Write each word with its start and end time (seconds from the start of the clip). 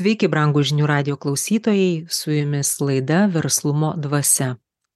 Sveiki, 0.00 0.30
brangų 0.32 0.62
žinių 0.64 0.86
radio 0.88 1.14
klausytojai, 1.20 2.06
su 2.08 2.30
jumis 2.32 2.68
laida 2.80 3.26
Verslumo 3.28 3.90
dvasia. 4.00 4.54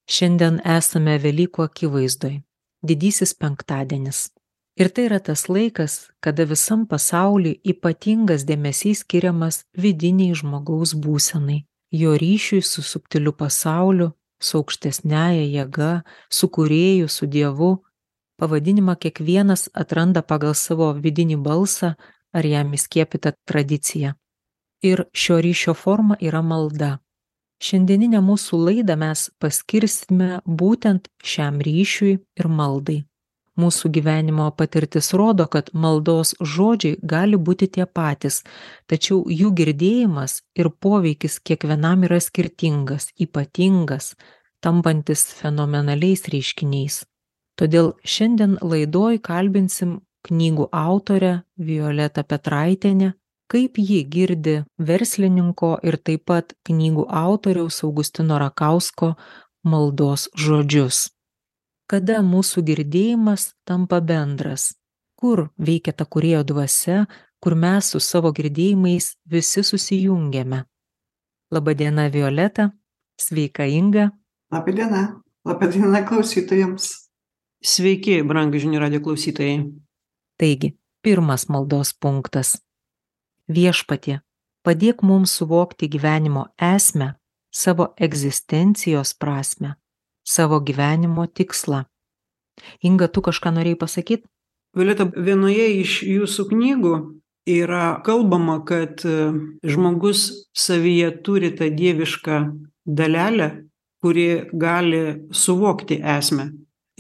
Šiandien 0.09 0.63
esame 0.65 1.19
Velykų 1.21 1.67
akivaizdoj. 1.67 2.39
Didysis 2.81 3.35
penktadienis. 3.37 4.31
Ir 4.81 4.89
tai 4.89 5.05
yra 5.11 5.19
tas 5.27 5.43
laikas, 5.53 5.99
kada 6.25 6.47
visam 6.49 6.87
pasauliu 6.89 7.53
ypatingas 7.75 8.47
dėmesys 8.49 9.05
skiriamas 9.05 9.61
vidiniai 9.77 10.33
žmogaus 10.41 10.97
būsenai, 10.97 11.67
jo 11.93 12.17
ryšiui 12.25 12.63
su 12.65 12.81
subtiliu 12.95 13.37
pasauliu, 13.37 14.15
su 14.41 14.63
aukštesnėje 14.63 15.45
jėga, 15.59 15.93
su 16.33 16.49
kurėju, 16.49 17.13
su 17.13 17.29
Dievu. 17.29 17.75
Pavadinimą 18.41 18.97
kiekvienas 19.05 19.69
atranda 19.77 20.25
pagal 20.25 20.57
savo 20.57 20.95
vidinį 20.97 21.43
balsą 21.45 21.97
ar 22.33 22.55
jam 22.57 22.73
įskiepytą 22.73 23.37
tradiciją 23.45 24.17
ir 24.85 25.05
šio 25.13 25.41
ryšio 25.41 25.75
forma 25.75 26.17
yra 26.21 26.43
malda. 26.43 26.99
Šiandieninę 27.65 28.21
mūsų 28.21 28.61
laidą 28.67 28.97
mes 29.01 29.29
paskirsime 29.41 30.41
būtent 30.45 31.09
šiam 31.25 31.61
ryšiui 31.65 32.15
ir 32.41 32.49
maldai. 32.61 33.05
Mūsų 33.55 33.89
gyvenimo 33.95 34.49
patirtis 34.59 35.13
rodo, 35.15 35.47
kad 35.47 35.71
maldos 35.73 36.35
žodžiai 36.55 36.99
gali 37.13 37.39
būti 37.39 37.69
tie 37.77 37.87
patys, 37.87 38.41
tačiau 38.91 39.21
jų 39.31 39.53
girdėjimas 39.61 40.41
ir 40.59 40.73
poveikis 40.83 41.39
kiekvienam 41.39 42.03
yra 42.09 42.19
skirtingas, 42.19 43.13
ypatingas, 43.15 44.17
tampantis 44.61 45.29
fenomenaliais 45.39 46.27
reiškiniais. 46.35 47.05
Todėl 47.55 47.93
šiandien 48.03 48.59
laidoj 48.59 49.21
kalbinsim 49.23 50.01
knygų 50.27 50.69
autorę 50.75 51.45
Violetą 51.55 52.25
Petraitenę 52.27 53.15
kaip 53.55 53.79
ji 53.79 54.03
girdi 54.11 54.55
verslininko 54.83 55.77
ir 55.87 55.95
taip 56.07 56.25
pat 56.27 56.55
knygų 56.67 57.05
autoriaus 57.07 57.77
Augustino 57.87 58.39
Rakausko 58.43 59.13
maldos 59.63 60.25
žodžius. 60.35 61.13
Kada 61.87 62.19
mūsų 62.27 62.65
girdėjimas 62.67 63.53
tampa 63.69 64.01
bendras? 64.01 64.73
Kur 65.15 65.45
veikia 65.69 65.95
ta 65.95 66.03
kurėjo 66.03 66.43
dvasia, 66.51 67.05
kur 67.39 67.55
mes 67.55 67.93
su 67.95 68.01
savo 68.03 68.35
girdėjimais 68.35 69.13
visi 69.31 69.63
susijungiame? 69.63 70.65
Labadiena 71.55 72.09
Violeta, 72.11 72.73
sveika 73.21 73.69
Inga. 73.71 74.09
Labadiena, 74.51 75.05
labadiena 75.47 76.03
klausytojams. 76.09 76.91
Sveiki, 77.63 78.19
brangi 78.27 78.67
žinių 78.67 78.83
radio 78.83 79.05
klausytojai. 79.05 79.63
Taigi, 80.43 80.75
pirmas 81.07 81.47
maldos 81.47 81.95
punktas 81.95 82.57
viešpatie 83.49 84.21
padėk 84.65 85.03
mums 85.05 85.35
suvokti 85.39 85.89
gyvenimo 85.93 86.47
esmę 86.59 87.15
savo 87.55 87.93
egzistencijos 88.01 89.15
prasmę 89.15 89.75
savo 90.25 90.61
gyvenimo 90.61 91.27
tikslą. 91.27 91.85
Inga 92.83 93.09
tu 93.09 93.21
kažką 93.21 93.53
norėjai 93.53 93.79
pasakyt? 93.79 94.25
Violeta 94.75 95.05
vienoje 95.05 95.67
iš 95.83 96.01
jūsų 96.07 96.49
knygų 96.51 96.95
yra 97.51 98.01
kalbama 98.07 98.63
kad 98.65 99.05
e, 99.05 99.33
žmogus 99.69 100.49
savyje 100.57 101.11
turi 101.27 101.53
tą 101.59 101.69
dievišką 101.69 102.39
dalelę 102.87 103.51
kuri 104.05 104.51
gali 104.53 105.29
suvokti 105.33 106.01
esmę. 106.19 106.51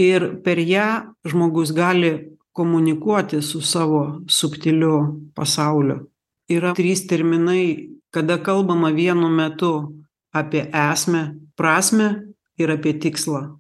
Ir 0.00 0.40
per 0.44 0.58
ją 0.58 1.14
žmogus 1.28 1.72
gali 1.72 2.12
komunikuoti 2.52 3.42
su 3.42 3.60
savo 3.60 4.20
subtiliu 4.28 4.96
pasauliu 5.34 6.13
yra 6.48 6.74
trys 6.74 7.06
terminai 7.06 7.94
kada 8.14 8.38
kalbama 8.38 8.90
vienu 8.90 9.28
metu 9.28 10.04
apie 10.32 10.70
esmę 10.70 11.34
prasmę 11.56 12.22
ir 12.58 12.70
apie 12.70 12.94
tikslą. 12.94 13.58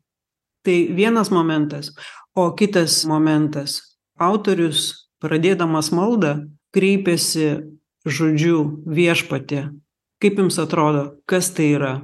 Tai 0.62 0.94
vienas 0.94 1.30
momentas. 1.30 1.90
O 2.34 2.52
kitas 2.54 3.04
momentas. 3.04 3.98
Autorius 4.18 5.10
pradėdamas 5.18 5.90
maldą 5.92 6.46
kreipiasi 6.74 7.66
žodžiu 8.06 8.84
viešpatie. 8.86 9.70
Kaip 10.22 10.38
jums 10.38 10.58
atrodo 10.58 11.18
kas 11.26 11.50
tai 11.54 11.74
yra? 11.74 11.94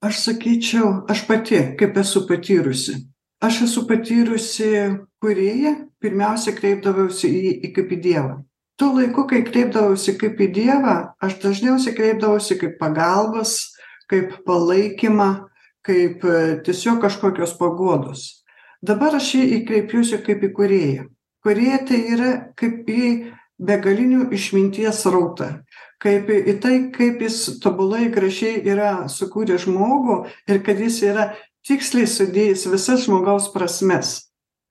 Aš 0.00 0.22
sakyčiau 0.24 1.04
aš 1.10 1.26
pati 1.26 1.60
kaip 1.78 1.98
esu 1.98 2.26
patyrusi. 2.28 2.94
Aš 3.42 3.64
esu 3.66 3.86
patyrusi 3.88 4.70
kūrėją 5.20 5.74
pirmiausia 6.00 6.54
kreipdavausi 6.56 7.28
į, 7.28 7.52
į 7.66 7.72
kaip 7.76 7.92
į 7.96 8.00
dievą 8.06 8.36
tuo 8.80 8.94
laiku 8.96 9.26
kai 9.28 9.42
kreipdavausi 9.44 10.14
kaip 10.16 10.38
į 10.40 10.46
dievą 10.56 10.96
aš 11.20 11.36
dažniausiai 11.42 11.92
kreipdavausi 11.98 12.56
kaip 12.62 12.78
pagalbos 12.80 13.58
kaip 14.08 14.38
palaikymą 14.46 15.30
kaip 15.84 16.24
e, 16.24 16.60
tiesiog 16.64 17.00
kažkokios 17.04 17.52
paguodos. 17.58 18.22
Dabar 18.80 19.18
aš 19.18 19.34
jį 19.36 19.58
kreipiuosi 19.68 20.20
kaip 20.24 20.44
į 20.44 20.50
kūrėją. 20.56 21.04
Kūrėja 21.44 21.80
tai 21.88 22.00
yra 22.14 22.30
kaip 22.56 22.88
į 22.88 23.04
begalinių 23.60 24.30
išminties 24.32 25.02
srautą. 25.04 25.50
Kaip 26.00 26.30
į 26.32 26.54
tai 26.64 26.76
kaip 26.94 27.20
jis 27.20 27.60
tobulai 27.60 28.08
gražiai 28.12 28.62
yra 28.64 29.10
sukūręs 29.12 29.66
žmogų 29.66 30.22
ir 30.48 30.62
kad 30.64 30.80
jis 30.80 31.02
yra 31.04 31.26
tiksliai 31.68 32.08
sudėjęs 32.08 32.64
visas 32.72 33.04
žmogaus 33.04 33.50
prasmes. 33.52 34.14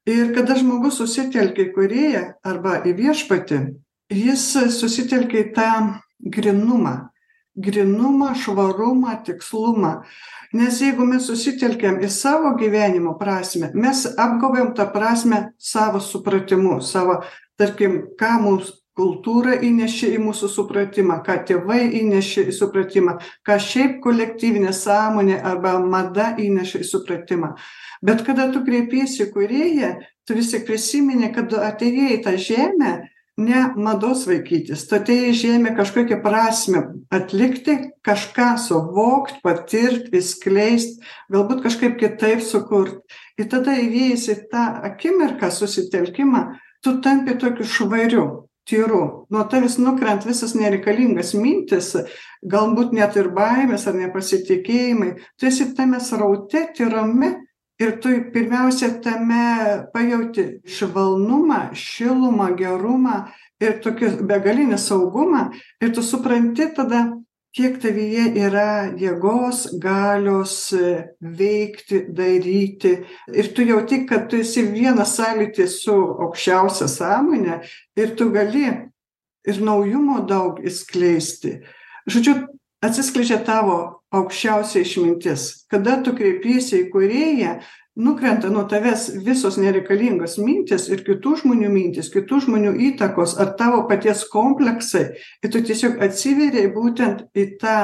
Ir 0.09 0.34
kada 0.34 0.58
žmogus 0.58 0.98
susitelkia 0.98 1.68
į 1.68 1.74
kūrėją 1.75 2.24
arba 2.50 2.80
į 2.90 2.96
viešpatį 2.98 3.62
jis 4.09 4.46
susitelkia 4.80 5.46
į 5.46 5.53
tą 5.56 5.72
grynumą 6.20 6.97
grynumą 7.59 8.36
švarumą 8.36 9.24
tikslumą. 9.25 10.02
Nes 10.53 10.80
jeigu 10.81 11.06
mes 11.06 11.28
susitelkiam 11.30 12.00
į 12.02 12.09
savo 12.09 12.56
gyvenimo 12.58 13.14
prasmę 13.19 13.69
mes 13.78 14.06
apgaubėm 14.18 14.74
tą 14.78 14.88
prasmę 14.94 15.50
savo 15.58 16.02
supratimu 16.02 16.80
savo 16.81 17.19
tarkim 17.59 18.00
ką 18.19 18.31
mums 18.42 18.72
kultūra 18.98 19.59
įnešė 19.64 20.09
į 20.16 20.24
mūsų 20.24 20.50
supratimą 20.56 21.19
ką 21.28 21.36
tėvai 21.52 21.84
įnešė 22.02 22.48
į 22.50 22.56
supratimą 22.56 23.19
ką 23.46 23.59
šiaip 23.68 24.00
kolektyvinė 24.03 24.74
sąmonė 24.74 25.38
arba 25.52 25.78
mada 25.80 26.34
įneša 26.40 26.81
į 26.81 26.90
supratimą. 26.90 27.53
Bet 28.02 28.25
kada 28.25 28.50
tu 28.53 28.64
kreipiesi 28.66 29.28
į 29.28 29.31
kūrėją 29.36 29.94
tu 30.25 30.40
vis 30.40 30.50
tik 30.56 30.66
prisimeni 30.66 31.30
kad 31.36 31.53
atėjai 31.53 32.18
į 32.18 32.22
tą 32.25 32.38
žemę 32.40 32.94
ne 33.40 33.64
mados 33.80 34.26
vaikytis. 34.30 34.86
Tu 34.88 34.98
atėjai 34.98 35.32
į 35.32 35.38
žemę 35.42 35.74
kažkokią 35.78 36.20
prasmę 36.24 36.84
atlikti 37.16 37.78
kažką 38.06 38.52
suvokt 38.62 39.40
patirt 39.46 40.12
išskleist 40.16 41.00
galbūt 41.32 41.64
kažkaip 41.66 41.98
kitaip 42.02 42.44
sukurt. 42.46 43.02
Ir 43.40 43.48
tada 43.52 43.78
įėjus 43.80 44.28
į 44.34 44.38
tą 44.52 44.66
akimirką 44.92 45.52
susitelkimą 45.54 46.44
tu 46.84 47.00
tampi 47.02 47.38
tokiu 47.38 47.66
švariu 47.66 48.26
tyru. 48.70 49.26
Nuo 49.30 49.44
tavęs 49.50 49.78
nukrenta 49.82 50.30
visas 50.30 50.54
nereikalingas 50.56 51.34
mintys 51.34 51.96
galbūt 52.46 52.94
net 52.96 53.18
ir 53.20 53.32
baimės 53.36 53.88
ar 53.90 53.98
nepasitikėjimai. 53.98 55.16
Tu 55.40 55.50
esi 55.50 55.72
tame 55.76 56.00
sraute 56.04 56.68
tyrame 56.78 57.34
ir 57.80 58.02
tu 58.02 58.10
pirmiausia 58.34 58.90
tame 59.04 59.88
pajauti 59.94 60.62
švelnumą 60.68 61.70
šilumą 61.74 62.52
gerumą 62.60 63.24
ir 63.64 63.80
tokį 63.84 64.12
begalinį 64.28 64.78
saugumą. 64.80 65.50
Ir 65.82 65.94
tu 65.96 66.04
supranti 66.04 66.68
tada 66.76 67.08
kiek 67.56 67.80
tavyje 67.82 68.28
yra 68.46 68.92
jėgos 69.00 69.66
galios 69.82 70.74
veikti 71.20 72.04
daryti. 72.16 72.94
Ir 73.34 73.52
tu 73.56 73.66
jauti 73.66 74.04
kad 74.10 74.30
tu 74.30 74.40
esi 74.44 74.66
vienas 74.70 75.16
sąlyty 75.18 75.68
su 75.68 75.96
aukščiausia 76.28 76.88
sąmone 76.88 77.62
ir 77.98 78.16
tu 78.16 78.30
gali 78.36 78.68
ir 79.48 79.62
naujumo 79.64 80.22
daug 80.28 80.60
išskleisti. 80.60 81.60
Žodžiu 82.10 82.36
atsiskleidžia 82.86 83.40
tavo 83.46 83.99
aukščiausia 84.16 84.84
išmintis. 84.84 85.66
Kada 85.70 86.00
tu 86.06 86.16
kreipiesi 86.18 86.84
į 86.84 86.90
kūrėją 86.94 87.58
nukrenta 88.00 88.50
nuo 88.54 88.64
tavęs 88.70 89.10
visos 89.26 89.60
nereikalingos 89.60 90.38
mintys 90.42 90.88
ir 90.90 91.04
kitų 91.08 91.36
žmonių 91.44 91.70
mintys 91.74 92.12
kitų 92.14 92.46
žmonių 92.46 92.74
įtakos 92.92 93.36
ar 93.42 93.54
tavo 93.60 93.84
paties 93.90 94.24
kompleksai. 94.32 95.10
Ir 95.44 95.54
tu 95.54 95.62
tiesiog 95.66 96.00
atsiveri 96.06 96.70
būtent 96.74 97.28
į 97.36 97.52
tą 97.62 97.78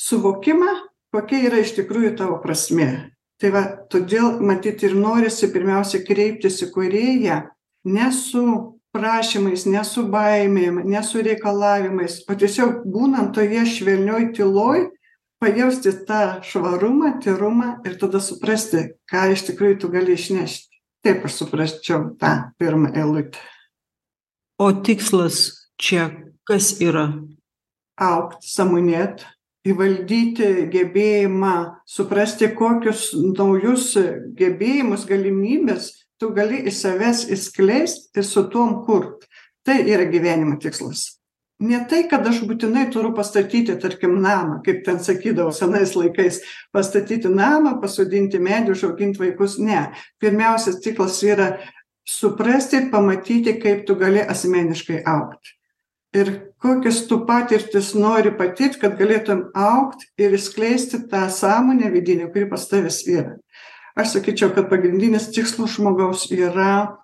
suvokimą 0.00 0.76
kokia 1.14 1.46
yra 1.48 1.62
iš 1.62 1.74
tikrųjų 1.78 2.14
tavo 2.18 2.38
prasmė. 2.42 3.10
Tai 3.40 3.52
va 3.54 3.62
todėl 3.90 4.38
matyt 4.44 4.84
ir 4.84 4.94
norisi 4.98 5.48
pirmiausia 5.52 6.02
kreiptis 6.04 6.60
į 6.64 6.70
kūrėją 6.74 7.40
ne 7.90 8.10
su 8.12 8.44
prašymais 8.94 9.64
ne 9.70 9.82
su 9.86 10.04
baimėm 10.10 10.82
ne 10.84 11.02
su 11.06 11.22
reikalavimais 11.24 12.20
o 12.28 12.36
tiesiog 12.36 12.82
būnant 12.90 13.32
toje 13.36 13.62
švelnioj 13.74 14.32
tyloj 14.36 14.88
pajausti 15.40 15.92
tą 16.06 16.42
švarumą 16.44 17.14
tyrumą 17.24 17.80
ir 17.88 17.96
tada 18.00 18.20
suprasti 18.20 18.90
ką 19.08 19.30
iš 19.32 19.46
tikrųjų 19.48 19.78
tu 19.80 19.88
gali 19.92 20.14
išnešti. 20.18 20.68
Taip 21.00 21.24
aš 21.24 21.38
suprasčiau 21.40 22.10
tą 22.20 22.52
pirmą 22.60 22.92
eilutę. 22.92 23.40
O 24.60 24.68
tikslas 24.84 25.70
čia 25.80 26.10
kas 26.44 26.74
yra? 26.84 27.06
Augt 27.96 28.44
sąmonėt 28.44 29.24
įvaldyti 29.64 30.68
gebėjimą 30.72 31.54
suprasti 31.88 32.50
kokius 32.56 33.10
naujus 33.16 33.94
gebėjimus 34.36 35.06
galimybes 35.08 35.94
tu 36.20 36.34
gali 36.36 36.66
iš 36.68 36.82
savęs 36.84 37.24
išskleist 37.32 38.12
ir 38.16 38.28
su 38.28 38.44
tuom 38.52 38.82
kurt. 38.84 39.24
Tai 39.64 39.80
yra 39.88 40.04
gyvenimo 40.08 40.60
tikslas 40.60 41.19
ne 41.60 41.80
tai 41.88 42.04
kad 42.08 42.26
aš 42.26 42.40
būtinai 42.48 42.86
turiu 42.92 43.12
pastatyti 43.16 43.76
tarkim 43.80 44.16
namą 44.22 44.60
kaip 44.64 44.82
ten 44.86 44.98
sakydavo 45.02 45.52
senais 45.52 45.92
laikais 45.96 46.40
pastatyti 46.72 47.28
namą 47.28 47.76
pasodinti 47.82 48.40
medį 48.40 48.74
užaugint 48.74 49.20
vaikus. 49.20 49.58
Ne. 49.60 49.90
Pirmiausias 50.20 50.80
tikslas 50.84 51.20
yra 51.22 51.50
suprasti 52.08 52.86
pamatyti 52.92 53.58
kaip 53.60 53.86
tu 53.86 53.96
gali 54.00 54.22
asmeniškai 54.24 55.02
augt. 55.06 55.54
Ir 56.16 56.32
kokias 56.58 57.04
tu 57.06 57.20
patirtis 57.26 57.92
nori 57.94 58.32
patirt 58.34 58.80
kad 58.80 58.96
galėtum 58.98 59.44
augt 59.54 60.08
ir 60.18 60.34
išskleisti 60.34 61.04
tą 61.12 61.28
sąmonę 61.30 61.92
vidinę 61.92 62.32
kuri 62.32 62.48
pas 62.50 62.66
tavęs 62.72 63.04
yra. 63.06 63.36
Aš 63.94 64.16
sakyčiau 64.16 64.50
kad 64.56 64.70
pagrindinis 64.72 65.28
tikslas 65.34 65.76
žmogaus 65.76 66.24
yra 66.32 66.96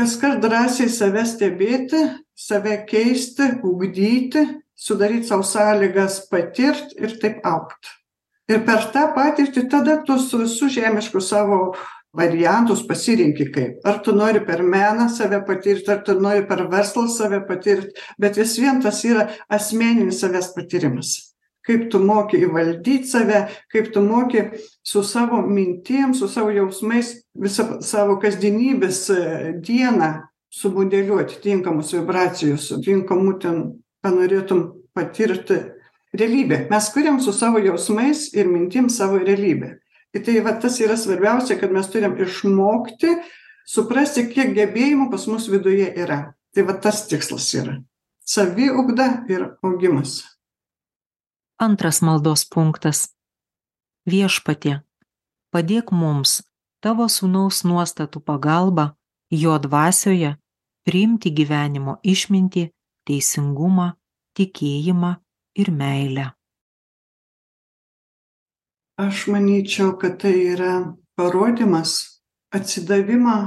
kaskart 0.00 0.40
drąsiai 0.42 0.88
save 0.90 1.22
stebėti 1.28 2.02
save 2.34 2.84
keisti 2.88 3.48
ugdyti 3.62 4.46
sudaryt 4.74 5.26
sau 5.28 5.42
sąlygas 5.42 6.28
patirt 6.30 6.94
ir 6.98 7.18
taip 7.20 7.42
augt. 7.46 7.90
Ir 8.50 8.64
per 8.66 8.88
tą 8.92 9.08
patirtį 9.14 9.68
tada 9.70 10.00
tu 10.06 10.18
su 10.18 10.42
visu 10.42 10.68
žemišku 10.72 11.20
savo 11.22 11.60
variantus 12.12 12.82
pasirenki 12.86 13.48
kaip. 13.52 13.78
Ar 13.84 14.00
tu 14.04 14.12
nori 14.12 14.42
per 14.44 14.62
meną 14.62 15.08
save 15.08 15.40
patirt 15.46 15.88
ar 15.88 16.02
tu 16.04 16.18
nori 16.20 16.44
per 16.48 16.66
verslą 16.72 17.06
save 17.08 17.40
patirt 17.48 17.94
bet 18.18 18.36
vis 18.36 18.56
vien 18.58 18.82
tas 18.82 19.04
yra 19.04 19.28
asmeninis 19.48 20.20
savęs 20.20 20.52
patyrimas. 20.56 21.14
Kaip 21.62 21.86
tu 21.90 22.00
moki 22.02 22.42
įvaldyt 22.42 23.06
save 23.08 23.46
kaip 23.72 23.92
tu 23.94 24.02
moki 24.02 24.48
su 24.82 25.04
savo 25.06 25.40
mintim 25.46 26.12
su 26.14 26.28
savo 26.28 26.50
jausmais 26.50 27.14
visą 27.38 27.78
savo 27.80 28.18
kasdienybės 28.20 29.06
e, 29.14 29.22
dieną 29.62 30.12
sumodeliuot 30.52 31.38
tinkamus 31.42 31.94
vibracijos 31.96 32.68
tinkamų 32.84 33.38
ten 33.40 33.62
ką 34.02 34.12
norėtum 34.16 34.64
patirti 34.94 35.58
realybę. 36.12 36.66
Mes 36.70 36.90
kuriam 36.92 37.20
su 37.20 37.32
savo 37.32 37.62
jausmais 37.62 38.28
ir 38.34 38.50
mintim 38.50 38.90
savo 38.90 39.18
realybę. 39.18 39.78
Ir 40.12 40.24
tai 40.24 40.40
va 40.44 40.52
tas 40.60 40.76
yra 40.84 40.96
svarbiausia 41.00 41.56
kad 41.60 41.72
mes 41.72 41.88
turim 41.88 42.18
išmokti 42.20 43.14
suprasti 43.64 44.26
kiek 44.28 44.52
gebėjimų 44.56 45.08
pas 45.10 45.24
mus 45.30 45.48
viduje 45.48 45.88
yra. 45.96 46.34
Tai 46.52 46.66
va 46.68 46.76
tas 46.76 47.06
tikslas 47.08 47.48
yra. 47.56 47.78
Saviugda 48.24 49.24
ir 49.32 49.48
augimas. 49.64 50.20
Antras 51.56 52.02
maldos 52.04 52.44
punktas. 52.44 53.08
Viešpatie, 54.04 54.82
padėk 55.54 55.92
mums 55.94 56.42
tavo 56.82 57.06
sūnaus 57.06 57.62
nuostatų 57.62 58.20
pagalba, 58.26 58.96
jo 59.30 59.54
dvasioje, 59.62 60.34
priimti 60.86 61.32
gyvenimo 61.34 61.98
išmintį, 62.02 62.68
teisingumą, 63.08 63.92
tikėjimą 64.38 65.12
ir 65.58 65.70
meilę. 65.74 66.26
Aš 69.02 69.26
manyčiau, 69.32 69.94
kad 69.98 70.18
tai 70.22 70.34
yra 70.52 70.74
parodymas 71.18 71.94
atsidavimą 72.54 73.38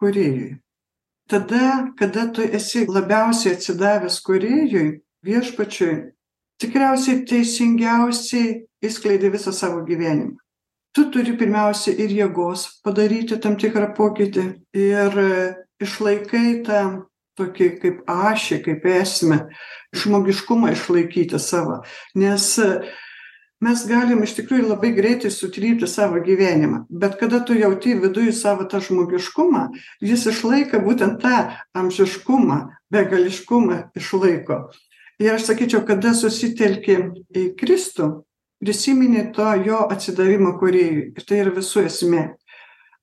kuriejui. 0.00 0.58
Tada, 1.28 1.92
kada 1.98 2.26
tu 2.32 2.42
esi 2.42 2.86
labiausiai 2.88 3.54
atsidavęs 3.56 4.18
kuriejui, 4.24 4.98
viešpačiui, 5.24 5.94
tikriausiai 6.60 7.24
teisingiausiai 7.28 8.52
išskleidi 8.84 9.32
visą 9.32 9.52
savo 9.52 9.84
gyvenimą 9.86 10.38
tu 10.98 11.04
turi 11.14 11.36
pirmiausia 11.38 11.92
ir 11.94 12.10
jėgos 12.10 12.64
padaryti 12.82 13.36
tam 13.42 13.54
tikrą 13.60 13.92
pokytį 13.94 14.44
ir 14.82 15.18
išlaikai 15.82 16.62
tą 16.66 16.82
tokį 17.38 17.68
kaip 17.82 17.98
ašį 18.10 18.62
kaip 18.64 18.86
esmę 18.90 19.44
žmogiškumą 19.96 20.72
išlaikyti 20.74 21.38
savo. 21.38 21.82
Nes 22.18 22.48
mes 23.62 23.84
galim 23.90 24.22
iš 24.26 24.36
tikrųjų 24.38 24.68
labai 24.72 24.90
greitai 24.94 25.30
sutrypti 25.34 25.86
savo 25.90 26.20
gyvenimą 26.22 26.84
bet 26.90 27.16
kada 27.20 27.40
tu 27.46 27.56
jauti 27.58 27.94
viduj 27.98 28.32
savo 28.34 28.66
tą 28.70 28.82
žmogiškumą 28.82 29.64
jis 30.02 30.26
išlaiko 30.32 30.82
būtent 30.82 31.22
tą 31.22 31.38
amžiškumą 31.78 32.60
begališkumą 32.94 33.82
išlaiko. 33.98 34.68
Ir 35.18 35.34
aš 35.34 35.48
sakyčiau 35.50 35.82
kada 35.86 36.14
susitelki 36.14 36.98
į 37.34 37.50
kristų 37.58 38.12
prisimeni 38.62 39.24
to 39.34 39.46
jo 39.66 39.80
atsidavimą 39.90 40.54
kūrėjui. 40.60 41.08
Ir 41.18 41.26
tai 41.26 41.42
yra 41.44 41.54
visų 41.54 41.86
esmė. 41.88 42.24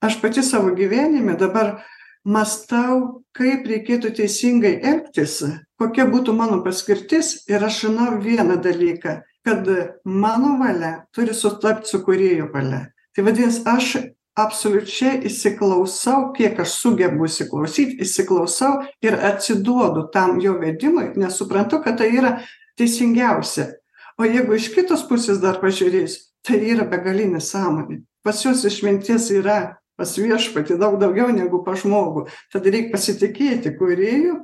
Aš 0.04 0.20
pati 0.22 0.44
savo 0.44 0.74
gyvenime 0.76 1.38
dabar 1.40 1.80
mąstau 2.26 3.22
kaip 3.38 3.68
reikėtų 3.70 4.12
teisingai 4.18 4.80
elgtis 4.82 5.40
kokia 5.80 6.08
būtų 6.10 6.34
mano 6.36 6.62
paskirtis 6.66 7.46
ir 7.52 7.64
aš 7.64 7.86
žinau 7.86 8.18
vieną 8.24 8.58
dalyką 8.64 9.20
kad 9.46 9.68
mano 10.04 10.58
valia 10.60 11.06
turi 11.14 11.34
sutapt 11.34 11.86
su 11.86 12.02
kūrėjo 12.02 12.50
valia. 12.54 12.88
Tai 13.14 13.28
vadinas 13.28 13.60
aš 13.70 13.92
absoliučiai 14.36 15.22
įsiklausau 15.30 16.32
kiek 16.36 16.58
aš 16.60 16.74
sugebu 16.82 17.28
įsiklausyt 17.30 18.02
įsiklausau 18.04 18.82
ir 19.06 19.20
atsiduodu 19.30 20.08
tam 20.14 20.40
jo 20.44 20.58
vedimui 20.60 21.12
nes 21.16 21.38
suprantu 21.38 21.84
kad 21.86 22.02
tai 22.02 22.10
yra 22.18 22.34
teisingiausia. 22.80 23.70
O 24.18 24.26
jeigu 24.26 24.58
iš 24.58 24.72
kitos 24.74 25.06
pusės 25.08 25.40
dar 25.44 25.62
pažiūrėjus 25.62 26.18
tai 26.46 26.60
yra 26.74 26.88
begalinė 26.90 27.40
sąmonė. 27.44 28.02
Pas 28.26 28.42
juos 28.42 28.66
išminties 28.66 29.30
yra 29.38 29.78
pas 30.00 30.18
viešpatį 30.18 30.80
daug 30.82 31.00
daugiau 31.02 31.32
negu 31.36 31.64
pas 31.66 31.80
žmogų 31.82 32.28
tad 32.54 32.68
reik 32.68 32.92
pasitikėti 32.94 33.76
kūrėju 33.80 34.36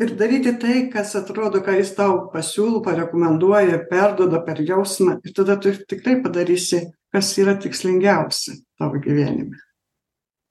ir 0.00 0.14
daryti 0.16 0.54
tai 0.60 0.76
kas 0.92 1.14
atrodo 1.18 1.60
ką 1.64 1.76
jis 1.80 1.92
tau 1.98 2.28
pasiūlo 2.32 2.80
parekomenduoja 2.86 3.82
perduoda 3.90 4.40
per 4.46 4.62
jausmą 4.64 5.18
ir 5.24 5.34
tada 5.36 5.58
tu 5.60 5.74
tikrai 5.74 6.20
padarysi 6.24 6.86
kas 7.12 7.32
yra 7.42 7.56
tikslingiausia 7.60 8.54
tavo 8.78 9.02
gyvenime. 9.02 9.58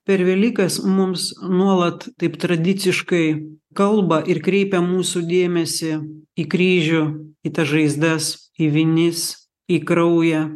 Per 0.09 0.23
Velykas 0.25 0.79
mums 0.81 1.29
nuolat 1.45 2.07
taip 2.17 2.39
tradiciškai 2.41 3.25
kalba 3.77 4.23
ir 4.25 4.41
kreipia 4.41 4.81
mūsų 4.81 5.21
dėmesį 5.29 5.91
į 6.39 6.45
kryžių, 6.49 7.03
į 7.45 7.51
tas 7.53 7.69
žaizdas, 7.69 8.31
į 8.57 8.71
vinis, 8.73 9.27
į 9.69 9.83
kraują. 9.85 10.47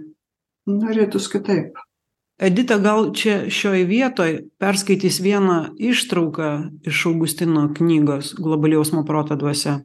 Norėtus 0.70 1.30
kitaip. 1.30 1.78
Edita 2.42 2.80
gal 2.82 3.12
čia 3.13 3.46
šioj 3.54 3.84
vietoj 3.86 4.40
perskaitys 4.58 5.20
vieną 5.22 5.75
ištrauką 5.78 6.50
iš 6.90 7.06
Augustino 7.12 7.68
knygos 7.78 8.34
Globali 8.34 8.74
jausmo 8.74 9.04
proto 9.06 9.38
dvasia. 9.38 9.84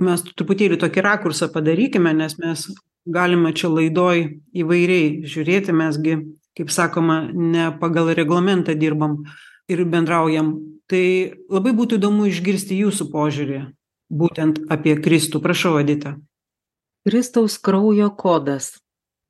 Mes 0.00 0.24
truputėlį 0.24 0.80
tokį 0.80 1.04
rakursą 1.04 1.50
padarykime, 1.52 2.14
nes 2.16 2.38
mes 2.40 2.64
galime 3.04 3.52
čia 3.52 3.68
laidoj 3.68 4.24
įvairiai 4.56 5.28
žiūrėti. 5.28 5.76
Mesgi 5.76 6.16
kaip 6.56 6.72
sakoma 6.72 7.28
ne 7.32 7.68
pagal 7.80 8.14
reglamentą 8.16 8.74
dirbam 8.74 9.20
ir 9.68 9.84
bendraujam. 9.84 10.56
Tai 10.90 11.04
labai 11.52 11.76
būtų 11.76 12.00
įdomu 12.00 12.26
išgirsti 12.26 12.80
jūsų 12.80 13.10
požiūrį 13.12 13.60
būtent 14.10 14.64
apie 14.72 14.96
kristų. 14.98 15.38
Prašau 15.44 15.76
edita. 15.78 16.16
Kristaus 17.06 17.60
kraujo 17.62 18.10
kodas 18.18 18.74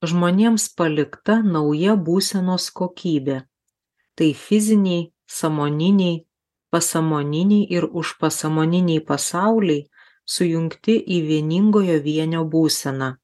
žmonėms 0.04 0.68
palikta 0.78 1.40
nauja 1.44 1.96
būsenos 2.08 2.70
kokybė. 2.80 3.42
Tai 4.16 4.30
fiziniai 4.34 5.10
sąmoniniai 5.38 6.24
pasąmoniniai 6.70 7.66
ir 7.76 7.86
užpasąmoniniai 8.00 9.04
pasauliai 9.10 9.86
sujungti 10.24 10.96
į 11.16 11.20
vieningojo 11.28 11.98
vienio 12.06 12.44
būseną. 12.54 13.14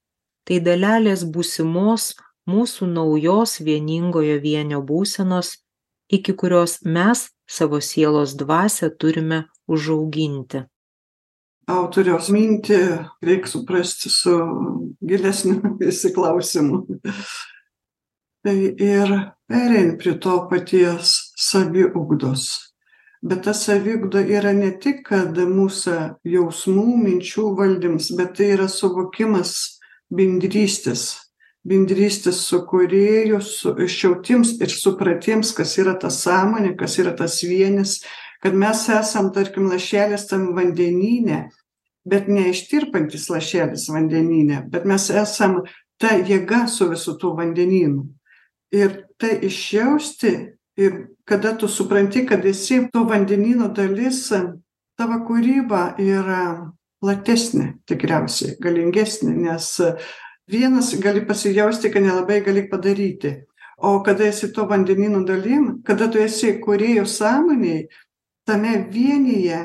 Tai 0.46 0.56
dalelės 0.68 1.24
būsimos 1.34 2.14
mūsų 2.50 2.88
naujos 2.92 3.58
vieningojo 3.68 4.38
vienio 4.42 4.82
būsenos 4.90 5.56
iki 6.08 6.32
kurios 6.40 6.78
mes 6.82 7.26
savo 7.46 7.80
sielos 7.80 8.34
dvasią 8.38 8.90
turime 8.98 9.44
užauginti 9.66 10.66
autoriaus 11.70 12.30
mintį 12.30 12.80
reik 13.26 13.48
suprasti 13.50 14.12
su 14.12 14.36
gilesniu 15.02 15.76
įsiklausimu 15.82 16.84
tai 18.46 18.74
ir 18.78 19.10
perein 19.50 19.96
prie 19.98 20.14
to 20.22 20.36
paties 20.50 21.32
saviugdos. 21.34 22.44
Bet 23.26 23.42
ta 23.42 23.54
saviugda 23.54 24.22
yra 24.22 24.52
ne 24.54 24.70
tik 24.78 25.02
kad 25.08 25.34
mūsų 25.34 25.96
jausmų 26.30 26.86
minčių 27.00 27.48
valdymas 27.58 28.12
bet 28.14 28.36
tai 28.38 28.52
yra 28.54 28.68
suvokimas 28.70 29.80
bendrystės. 30.14 31.08
Bendrystės 31.66 32.44
su 32.46 32.60
kūrėju 32.70 33.40
su 33.42 33.72
išjautims 33.82 34.54
ir 34.62 34.70
supratiems 34.70 35.50
kas 35.56 35.74
yra 35.82 35.96
ta 35.98 36.12
sąmonė 36.14 36.76
kas 36.78 37.00
yra 37.02 37.16
tas 37.18 37.40
vienis 37.42 37.98
kad 38.46 38.54
mes 38.54 38.88
esam 38.88 39.32
tarkim 39.34 39.66
lašelis 39.66 40.28
tam 40.30 40.52
vandenyne 40.54 41.48
bet 42.06 42.28
neištirpantis 42.30 43.24
lašelis 43.26 43.88
vandenyne 43.90 44.60
bet 44.70 44.84
mes 44.86 45.08
esam 45.10 45.56
ta 45.98 46.12
jėga 46.14 46.68
su 46.70 46.86
visu 46.86 47.16
tuo 47.18 47.32
vandenynu. 47.34 48.04
Ir 48.70 48.94
tai 49.18 49.40
išjausti 49.48 50.32
ir 50.78 50.94
kada 51.26 51.56
tu 51.58 51.66
supranti 51.66 52.22
kad 52.28 52.46
esi 52.46 52.84
to 52.92 53.02
vandenyno 53.10 53.66
dalis 53.74 54.28
tavo 54.30 55.18
kūryba 55.26 55.96
yra 55.98 56.70
platesnė 57.02 57.72
tikriausiai 57.90 58.60
galingesnė 58.62 59.34
nes 59.42 59.72
vienas 60.46 60.94
gali 61.02 61.26
pasijausti 61.26 61.90
kad 61.90 62.06
nelabai 62.06 62.44
gali 62.46 62.68
padaryti. 62.70 63.40
O 63.82 63.98
kada 64.06 64.30
esi 64.30 64.54
to 64.54 64.70
vandenyno 64.70 65.26
dalim 65.26 65.80
kada 65.82 66.06
tu 66.06 66.22
esi 66.22 66.60
kūrėjo 66.62 67.10
sąmonėj 67.10 67.88
tame 68.46 68.86
vienyje 68.92 69.60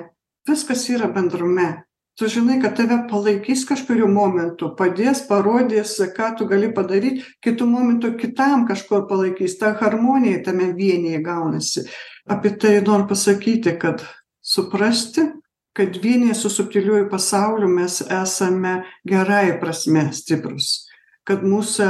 viskas 0.48 0.88
yra 0.90 1.08
bendrume. 1.14 1.84
Tu 2.20 2.28
žinai 2.28 2.60
kad 2.62 2.76
tave 2.76 2.98
palaikys 3.10 3.64
kažkuriuo 3.70 4.10
momentu 4.12 4.74
padės 4.78 5.24
parodys 5.30 5.96
ką 6.18 6.34
tu 6.38 6.46
gali 6.50 6.70
padaryt 6.76 7.24
kitu 7.42 7.66
momentu 7.66 8.12
kitam 8.20 8.66
kažkur 8.68 9.08
palaikys. 9.10 9.58
Ta 9.58 9.74
harmonija 9.80 10.44
tame 10.44 10.74
vienyje 10.78 11.22
gaunasi. 11.24 11.86
Apie 12.30 12.52
tai 12.58 12.82
noriu 12.82 13.08
pasakyti 13.08 13.78
kad 13.80 14.04
suprasti 14.42 15.30
kad 15.74 15.96
vienyje 16.04 16.36
su 16.36 16.50
subtiliuoju 16.50 17.10
pasauliu 17.10 17.68
mes 17.68 18.02
esame 18.02 18.82
gerąja 19.08 19.56
prasme 19.62 20.10
stiprūs 20.12 20.92
kad 21.28 21.46
mūsų 21.46 21.88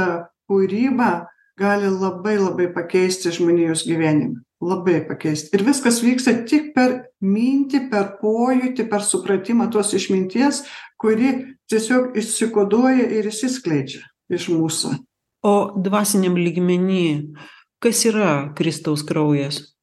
kūryba 0.50 1.10
gali 1.58 1.90
labai 1.90 2.36
labai 2.38 2.68
pakeisti 2.74 3.32
žmonijos 3.34 3.84
gyvenimą 3.88 4.42
labai 4.62 5.00
pakeist. 5.08 5.50
Ir 5.54 5.64
viskas 5.66 5.98
vyksta 6.04 6.36
tik 6.46 6.70
per 6.76 7.00
mintį 7.22 7.86
per 7.90 8.16
pojūtį 8.22 8.86
per 8.90 9.02
supratimą 9.06 9.68
tos 9.74 9.92
išminties 9.98 10.62
kuri 11.02 11.56
tiesiog 11.70 12.16
išsikoduoja 12.18 13.08
ir 13.18 13.26
išsiskleidžia 13.26 14.04
iš 14.30 14.46
mūsų. 14.54 14.94
O 15.42 15.54
dvasiniam 15.74 16.38
lygmeny 16.38 17.34
kas 17.82 18.04
yra 18.06 18.52
kristaus 18.54 19.02
kraujas? 19.06 19.74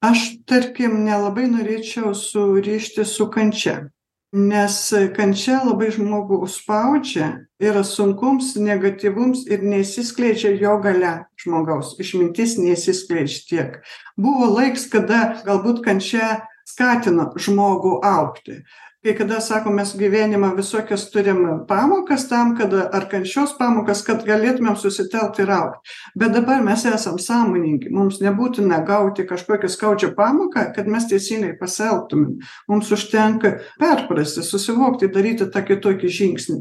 Aš 0.00 0.38
tarkim 0.48 1.02
nelabai 1.04 1.48
norėčiau 1.50 2.14
surišti 2.16 3.04
su 3.04 3.26
kančia 3.34 3.90
nes 4.32 4.76
kančia 5.16 5.62
labai 5.64 5.88
žmogų 5.94 6.42
užspaudžia 6.44 7.28
yra 7.62 7.80
sunkums 7.84 8.54
negatyvums 8.60 9.46
ir 9.48 9.64
neišsiskleidžia 9.64 10.52
jo 10.60 10.76
galia 10.84 11.14
žmogaus. 11.40 11.94
Išmintis 12.00 12.58
neišsiskleidžia 12.60 13.46
tiek. 13.48 13.78
Buvo 14.20 14.50
laiks 14.58 14.86
kada 14.92 15.40
galbūt 15.46 15.80
kančia 15.86 16.44
skatino 16.68 17.32
žmogų 17.40 17.98
augti 18.04 18.60
kai 19.08 19.16
kada 19.16 19.40
sako 19.40 19.70
mes 19.70 19.94
gyvenime 19.96 20.50
visokias 20.56 21.06
turim 21.10 21.38
pamokas 21.68 22.28
tam 22.28 22.56
kad 22.56 22.74
ar 22.74 23.06
kančios 23.08 23.54
pamokas 23.58 24.02
kad 24.04 24.24
galėtumėm 24.26 24.76
susitelkt 24.76 25.38
ir 25.40 25.52
augt. 25.54 25.92
Bet 26.18 26.34
dabar 26.34 26.60
mes 26.64 26.84
esam 26.84 27.16
sąmoningi. 27.16 27.88
Mums 27.94 28.18
nebūtina 28.20 28.82
gauti 28.84 29.24
kažkokią 29.24 29.70
skaudžią 29.72 30.10
pamoką 30.18 30.66
kad 30.76 30.90
mes 30.92 31.08
teisingai 31.08 31.54
pasielgtumėm. 31.60 32.36
Mums 32.68 32.92
užtenka 32.92 33.54
perprasti 33.80 34.44
susivokti 34.44 35.08
daryti 35.14 35.48
tą 35.48 35.64
kitokį 35.64 36.12
žingsnį. 36.18 36.58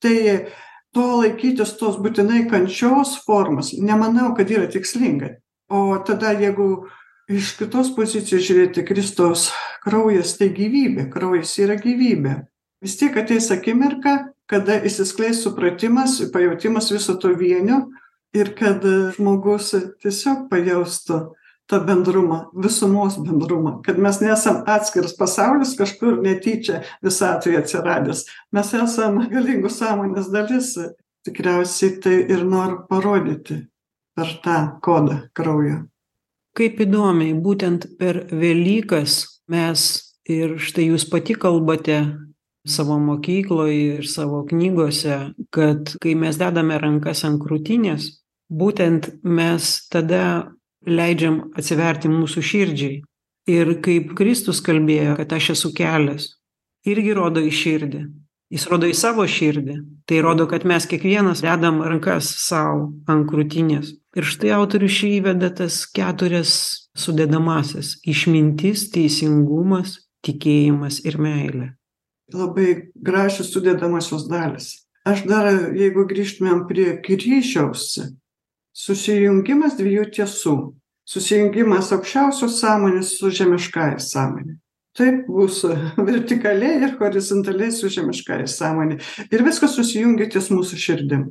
Tai 0.00 0.16
to 0.96 1.06
laikytis 1.20 1.76
tos 1.76 2.00
būtinai 2.00 2.46
kančios 2.48 3.18
formos 3.26 3.74
nemanau 3.76 4.32
kad 4.38 4.48
yra 4.48 4.70
tikslinga. 4.72 5.34
O 5.68 5.98
tada 6.06 6.32
jeigu 6.32 6.86
iš 7.28 7.52
kitos 7.60 7.92
pozicijos 7.92 8.48
žiūrėti 8.48 8.86
kristaus 8.88 9.50
kraujas 9.84 10.36
tai 10.38 10.50
gyvybė 10.56 11.08
kraujas 11.12 11.56
yra 11.62 11.78
gyvybė. 11.80 12.36
Vis 12.80 12.96
tiek 12.96 13.16
ateis 13.20 13.50
akimirka 13.52 14.30
kada 14.50 14.80
išsiskleis 14.82 15.42
supratimas 15.44 16.20
pajautimas 16.32 16.90
viso 16.90 17.14
to 17.14 17.28
vienio 17.38 17.84
ir 18.34 18.50
kad 18.58 18.82
žmogus 19.14 19.70
tiesiog 20.02 20.48
pajaustų 20.50 21.18
tą 21.70 21.78
bendrumą 21.86 22.40
visumos 22.64 23.18
bendrumą. 23.22 23.76
Kad 23.86 23.98
mes 24.02 24.18
nesam 24.20 24.64
atskiras 24.66 25.14
pasaulis 25.18 25.76
kažkur 25.78 26.18
netyčia 26.22 26.82
visatoje 27.02 27.60
atsiradęs. 27.62 28.24
Mes 28.52 28.74
esam 28.74 29.22
galingos 29.30 29.78
sąmonės 29.78 30.32
dalis. 30.34 30.74
Tikriausiai 31.20 31.98
tai 32.00 32.14
ir 32.32 32.46
noriu 32.48 32.78
parodyti 32.88 33.58
per 34.16 34.30
tą 34.42 34.56
kodą 34.80 35.18
kraujo. 35.36 35.82
Kaip 36.56 36.80
įdomiai 36.80 37.34
būtent 37.44 37.84
per 38.00 38.24
velykas 38.32 39.20
mes 39.50 39.86
ir 40.30 40.56
štai 40.62 40.90
jūs 40.90 41.08
pati 41.10 41.34
kalbate 41.34 42.00
savo 42.68 42.98
mokykloj 43.00 43.74
ir 43.74 44.08
savo 44.08 44.44
knygose 44.48 45.18
kad 45.54 45.94
kai 46.02 46.14
mes 46.14 46.38
dedame 46.40 46.78
rankas 46.78 47.24
ant 47.26 47.40
krūtinės 47.42 48.10
būtent 48.50 49.08
mes 49.22 49.70
tada 49.90 50.50
leidžiam 50.86 51.50
atsiverti 51.58 52.10
mūsų 52.10 52.42
širdžiai. 52.44 52.98
Ir 53.50 53.72
kaip 53.82 54.12
kristus 54.18 54.60
kalbėjo 54.62 55.16
kad 55.18 55.32
aš 55.32 55.54
esu 55.56 55.72
kelias 55.74 56.28
irgi 56.86 57.14
rodo 57.16 57.42
į 57.42 57.50
širdį. 57.54 58.02
Jis 58.50 58.66
rodo 58.70 58.88
į 58.90 58.94
savo 58.98 59.24
širdį. 59.30 59.76
Tai 60.06 60.20
rodo 60.26 60.46
kad 60.50 60.66
mes 60.66 60.86
kiekvienas 60.90 61.42
dedam 61.44 61.80
rankas 61.86 62.30
sau 62.42 62.90
ant 63.10 63.26
krūtinės. 63.30 63.94
Ir 64.18 64.26
štai 64.26 64.52
autorius 64.56 64.96
čia 64.98 65.12
įveda 65.20 65.52
tas 65.62 65.84
keturias 65.86 66.52
sudedamąsias 66.96 67.96
išmintis 68.06 68.88
teisingumas 68.94 69.96
tikėjimas 70.26 71.00
ir 71.06 71.18
meilė. 71.22 71.68
Labai 72.34 72.92
gražios 72.94 73.52
sudedamosios 73.54 74.28
dalys 74.30 74.72
aš 75.08 75.24
dar 75.26 75.48
jeigu 75.74 76.04
grįžtumėm 76.06 76.66
prie 76.68 76.92
kryžiaus 77.02 77.96
susijungimas 78.76 79.78
dviejų 79.80 80.10
tiesų. 80.18 80.56
Susijungimas 81.10 81.88
aukščiausios 81.96 82.60
sąmonės 82.60 83.16
su 83.18 83.32
žemiškąja 83.34 83.98
sąmone 83.98 84.60
taip 85.00 85.26
bus 85.28 85.62
vertikaliai 86.10 86.82
ir 86.84 86.96
horizontaliai 86.98 87.72
su 87.72 87.88
žemiškąja 87.88 88.46
sąmone 88.46 88.98
ir 89.30 89.44
viskas 89.46 89.76
susijungia 89.78 90.28
ties 90.32 90.50
mūsų 90.52 90.78
širdim 90.84 91.28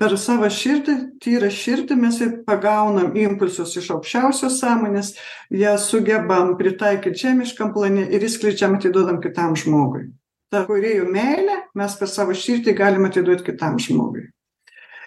per 0.00 0.16
savo 0.16 0.48
širdį 0.48 0.96
tyrą 1.20 1.50
širdį 1.52 1.98
mes 2.00 2.18
pagaunam 2.48 3.12
impulsus 3.20 3.76
iš 3.76 3.90
aukščiausios 3.96 4.58
sąmonės 4.62 5.12
ją 5.52 5.76
sugebam 5.78 6.56
pritaikyt 6.60 7.20
žemiškam 7.20 7.74
plane 7.76 8.08
ir 8.08 8.24
išskleidžiam 8.24 8.78
atiduodam 8.78 9.20
kitam 9.20 9.56
žmogui. 9.60 10.08
Tą 10.50 10.64
kūrėjo 10.66 11.06
meilę 11.12 11.60
mes 11.78 11.96
per 12.00 12.10
savo 12.10 12.34
širdį 12.34 12.74
galim 12.78 13.06
atiduot 13.06 13.44
kitam 13.46 13.78
žmogui. 13.78 14.30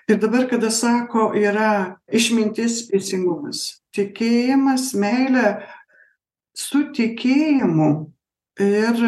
Ir 0.07 0.19
dabar 0.19 0.45
kada 0.51 0.69
sako 0.71 1.31
yra 1.39 1.97
išmintis 2.11 2.85
teisingumas 2.91 3.83
tikėjimas 3.95 4.91
meilė 4.97 5.47
su 6.57 6.83
tikėjimu 6.95 7.89
ir 8.61 8.99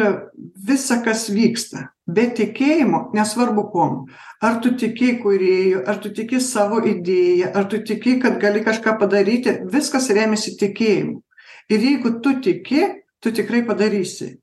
visa 0.68 1.00
kas 1.04 1.28
vyksta 1.30 1.86
be 2.06 2.26
tikėjimo 2.38 3.10
nesvarbu 3.14 3.66
kuom. 3.72 3.96
Ar 4.42 4.60
tu 4.62 4.72
tiki 4.78 5.16
kūrėju 5.22 5.82
ar 5.90 5.98
tu 6.02 6.12
tiki 6.14 6.40
savo 6.40 6.78
idėja 6.86 7.50
ar 7.54 7.66
tu 7.70 7.82
tiki 7.82 8.18
kad 8.22 8.38
gali 8.42 8.62
kažką 8.66 8.96
padaryti 9.00 9.58
viskas 9.72 10.08
remiasi 10.14 10.56
tikėjimu. 10.60 11.20
Ir 11.68 11.82
jeigu 11.82 12.16
tu 12.22 12.36
tiki 12.40 12.86
tu 13.20 13.34
tikrai 13.34 13.64
padarysi. 13.66 14.36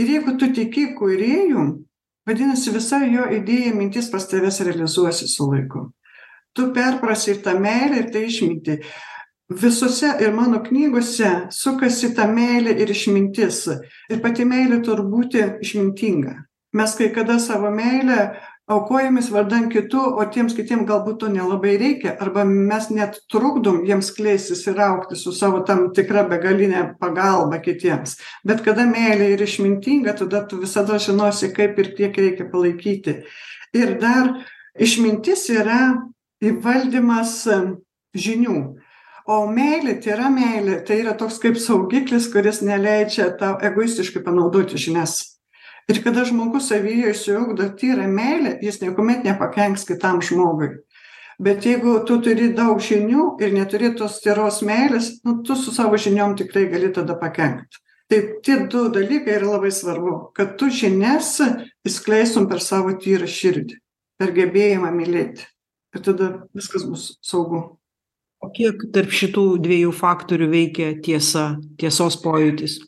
Ir 0.00 0.16
jeigu 0.16 0.36
tu 0.40 0.48
tiki 0.56 0.94
kūrėju 0.96 1.68
vadinasi 2.28 2.72
visa 2.72 3.02
jo 3.04 3.28
idėja 3.36 3.76
mintis 3.76 4.08
pas 4.12 4.24
tavęs 4.26 4.62
realizuosis 4.64 5.36
su 5.36 5.50
laiku. 5.50 5.90
Tu 6.56 6.72
perprasi 6.74 7.34
ir 7.34 7.44
tą 7.44 7.58
meilę 7.60 8.00
ir 8.00 8.10
tą 8.10 8.24
išmintį. 8.26 8.80
Visose 9.60 10.08
ir 10.22 10.32
mano 10.32 10.60
knygose 10.62 11.50
sukasi 11.52 12.12
ta 12.14 12.28
meilė 12.30 12.76
ir 12.80 12.90
išmintis. 12.94 13.64
Ir 14.10 14.22
pati 14.22 14.46
meilė 14.46 14.78
turi 14.86 15.04
būti 15.10 15.42
išmintinga 15.66 16.36
mes 16.72 16.94
kai 16.94 17.10
kada 17.14 17.38
savo 17.42 17.70
meilę 17.74 18.20
aukojamės 18.70 19.30
vardan 19.34 19.66
kitų 19.72 20.02
o 20.20 20.24
tiems 20.30 20.54
kitiem 20.54 20.84
galbūt 20.86 21.18
to 21.22 21.30
nelabai 21.32 21.74
reikia 21.80 22.14
arba 22.22 22.44
mes 22.46 22.86
net 22.94 23.18
trukdom 23.32 23.80
jiems 23.88 24.12
skleistis 24.12 24.62
ir 24.70 24.78
augti 24.84 25.18
su 25.18 25.32
savo 25.34 25.64
tam 25.66 25.88
tikra 25.96 26.22
begaline 26.30 26.84
pagalba 27.00 27.58
kitiems. 27.64 28.16
Bet 28.46 28.62
kada 28.66 28.86
meilė 28.86 29.32
yra 29.34 29.48
išmintinga 29.48 30.14
tada 30.20 30.44
tu 30.46 30.60
visada 30.62 31.00
žinosi 31.02 31.50
kaip 31.56 31.80
ir 31.82 31.90
kiek 31.96 32.22
reikia 32.22 32.46
palaikyti. 32.52 33.16
Ir 33.74 33.96
dar 34.02 34.36
išmintis 34.78 35.48
yra 35.50 35.80
įvaldymas 36.42 37.34
žinių. 38.14 38.60
O 39.30 39.42
meilė 39.50 39.98
tyra 40.02 40.30
meilė 40.32 40.80
tai 40.86 41.02
yra 41.02 41.16
toks 41.18 41.42
kaip 41.42 41.58
saugiklis 41.58 42.30
kuris 42.30 42.62
neleidžia 42.66 43.32
tau 43.38 43.58
egoistiškai 43.66 44.22
panaudoti 44.26 44.78
žinias 44.78 45.29
ir 45.90 46.02
kada 46.04 46.24
žmogus 46.24 46.68
savyje 46.70 47.10
išsiugdo 47.10 47.66
tyrą 47.80 48.06
meilę 48.08 48.56
jis 48.62 48.80
niekuomet 48.82 49.24
nepakenks 49.26 49.86
kitam 49.88 50.20
žmogui. 50.22 50.70
Bet 51.40 51.64
jeigu 51.66 51.94
tu 52.06 52.18
turi 52.22 52.50
daug 52.54 52.82
žinių 52.84 53.26
ir 53.42 53.54
neturi 53.56 53.94
tos 53.98 54.20
tyros 54.24 54.60
meilės 54.66 55.14
nu 55.24 55.40
tu 55.46 55.56
su 55.56 55.72
savo 55.74 55.98
žiniom 55.98 56.36
tikrai 56.38 56.66
gali 56.70 56.92
tada 56.94 57.16
pakenkt. 57.18 57.80
Tai 58.10 58.20
tie 58.44 58.58
du 58.70 58.88
dalykai 58.92 59.38
yra 59.38 59.54
labai 59.54 59.70
svarbu 59.72 60.32
kad 60.36 60.56
tu 60.60 60.70
žinias 60.70 61.38
išskleistum 61.86 62.48
per 62.50 62.62
savo 62.62 62.92
tyrą 62.94 63.26
širdį 63.26 63.80
per 64.20 64.34
gebėjimą 64.36 64.92
mylėti. 64.94 65.48
Ir 65.96 66.04
tada 66.06 66.30
viskas 66.54 66.84
bus 66.86 67.16
saugu. 67.24 67.64
O 68.40 68.48
kiek 68.54 68.86
tarp 68.94 69.10
šitų 69.10 69.46
dviejų 69.64 69.90
faktorių 69.96 70.46
veikia 70.52 70.92
tiesa 71.02 71.56
tiesos 71.80 72.16
pojūtis 72.22 72.78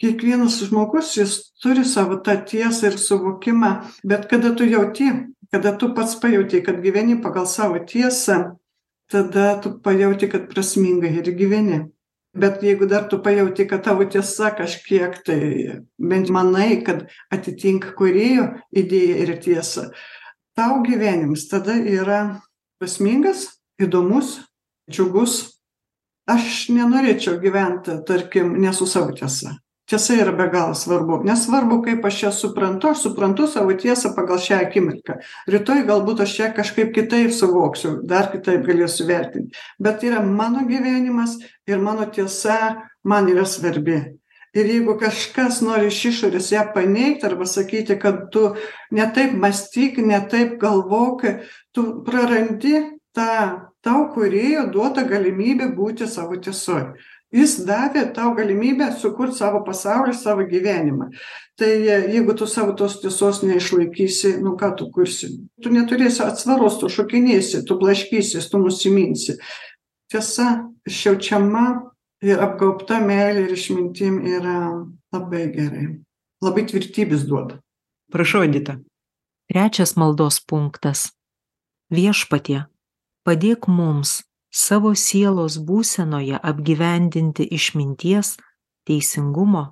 kiekvienas 0.00 0.60
žmogus 0.68 1.16
jis 1.16 1.38
turi 1.62 1.84
savo 1.84 2.20
tą 2.20 2.36
tiesą 2.44 2.90
ir 2.90 2.98
suvokimą 3.00 3.72
bet 4.04 4.28
kada 4.30 4.54
tu 4.54 4.64
jauti 4.64 5.10
kada 5.52 5.76
tu 5.78 5.94
pats 5.94 6.14
pajauti 6.20 6.62
kad 6.62 6.80
gyveni 6.82 7.22
pagal 7.22 7.46
savo 7.46 7.78
tiesą 7.78 8.56
tada 9.10 9.60
tu 9.60 9.78
pajauti 9.82 10.28
kad 10.28 10.48
prasmingai 10.48 11.14
ir 11.18 11.30
gyveni. 11.36 11.86
Bet 12.36 12.62
jeigu 12.62 12.86
dar 12.86 13.08
tu 13.08 13.18
pajauti 13.22 13.68
kad 13.68 13.84
tavo 13.84 14.04
tiesa 14.04 14.50
kažkiek 14.50 15.22
tai 15.24 15.80
bent 15.98 16.28
manai 16.28 16.82
kad 16.84 17.06
atitinka 17.32 17.94
kūrėjo 17.96 18.48
idėją 18.76 19.16
ir 19.22 19.36
tiesą 19.40 19.90
tau 20.56 20.82
gyvenimas 20.84 21.46
tada 21.48 21.76
yra 21.76 22.40
prasmingas 22.80 23.46
įdomus 23.80 24.40
džiugus. 24.90 25.56
Aš 26.26 26.66
nenorėčiau 26.74 27.38
gyventi 27.38 27.94
tarkim 28.06 28.56
ne 28.58 28.72
su 28.74 28.86
savo 28.90 29.14
tiesa 29.14 29.54
tiesa 29.86 30.16
yra 30.18 30.32
be 30.36 30.48
galo 30.50 30.74
svarbu. 30.74 31.20
Nesvarbu 31.24 31.80
kaip 31.84 32.04
aš 32.04 32.22
ją 32.22 32.32
suprantu 32.34 32.90
aš 32.90 33.06
suprantu 33.06 33.46
savo 33.50 33.74
tiesą 33.78 34.12
pagal 34.16 34.40
šią 34.42 34.60
akimirką. 34.66 35.20
Rytoj 35.52 35.84
galbūt 35.88 36.22
aš 36.26 36.38
ją 36.40 36.50
kažkaip 36.56 36.92
kitaip 36.94 37.32
suvoksiu 37.34 38.00
dar 38.02 38.30
kitaip 38.32 38.66
galėsiu 38.66 39.06
vertint 39.08 39.56
bet 39.78 40.04
yra 40.06 40.22
mano 40.22 40.66
gyvenimas 40.68 41.38
ir 41.66 41.78
mano 41.78 42.06
tiesa 42.06 42.82
man 43.04 43.28
yra 43.30 43.46
svarbi. 43.46 44.02
Ir 44.56 44.68
jeigu 44.72 44.94
kažkas 44.96 45.60
nori 45.60 45.90
iš 45.90 45.98
išorės 46.10 46.48
ją 46.54 46.62
paneigt 46.74 47.24
arba 47.28 47.44
sakyti 47.44 47.98
kad 48.00 48.30
tu 48.32 48.54
ne 48.90 49.06
taip 49.14 49.34
mąstyk 49.36 49.98
ne 50.00 50.20
taip 50.30 50.56
galvok 50.62 51.26
tu 51.76 51.84
prarandi 52.06 52.78
tą 53.16 53.32
tau 53.84 54.06
kūrėjo 54.14 54.66
duotą 54.72 55.04
galimybę 55.08 55.68
būti 55.76 56.08
savo 56.08 56.40
tiesoj 56.40 56.96
jis 57.34 57.56
davė 57.66 58.06
tau 58.14 58.34
galimybę 58.36 58.90
sukurt 59.00 59.34
savo 59.36 59.62
pasaulį 59.66 60.14
savo 60.16 60.46
gyvenimą. 60.48 61.10
Tai 61.56 61.70
jeigu 62.12 62.34
tu 62.36 62.46
savo 62.46 62.74
tos 62.76 62.98
tiesos 63.02 63.42
neišlaikysi 63.42 64.36
nu 64.44 64.56
ką 64.60 64.74
tu 64.78 64.90
kursi? 64.92 65.32
Tu 65.62 65.72
neturėsi 65.72 66.22
atsvaros 66.26 66.78
tu 66.80 66.90
šokinėsi 66.92 67.64
tu 67.66 67.78
blaškysis 67.80 68.50
tu 68.52 68.60
nusiminsi. 68.62 69.38
Tiesa 70.12 70.68
išjaučiama 70.86 71.66
ir 72.22 72.42
apgaubta 72.42 73.00
meile 73.02 73.46
ir 73.46 73.54
išmintim 73.56 74.20
yra 74.26 74.58
labai 75.14 75.46
gerai. 75.54 75.86
Labai 76.44 76.66
tvirtybės 76.68 77.24
duoda. 77.26 77.58
Prašau 78.12 78.44
edita. 78.46 78.78
Trečias 79.50 79.96
maldos 79.96 80.38
punktas. 80.42 81.10
Viešpatie 81.90 82.66
padėk 83.26 83.66
mums 83.70 84.20
savo 84.56 84.94
sielos 84.96 85.58
būsenoje 85.68 86.38
apgyvendinti 86.50 87.44
išminties 87.58 88.36
teisingumo 88.88 89.64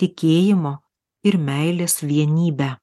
tikėjimo 0.00 0.78
ir 1.28 1.36
meilės 1.36 2.00
vienybę. 2.00 2.76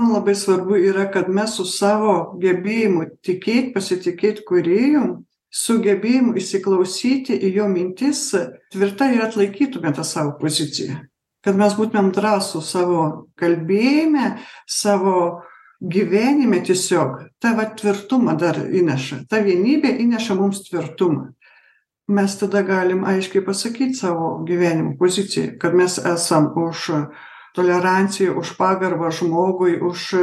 Man 0.00 0.14
labai 0.16 0.34
svarbu 0.34 0.78
yra 0.80 1.04
kad 1.12 1.28
mes 1.28 1.54
su 1.58 1.66
savo 1.68 2.32
gebėjimu 2.40 3.10
tikėt 3.22 3.70
pasitikėt 3.74 4.40
kūrėju 4.48 5.04
su 5.52 5.76
gebėjimu 5.84 6.32
įsiklausyti 6.40 7.36
į 7.36 7.52
jo 7.58 7.68
mintis 7.68 8.30
tvirtai 8.72 9.12
ir 9.18 9.26
atlaikytume 9.28 9.92
tą 9.94 10.04
savo 10.08 10.32
poziciją. 10.40 10.96
Kad 11.44 11.58
mes 11.58 11.74
būtumėm 11.76 12.08
drąsūs 12.16 12.70
savo 12.72 13.02
kalbėjime 13.38 14.38
savo 14.66 15.42
gyvenime 15.82 16.60
tiesiog 16.62 17.18
tą 17.42 17.56
vat 17.58 17.76
tvirtumą 17.80 18.36
dar 18.38 18.58
įneša 18.70 19.24
ta 19.30 19.42
vienybė 19.42 19.96
įneša 20.04 20.36
mums 20.38 20.62
tvirtumą. 20.68 21.32
Mes 22.12 22.34
tada 22.38 22.62
galim 22.66 23.04
aiškiai 23.08 23.44
pasakyt 23.46 23.96
savo 23.96 24.44
gyvenimo 24.46 24.96
poziciją 24.98 25.56
kad 25.58 25.74
mes 25.74 25.98
esam 25.98 26.50
už 26.58 26.90
toleranciją 27.54 28.36
už 28.40 28.54
pagarbą 28.58 29.10
žmogui 29.10 29.78
už 29.80 30.14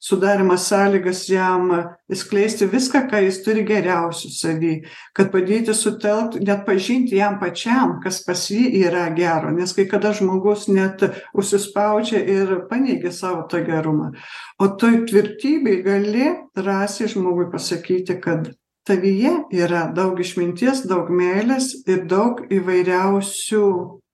sudarymą 0.00 0.56
sąlygas 0.58 1.28
jam 1.28 1.70
išskleisti 2.08 2.66
viską 2.66 3.04
ką 3.10 3.22
jis 3.24 3.42
turi 3.44 3.64
geriausio 3.64 4.30
savy. 4.32 4.82
Kad 5.12 5.32
padėti 5.32 5.74
sutelkt 5.74 6.40
net 6.40 6.64
pažinti 6.66 7.18
jam 7.20 7.38
pačiam 7.40 7.98
kas 8.04 8.22
pas 8.24 8.46
jį 8.50 8.70
yra 8.84 9.08
gero. 9.16 9.52
Nes 9.52 9.74
kai 9.76 9.88
kada 9.90 10.12
žmogus 10.16 10.68
net 10.68 11.04
užsispaudžia 11.34 12.22
ir 12.24 12.54
paneigia 12.70 13.12
savo 13.12 13.44
tą 13.50 13.64
gerumą. 13.66 14.14
O 14.58 14.68
toj 14.80 15.04
tvirtybėj 15.10 15.82
gali 15.84 16.32
drąsiai 16.56 17.12
žmogui 17.12 17.50
pasakyti 17.52 18.16
kad 18.20 18.50
tavyje 18.88 19.34
yra 19.52 19.86
daug 19.92 20.20
išminties 20.20 20.86
daug 20.88 21.10
meilės 21.12 21.74
ir 21.86 22.06
daug 22.08 22.40
įvairiausių 22.48 23.64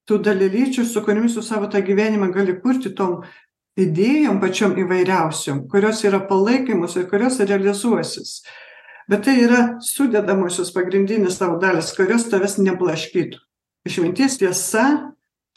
tų 0.09 0.21
dalelyčių 0.25 0.85
su 0.87 1.03
kuriomis 1.05 1.37
tu 1.37 1.43
savo 1.45 1.69
tą 1.71 1.81
gyvenimą 1.85 2.31
gali 2.35 2.57
kurti 2.61 2.93
tom 2.97 3.23
idėjom 3.81 4.39
pačiom 4.43 4.77
įvairiausiom 4.85 5.65
kurios 5.71 6.05
yra 6.07 6.21
palaikymos 6.29 6.97
ir 6.99 7.09
kurios 7.11 7.41
realizuosis. 7.41 8.43
Bet 9.11 9.27
tai 9.27 9.37
yra 9.45 9.63
sudedamosios 9.85 10.71
pagrindinės 10.73 11.41
tavo 11.41 11.59
dalys 11.61 11.93
kurios 11.97 12.29
tavęs 12.31 12.57
neblaškytų. 12.63 13.41
Išmintis 13.85 14.39
tiesa 14.41 14.85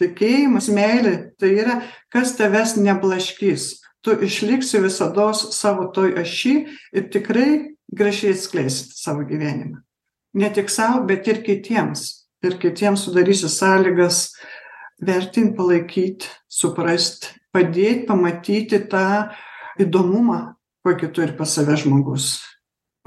tikėjimas 0.02 0.68
meilė 0.74 1.16
tai 1.40 1.54
yra 1.62 1.82
kas 2.12 2.36
tavęs 2.40 2.76
neblaškys. 2.82 3.70
Tu 4.04 4.14
išliksi 4.24 4.80
visados 4.84 5.46
savo 5.58 5.88
toj 5.96 6.18
ašy 6.22 6.56
ir 6.96 7.08
tikrai 7.12 7.76
gražiai 7.88 8.36
atskleisit 8.36 8.94
savo 8.96 9.24
gyvenimą. 9.28 9.82
Ne 10.38 10.50
tik 10.54 10.70
sau 10.70 11.04
bet 11.08 11.28
ir 11.28 11.42
kitiems 11.44 12.27
ir 12.46 12.58
kitiems 12.62 13.06
sudarysi 13.08 13.50
sąlygas 13.50 14.36
vertint 15.02 15.56
palaikyt 15.58 16.28
suprast 16.50 17.32
padėt 17.54 18.06
pamatyti 18.10 18.80
tą 18.92 19.30
įdomumą 19.82 20.58
kokį 20.88 21.12
turi 21.14 21.36
pas 21.38 21.52
save 21.52 21.76
žmogus. 21.82 22.40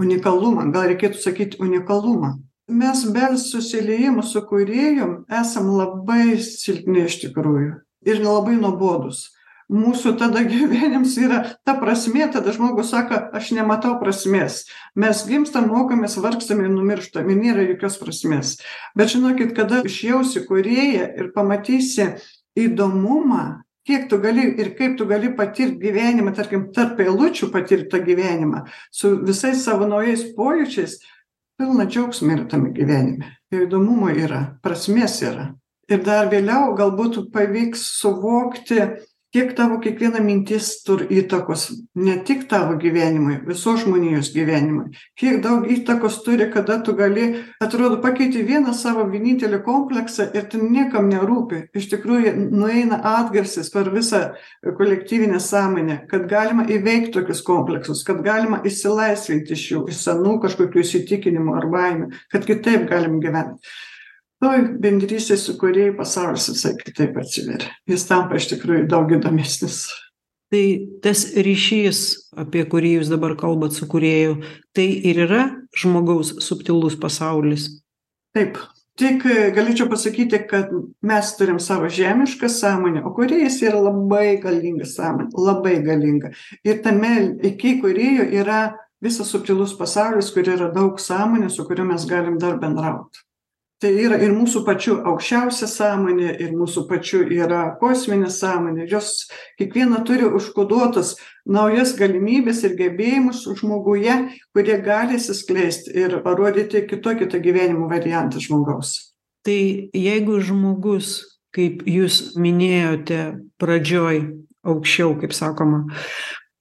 Unikalumą 0.01 0.69
gal 0.73 0.91
reikėtų 0.91 1.21
sakyt 1.21 1.59
unikalumą. 1.61 2.39
Mes 2.71 3.03
be 3.11 3.33
susiliejimo 3.41 4.23
su 4.23 4.43
kūrėju 4.47 5.09
esam 5.41 5.73
labai 5.75 6.39
silpni 6.45 7.07
iš 7.09 7.19
tikrųjų 7.25 7.81
ir 8.07 8.23
labai 8.23 8.55
nuobodūs 8.61 9.27
mūsų 9.71 10.17
tada 10.21 10.43
gyvenims 10.51 11.15
yra 11.23 11.41
ta 11.65 11.77
prasmė 11.81 12.29
tada 12.35 12.53
žmogus 12.57 12.91
sako 12.93 13.23
aš 13.37 13.53
nematau 13.57 13.97
prasmės. 14.03 14.65
Mes 14.99 15.25
gimstam 15.29 15.71
mokomės 15.71 16.19
vargstam 16.21 16.65
ir 16.65 16.71
numirštam 16.75 17.31
ir 17.31 17.41
nėra 17.41 17.67
jokios 17.69 18.01
prasmės. 18.03 18.59
Bet 18.99 19.15
žinokit 19.15 19.55
kada 19.57 19.83
išjausi 19.87 20.45
kūrėją 20.49 21.11
ir 21.21 21.33
pamatysi 21.37 22.13
įdomumą 22.59 23.63
kiek 23.87 24.09
tu 24.11 24.19
gali 24.23 24.45
ir 24.61 24.75
kaip 24.79 24.99
tu 24.99 25.07
gali 25.09 25.33
patirt 25.37 25.79
gyvenimą 25.81 26.35
tarkim 26.37 26.69
tarp 26.75 27.01
eilučių 27.01 27.51
patirt 27.55 27.89
tą 27.91 28.03
gyvenimą 28.05 28.67
su 28.93 29.17
visais 29.25 29.65
savo 29.65 29.89
naujais 29.89 30.29
pojūčiais 30.37 31.01
pilna 31.61 31.87
džiaugsmo 31.89 32.35
yra 32.37 32.47
tame 32.49 32.71
gyvenime. 32.77 33.35
Ir 33.51 33.67
įdomumo 33.67 34.13
yra 34.15 34.45
prasmės 34.65 35.19
yra. 35.27 35.51
Ir 35.91 36.05
dar 36.07 36.31
vėliau 36.31 36.77
galbūt 36.79 37.19
pavyks 37.35 37.83
suvokti 37.99 38.79
kiek 39.35 39.53
tavo 39.57 39.79
kiekviena 39.83 40.21
mintis 40.25 40.73
turi 40.83 41.07
įtakos 41.21 41.69
ne 42.03 42.17
tik 42.27 42.47
tavo 42.51 42.75
gyvenimui 42.81 43.39
visos 43.47 43.85
žmonijos 43.85 44.33
gyvenimui. 44.35 44.91
Kiek 45.19 45.39
daug 45.45 45.69
įtakos 45.71 46.21
turi 46.27 46.49
kada 46.51 46.81
tu 46.83 46.97
gali 46.99 47.29
atrodo 47.63 48.01
pakeiti 48.03 48.43
vieną 48.47 48.75
savo 48.75 49.07
vienintelį 49.11 49.61
kompleksą 49.67 50.31
ir 50.35 50.49
ten 50.51 50.67
niekam 50.75 51.07
nerūpi. 51.13 51.69
Iš 51.79 51.91
tikrųjų 51.95 52.35
nueina 52.51 52.99
atgarsis 53.17 53.71
per 53.71 53.93
visą 53.95 54.23
kolektyvinę 54.65 55.39
sąmonę 55.41 56.01
kad 56.11 56.27
galima 56.31 56.67
įveikt 56.67 57.15
tokius 57.15 57.45
kompleksus 57.47 58.03
kad 58.07 58.25
galima 58.27 58.61
išsilaisvint 58.67 59.55
iš 59.55 59.69
jų 59.75 59.85
iš 59.93 60.03
senų 60.09 60.41
kažkokių 60.43 60.83
įsitikinimų 60.83 61.55
ar 61.61 61.71
baimių 61.71 62.11
kad 62.33 62.47
kitaip 62.49 62.89
galim 62.91 63.21
gyvent 63.23 63.63
toj 64.41 64.63
bendrystėj 64.83 65.39
su 65.41 65.57
kūrėju 65.61 65.97
pasaulis 65.99 66.49
visai 66.53 66.75
kitaip 66.81 67.19
atsiveria. 67.21 67.71
Jis 67.89 68.07
tampa 68.09 68.41
iš 68.41 68.51
tikrųjų 68.55 68.87
daug 68.91 69.13
įdomesnis. 69.17 69.85
Tai 70.51 70.65
tas 71.05 71.29
ryšys 71.39 72.01
apie 72.41 72.65
kurį 72.67 72.97
jūs 72.99 73.13
dabar 73.13 73.37
kalbat 73.39 73.77
su 73.77 73.87
kūrėju 73.91 74.41
tai 74.75 74.89
ir 75.07 75.23
yra 75.29 75.45
žmogaus 75.79 76.35
subtilus 76.43 76.99
pasaulis. 76.99 77.71
Taip. 78.35 78.59
Tik 79.01 79.23
galėčiau 79.57 79.87
pasakyti 79.89 80.43
kad 80.51 80.73
mes 81.07 81.29
turim 81.39 81.61
savo 81.63 81.87
žemišką 81.89 82.51
sąmonę 82.53 83.01
o 83.07 83.15
kūrėjas 83.17 83.61
yra 83.65 83.79
labai 83.87 84.35
galinga 84.43 84.85
sąmonė 84.85 85.31
labai 85.41 85.79
galinga. 85.87 86.35
Ir 86.67 86.83
tame 86.85 87.15
iki 87.49 87.79
kūrėjo 87.81 88.27
yra 88.43 88.61
visas 89.01 89.31
subtilus 89.33 89.73
pasaulis 89.79 90.29
kur 90.35 90.51
yra 90.53 90.69
daug 90.75 91.01
sąmonės 91.01 91.57
su 91.57 91.65
kuriuo 91.71 91.87
mes 91.95 92.05
galim 92.11 92.37
dar 92.43 92.59
bendraut 92.61 93.23
tai 93.81 93.91
yra 93.97 94.19
ir 94.21 94.35
mūsų 94.37 94.63
pačių 94.67 94.97
aukščiausia 95.09 95.69
sąmonė 95.71 96.35
ir 96.45 96.53
mūsų 96.57 96.85
pačių 96.91 97.23
yra 97.33 97.63
kosminė 97.81 98.29
sąmonė. 98.33 98.85
Jos 98.91 99.31
kiekviena 99.61 100.03
turi 100.07 100.29
užkoduotas 100.29 101.15
naujas 101.49 101.95
galimybes 101.99 102.61
ir 102.69 102.77
gebėjimus 102.79 103.47
žmoguje 103.61 104.17
kurie 104.55 104.77
gali 104.85 105.17
atsiskleist 105.17 105.89
ir 105.95 106.19
parodyti 106.25 106.85
kitokį 106.91 107.31
tą 107.33 107.41
gyvenimo 107.41 107.89
variantą 107.91 108.43
žmogaus. 108.43 109.15
Tai 109.47 109.61
jeigu 109.97 110.41
žmogus 110.45 111.15
kaip 111.57 111.81
jūs 111.89 112.37
minėjote 112.39 113.23
pradžioj 113.59 114.27
aukščiau 114.69 115.17
kaip 115.23 115.33
sakoma 115.35 115.87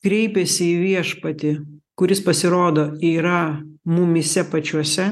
kreipiasi 0.06 0.72
į 0.72 0.80
viešpatį 0.86 1.52
kuris 2.00 2.24
pasirodo 2.24 2.94
yra 3.04 3.60
mumyse 3.84 4.46
pačiuose 4.48 5.10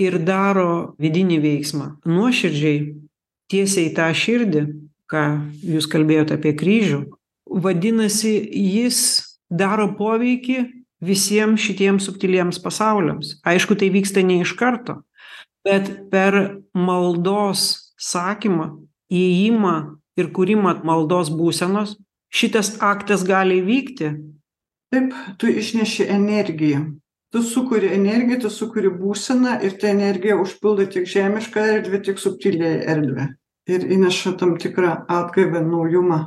ir 0.00 0.18
daro 0.26 0.94
vidinį 1.00 1.38
veiksmą. 1.42 1.88
Nuoširdžiai 2.08 2.94
tiesiai 3.52 3.90
į 3.90 3.94
tą 3.96 4.08
širdį 4.14 4.64
ką 5.10 5.24
jūs 5.74 5.86
kalbėjot 5.90 6.32
apie 6.34 6.54
kryžių 6.58 7.04
vadinasi 7.64 8.34
jis 8.48 8.98
daro 9.52 9.90
poveikį 9.98 10.64
visiem 11.04 11.58
šitiem 11.60 12.00
subtiliems 12.00 12.58
pasauliams. 12.64 13.36
Aišku 13.44 13.76
tai 13.78 13.90
vyksta 13.92 14.24
ne 14.24 14.40
iš 14.42 14.54
karto 14.58 15.02
bet 15.64 15.90
per 16.12 16.60
maldos 16.76 17.94
sakymą 18.00 18.68
įėjimą 19.12 19.74
ir 20.20 20.30
kūrimą 20.36 20.76
maldos 20.86 21.30
būsenos 21.32 21.96
šitas 22.34 22.74
aktas 22.84 23.24
gali 23.26 23.62
įvykti 23.62 24.12
taip 24.92 25.14
tu 25.40 25.50
išneši 25.50 26.08
energiją 26.12 26.84
tu 27.34 27.42
sukuri 27.42 27.88
energiją 27.90 28.44
tu 28.44 28.50
sukuri 28.50 28.92
būseną 28.94 29.56
ir 29.66 29.72
ta 29.82 29.88
energija 29.90 30.36
užpildo 30.38 30.84
tiek 30.86 31.08
žemišką 31.10 31.64
erdvę 31.76 31.98
tiek 32.06 32.20
subtiliąją 32.22 32.84
erdvę. 32.92 33.24
Ir 33.74 33.86
įneša 33.96 34.36
tam 34.38 34.52
tikrą 34.62 34.92
atgaivą 35.10 35.64
naujumą. 35.66 36.18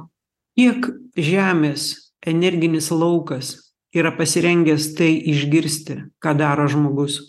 Kiek 0.59 0.89
žemės 1.15 2.11
energinis 2.27 2.91
laukas 2.91 3.53
yra 3.95 4.11
pasirengęs 4.17 4.89
tai 4.99 5.13
išgirsti 5.31 5.95
ką 6.19 6.35
daro 6.35 6.67
žmogus? 6.67 7.21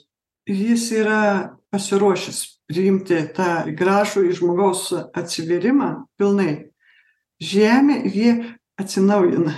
Jis 0.50 0.90
yra 0.98 1.22
pasiruošęs 1.70 2.40
priimti 2.66 3.20
tą 3.38 3.52
gražųjį 3.78 4.34
žmogaus 4.40 4.88
atsivėrimą 5.14 5.92
pilnai. 6.18 6.72
Žemė 7.38 8.02
ji 8.10 8.34
atsinaujina. 8.78 9.52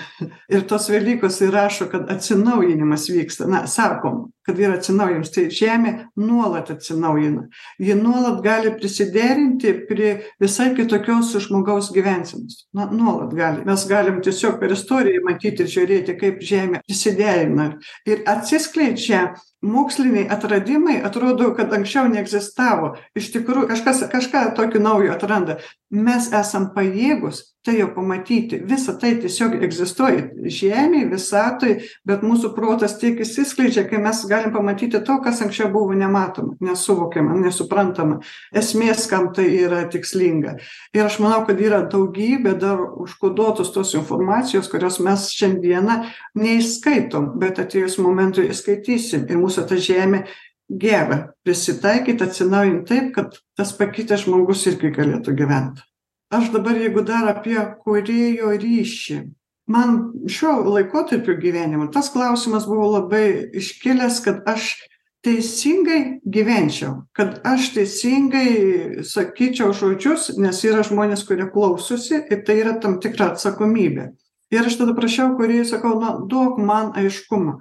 Ir 0.48 0.66
tos 0.68 0.88
velykos 0.90 1.40
ir 1.44 1.52
rašo 1.54 1.88
kad 1.92 2.10
atsinaujinimas 2.10 3.08
vyksta. 3.12 3.46
Na 3.50 3.66
sakom 3.66 4.30
kad 4.46 4.58
yra 4.58 4.78
atsinaujinimas. 4.78 5.32
Tai 5.34 5.44
žemė 5.54 5.92
nuolat 6.18 6.70
atsinaujina. 6.74 7.46
Ji 7.78 7.96
nuolat 7.98 8.40
gali 8.44 8.72
prisiderinti 8.74 9.74
prie 9.88 10.14
visai 10.42 10.70
kitokios 10.76 11.34
žmogaus 11.46 11.92
gyvensenos. 11.94 12.64
Na 12.74 12.88
nuolat 12.90 13.34
gali. 13.36 13.64
Mes 13.68 13.86
galim 13.90 14.20
tiesiog 14.24 14.58
per 14.60 14.74
istoriją 14.74 15.22
matyti 15.28 15.64
ir 15.64 15.72
žiūrėti 15.76 16.16
kaip 16.20 16.42
žemė 16.44 16.82
prisiderina 16.86 17.70
ir 18.08 18.24
atsiskleidžia 18.28 19.28
moksliniai 19.62 20.28
atradimai 20.32 21.00
atrodo 21.04 21.52
kad 21.54 21.72
anksčiau 21.76 22.08
neegzistavo. 22.08 22.94
Iš 23.16 23.30
tikrųjų 23.36 23.68
kažkas 23.74 24.04
kažką 24.12 24.44
tokio 24.56 24.80
naujo 24.80 25.12
atranda. 25.12 25.60
Mes 25.90 26.30
esam 26.32 26.70
pajėgūs 26.76 27.42
tai 27.66 27.74
jau 27.76 27.90
pamatyti. 27.92 28.60
Visa 28.64 28.94
tai 28.96 29.16
tiesiog 29.20 29.58
egzistuoja. 29.60 30.30
Žemėj 30.48 31.08
visatoj 31.10 31.74
bet 32.08 32.22
mūsų 32.24 32.54
protas 32.56 32.94
tiek 33.02 33.20
išsiskleidžia 33.20 33.84
kai 33.90 34.00
mes 34.00 34.22
galim 34.30 34.54
pamatyti 34.54 35.02
to 35.04 35.16
kas 35.20 35.42
anksčiau 35.44 35.68
buvo 35.72 35.96
nematoma 35.98 36.56
nesuvokiama 36.64 37.36
nesuprantama. 37.42 38.20
Esmės 38.56 39.04
kam 39.10 39.28
tai 39.36 39.48
yra 39.58 39.82
tikslinga. 39.92 40.56
Ir 40.96 41.04
aš 41.04 41.18
manau 41.20 41.42
kad 41.48 41.60
yra 41.60 41.82
daugybė 41.90 42.54
dar 42.60 42.80
užkoduotos 42.80 43.74
tos 43.74 43.92
informacijos 43.98 44.70
kurios 44.72 45.00
mes 45.04 45.28
šiandieną 45.34 45.98
neįskaitom 46.40 47.34
bet 47.42 47.60
atėjus 47.60 47.98
momentui 48.00 48.48
įskaitysim 48.54 49.28
ir 49.28 49.42
mūsų 49.42 49.49
ta 49.56 49.78
žemė 49.80 50.24
geba 50.70 51.32
prisitaikyt 51.46 52.22
atsinaujint 52.22 52.86
taip 52.88 53.10
kad 53.16 53.40
tas 53.58 53.74
pakitęs 53.76 54.26
žmogus 54.26 54.66
irgi 54.70 54.92
galėtų 54.94 55.34
gyvent. 55.38 55.82
Aš 56.30 56.52
dabar 56.54 56.78
jeigu 56.78 57.02
dar 57.02 57.26
apie 57.32 57.58
kūrėjo 57.82 58.54
ryšį 58.62 59.20
man 59.70 59.98
šiuo 60.26 60.64
laikotarpiu 60.74 61.38
gyvenimo 61.40 61.88
tas 61.94 62.10
klausimas 62.10 62.66
buvo 62.66 62.88
labai 62.96 63.50
iškilęs 63.60 64.20
kad 64.24 64.42
aš 64.50 64.72
teisingai 65.24 66.00
gyvenčiau 66.36 67.04
kad 67.16 67.38
aš 67.46 67.70
teisingai 67.76 69.04
sakyčiau 69.06 69.74
žodžius 69.76 70.32
nes 70.42 70.64
yra 70.66 70.82
žmonės 70.86 71.26
kurie 71.28 71.46
klausosi 71.54 72.22
ir 72.22 72.42
tai 72.46 72.60
yra 72.64 72.78
tam 72.82 72.98
tikra 73.02 73.32
atsakomybė. 73.34 74.10
Ir 74.50 74.66
aš 74.66 74.80
tada 74.80 74.96
prašiau 74.96 75.36
kūrėjo 75.38 75.68
sakau 75.68 75.94
na 76.00 76.16
duok 76.26 76.58
man 76.58 76.90
aiškumą 76.98 77.60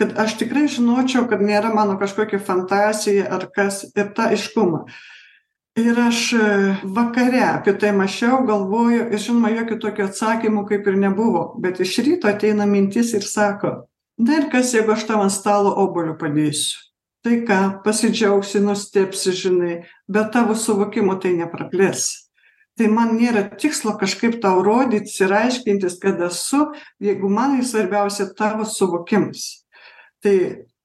kad 0.00 0.14
aš 0.16 0.38
tikrai 0.40 0.64
žinočiau 0.72 1.26
kad 1.28 1.42
nėra 1.44 1.74
mano 1.76 1.98
kažkokia 2.00 2.40
fantazija 2.40 3.26
ar 3.36 3.42
kas 3.52 3.82
ir 3.92 4.14
tą 4.16 4.30
aiškumą. 4.32 4.86
Ir 5.76 5.98
aš 6.00 6.22
vakare 6.96 7.42
apie 7.44 7.74
tai 7.76 7.92
mąsčiau 7.98 8.40
galvoju 8.48 9.10
ir 9.12 9.20
žinoma 9.20 9.52
jokių 9.52 9.76
tokių 9.84 10.06
atsakymų 10.08 10.64
kaip 10.72 10.88
ir 10.88 10.96
nebuvo 11.04 11.44
bet 11.60 11.82
iš 11.84 11.98
ryto 12.06 12.32
ateina 12.32 12.64
mintis 12.66 13.12
ir 13.12 13.28
sako 13.28 13.74
na 14.16 14.40
ir 14.40 14.48
kas 14.52 14.72
jeigu 14.72 14.96
aš 14.96 15.04
tau 15.12 15.20
ant 15.20 15.36
stalo 15.36 15.76
obuolių 15.84 16.16
padėsiu? 16.20 16.80
Tai 17.20 17.36
ką 17.44 17.60
pasidžiaugsi 17.84 18.64
nustebsi 18.64 19.36
žinai 19.36 19.78
bet 20.08 20.32
tavo 20.32 20.56
suvokimo 20.56 21.20
tai 21.20 21.36
nepraplės. 21.36 22.08
Tai 22.80 22.88
man 22.88 23.18
nėra 23.20 23.44
tikslo 23.60 23.98
kažkaip 24.00 24.40
tau 24.40 24.64
rodytis 24.64 25.20
ir 25.20 25.36
aiškintis 25.36 26.00
kad 26.00 26.20
esu 26.24 26.70
jeigu 27.04 27.28
man 27.28 27.60
svarbiausia 27.60 28.32
tavo 28.32 28.64
suvokimas 28.64 29.59
tai 30.24 30.36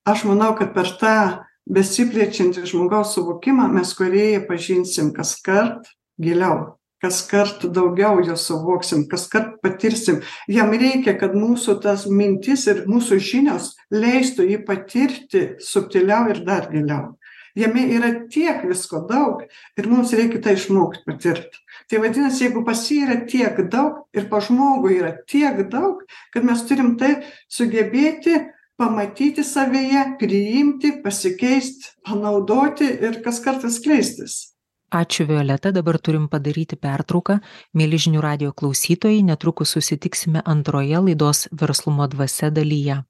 aš 0.08 0.26
manau 0.30 0.54
kad 0.58 0.74
per 0.76 0.90
tą 1.02 1.18
besiplečiantį 1.66 2.66
žmogaus 2.70 3.16
suvokimą 3.18 3.68
mes 3.74 3.94
kūrėją 3.98 4.46
pažinsim 4.50 5.14
kaskart 5.16 5.90
giliau 6.22 6.76
kaskart 7.06 7.66
daugiau 7.76 8.22
jo 8.26 8.36
suvoksim 8.40 9.06
kaskart 9.10 9.60
patirsim. 9.64 10.22
Jam 10.48 10.74
reikia 10.74 11.16
kad 11.20 11.36
mūsų 11.38 11.80
tas 11.84 12.08
mintis 12.10 12.66
ir 12.72 12.86
mūsų 12.90 13.20
žinios 13.22 13.74
leistų 13.94 14.48
jį 14.52 14.64
patirti 14.68 15.46
subtiliau 15.62 16.32
ir 16.34 16.42
dar 16.48 16.70
giliau. 16.72 17.16
Jame 17.56 17.86
yra 17.96 18.10
tiek 18.28 18.66
visko 18.68 19.00
daug 19.08 19.46
ir 19.80 19.86
mums 19.88 20.12
reikia 20.18 20.42
tą 20.44 20.56
išmokt 20.58 21.06
patirt. 21.08 21.62
Tai 21.88 22.02
vadinasi 22.04 22.48
jeigu 22.48 22.66
pas 22.68 22.82
jį 22.90 22.98
yra 23.06 23.22
tiek 23.32 23.62
daug 23.72 24.02
ir 24.16 24.28
pas 24.32 24.50
žmogų 24.50 24.92
yra 24.98 25.14
tiek 25.24 25.62
daug 25.72 26.02
kad 26.36 26.44
mes 26.44 26.66
turim 26.68 26.98
tai 27.00 27.14
sugebėti 27.48 28.42
pamatyti 28.78 29.44
savyje 29.44 30.04
priimti 30.20 30.92
pasikeist 31.04 31.96
panaudoti 32.08 32.90
ir 33.08 33.22
kaskart 33.24 33.64
vis 33.64 33.80
skleistis. 33.80 34.36
Ačiū 34.96 35.26
violeta. 35.28 35.72
Dabar 35.72 35.98
turim 35.98 36.28
padaryti 36.30 36.78
pertrauką. 36.78 37.40
Mieli 37.74 37.98
žinių 38.00 38.22
radijo 38.22 38.54
klausytojai 38.54 39.24
netrukus 39.26 39.74
susitiksime 39.76 40.44
antroje 40.46 41.02
laidos 41.08 41.48
verslumo 41.52 42.08
dvasia 42.08 42.52
dalyje. 42.54 43.02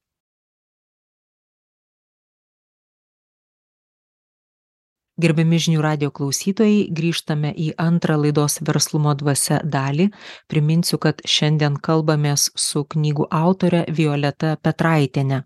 Gerbiami 5.16 5.58
žinių 5.64 5.80
radio 5.80 6.10
klausytojai, 6.12 6.90
grįžtame 6.92 7.54
į 7.56 7.70
antrą 7.80 8.18
laidos 8.20 8.60
verslumo 8.68 9.14
dvasia 9.16 9.62
dalį. 9.64 10.10
Priminsiu, 10.52 11.00
kad 11.00 11.24
šiandien 11.24 11.78
kalbamės 11.80 12.50
su 12.60 12.84
knygų 12.84 13.30
autore 13.32 13.86
Violeta 13.88 14.58
Petraitinė 14.60 15.46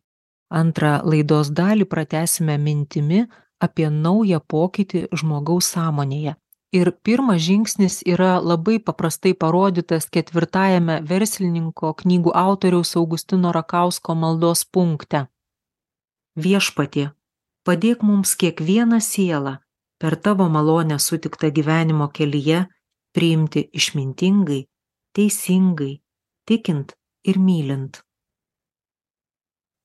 antrą 0.49 0.99
laidos 1.05 1.51
dalį 1.55 1.85
pratęsime 1.85 2.57
mintimi 2.57 3.25
apie 3.59 3.89
naują 3.89 4.39
pokytį 4.39 5.07
žmogaus 5.21 5.71
sąmonėje. 5.75 6.35
Ir 6.69 6.91
pirmas 7.01 7.41
žingsnis 7.41 8.03
yra 8.05 8.37
labai 8.37 8.77
paprastai 8.77 9.33
parodytas 9.33 10.05
ketvirtajame 10.13 10.99
verslininko 11.11 11.95
knygų 12.01 12.33
autoriaus 12.41 12.93
augustino 12.99 13.53
rakausko 13.55 14.13
maldos 14.13 14.61
punkte. 14.69 15.25
Viešpatie 16.37 17.07
padėk 17.65 18.05
mums 18.05 18.35
kiekvieną 18.37 18.99
sielą 19.01 19.55
per 19.99 20.15
tavo 20.15 20.45
malonę 20.49 20.99
sutiktą 21.01 21.49
gyvenimo 21.57 22.07
kelyje 22.13 22.67
priimti 23.17 23.65
išmintingai 23.73 24.61
teisingai 25.17 25.93
tikint 26.45 26.93
ir 27.25 27.41
mylint 27.41 28.03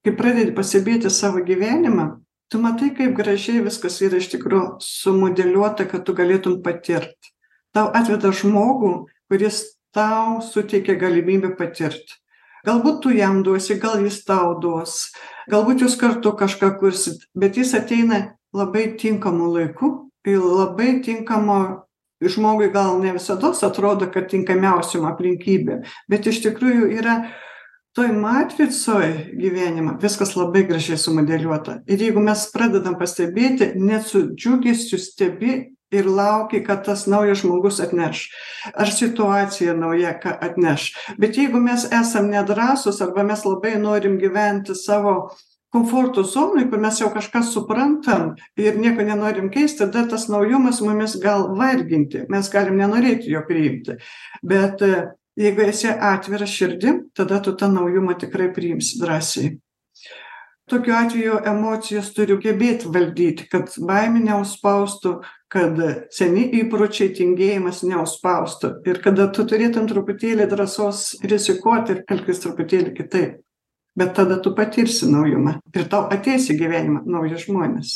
kai 0.05 0.12
pradedi 0.17 0.53
pastebėti 0.57 1.11
savo 1.11 1.43
gyvenimą 1.45 2.09
tu 2.53 2.61
matai 2.61 2.90
kaip 2.97 3.17
gražiai 3.17 3.62
viskas 3.64 4.01
yra 4.05 4.21
iš 4.21 4.29
tikro 4.35 4.64
sumodeliuota 4.85 5.88
kad 5.90 6.05
tu 6.07 6.14
galėtum 6.14 6.61
patirt. 6.62 7.17
Tau 7.75 7.88
atveda 7.97 8.31
žmogų 8.31 8.93
kuris 9.33 9.64
tau 9.95 10.43
suteikia 10.45 10.95
galimybę 11.01 11.55
patirt. 11.59 12.21
Galbūt 12.64 13.01
tu 13.05 13.11
jam 13.12 13.43
duosi 13.45 13.77
gal 13.81 14.05
jis 14.05 14.23
tau 14.29 14.55
duos 14.61 15.11
galbūt 15.51 15.85
jūs 15.85 15.97
kartu 16.01 16.33
kažką 16.37 16.75
kursit 16.81 17.25
bet 17.37 17.59
jis 17.61 17.75
ateina 17.77 18.37
labai 18.55 18.95
tinkamu 19.01 19.51
laiku 19.57 19.90
labai 20.25 21.01
tinkamo 21.05 21.59
žmogui 22.25 22.71
gal 22.73 23.01
ne 23.03 23.12
visados 23.17 23.61
atrodo 23.67 24.09
kad 24.12 24.31
tinkamiausiom 24.31 25.05
aplinkybėm 25.11 25.85
bet 26.09 26.31
iš 26.31 26.40
tikrųjų 26.47 26.88
yra 26.97 27.19
toj 27.95 28.11
matricoj 28.13 29.07
gyvenimo 29.39 29.95
viskas 30.03 30.35
labai 30.37 30.65
gražiai 30.67 30.99
sumodeliuota. 30.99 31.79
Ir 31.87 32.03
jeigu 32.03 32.23
mes 32.23 32.43
pradedam 32.51 32.99
pastebėti 32.99 33.71
net 33.79 34.09
su 34.11 34.25
džiugesiu 34.35 34.99
stebi 34.99 35.55
ir 35.95 36.11
lauki 36.11 36.65
kad 36.67 36.83
tas 36.87 37.07
naujas 37.07 37.45
žmogus 37.45 37.79
atneš. 37.85 38.27
Ar 38.75 38.91
situacija 38.91 39.77
nauja 39.79 40.17
ką 40.19 40.35
atneš. 40.43 40.91
Bet 41.19 41.39
jeigu 41.39 41.63
mes 41.63 41.87
esam 41.95 42.31
nedrąsūs 42.35 43.03
arba 43.05 43.23
mes 43.23 43.47
labai 43.47 43.77
norim 43.79 44.19
gyventi 44.19 44.75
savo 44.75 45.31
komforto 45.75 46.23
zonoj 46.23 46.69
kur 46.71 46.83
mes 46.83 46.99
jau 47.01 47.11
kažką 47.15 47.43
suprantam 47.47 48.35
ir 48.59 48.79
nieko 48.79 49.07
nenorim 49.07 49.51
keist 49.55 49.81
tada 49.83 50.05
tas 50.11 50.29
naujumas 50.31 50.83
mumis 50.83 51.15
gal 51.23 51.53
varginti. 51.59 52.27
Mes 52.29 52.51
galim 52.51 52.79
nenorėti 52.83 53.31
jo 53.31 53.43
priimti. 53.47 54.01
Bet 54.43 54.83
jeigu 55.37 55.66
esi 55.68 55.88
atvira 55.88 56.47
širdim 56.47 57.05
tada 57.14 57.40
tu 57.42 57.55
tą 57.57 57.70
naujumą 57.73 58.18
tikrai 58.18 58.53
priimsi 58.55 59.01
drąsiai. 59.01 59.55
Tokiu 60.70 60.94
atveju 60.97 61.38
emocijas 61.44 62.07
turi 62.16 62.38
gebėt 62.40 62.87
valdyt 62.88 63.44
kad 63.53 63.75
baimė 63.77 64.23
neužspaustų 64.31 65.18
kad 65.55 65.79
seni 66.14 66.49
įpročiai 66.62 67.12
tingėjimas 67.14 67.85
neužspaustų 67.87 68.70
ir 68.88 68.99
kada 69.05 69.29
tu 69.31 69.44
turėtum 69.47 69.87
truputėlį 69.90 70.49
drąsos 70.51 71.05
rizikuot 71.23 71.92
ir 71.92 72.03
elgtis 72.11 72.42
truputėlį 72.42 72.94
kitaip. 72.97 73.40
Bet 73.94 74.16
tada 74.16 74.40
tu 74.42 74.51
patirsi 74.57 75.07
naujumą 75.07 75.61
ir 75.70 75.87
tau 75.90 76.09
ateis 76.11 76.49
į 76.51 76.59
gyvenimą 76.59 77.05
nauji 77.07 77.38
žmonės. 77.44 77.92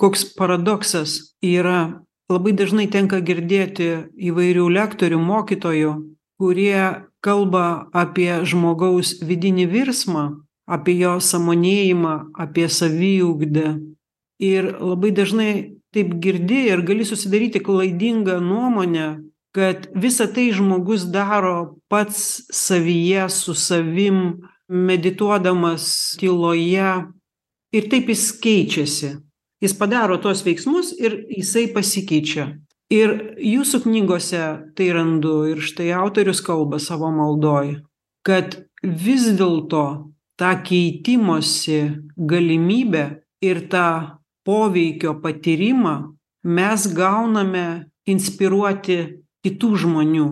Koks 0.00 0.24
paradoksas 0.38 1.34
yra 1.44 2.00
labai 2.32 2.54
dažnai 2.56 2.86
tenka 2.92 3.20
girdėti 3.20 3.90
įvairių 4.30 4.70
lektorių 4.78 5.20
mokytojų 5.20 5.92
kurie 6.40 7.06
kalba 7.24 7.88
apie 7.92 8.32
žmogaus 8.44 9.16
vidinį 9.22 9.66
virsmą 9.72 10.24
apie 10.66 10.96
jo 10.98 11.16
sąmonėjimą 11.22 12.14
apie 12.44 12.66
saviugdą 12.68 13.76
ir 14.42 14.72
labai 14.80 15.12
dažnai 15.14 15.52
taip 15.94 16.18
girdi 16.20 16.66
ir 16.72 16.82
gali 16.84 17.06
susidaryti 17.08 17.62
klaidingą 17.64 18.40
nuomonę 18.40 19.08
kad 19.56 19.88
visa 19.94 20.26
tai 20.28 20.50
žmogus 20.52 21.06
daro 21.08 21.78
pats 21.88 22.42
savyje 22.52 23.30
su 23.30 23.54
savim 23.54 24.18
medituodamas 24.68 25.86
tyloje. 26.20 26.90
Ir 27.72 27.88
taip 27.88 28.10
jis 28.12 28.26
keičiasi. 28.42 29.14
Jis 29.64 29.74
padaro 29.80 30.18
tuos 30.20 30.42
veiksmus 30.44 30.92
ir 31.00 31.16
jisai 31.32 31.70
pasikeičia 31.72 32.50
ir 32.92 33.12
jūsų 33.42 33.82
knygose 33.86 34.44
tai 34.78 34.92
randu 34.94 35.42
ir 35.50 35.62
štai 35.64 35.90
autorius 35.96 36.42
kalba 36.44 36.78
savo 36.82 37.10
maldoj 37.14 37.76
kad 38.26 38.58
vis 38.82 39.28
dėlto 39.38 39.84
tą 40.36 40.50
keitimosi 40.66 41.80
galimybę 42.18 43.04
ir 43.46 43.62
tą 43.70 44.18
poveikio 44.46 45.14
patyrimą 45.22 45.94
mes 46.46 46.86
gauname 46.94 47.66
inspiruoti 48.06 48.98
kitų 49.46 49.70
žmonių. 49.82 50.26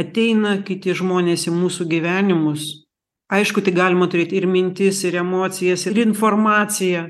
Ateina 0.00 0.56
kiti 0.64 0.94
žmonės 0.96 1.46
į 1.48 1.54
mūsų 1.56 1.86
gyvenimus. 1.88 2.68
Aišku 3.32 3.64
tai 3.64 3.72
galima 3.76 4.08
turėt 4.12 4.32
ir 4.36 4.46
mintis 4.48 5.02
ir 5.08 5.18
emocijas 5.20 5.84
ir 5.88 6.00
informaciją. 6.04 7.06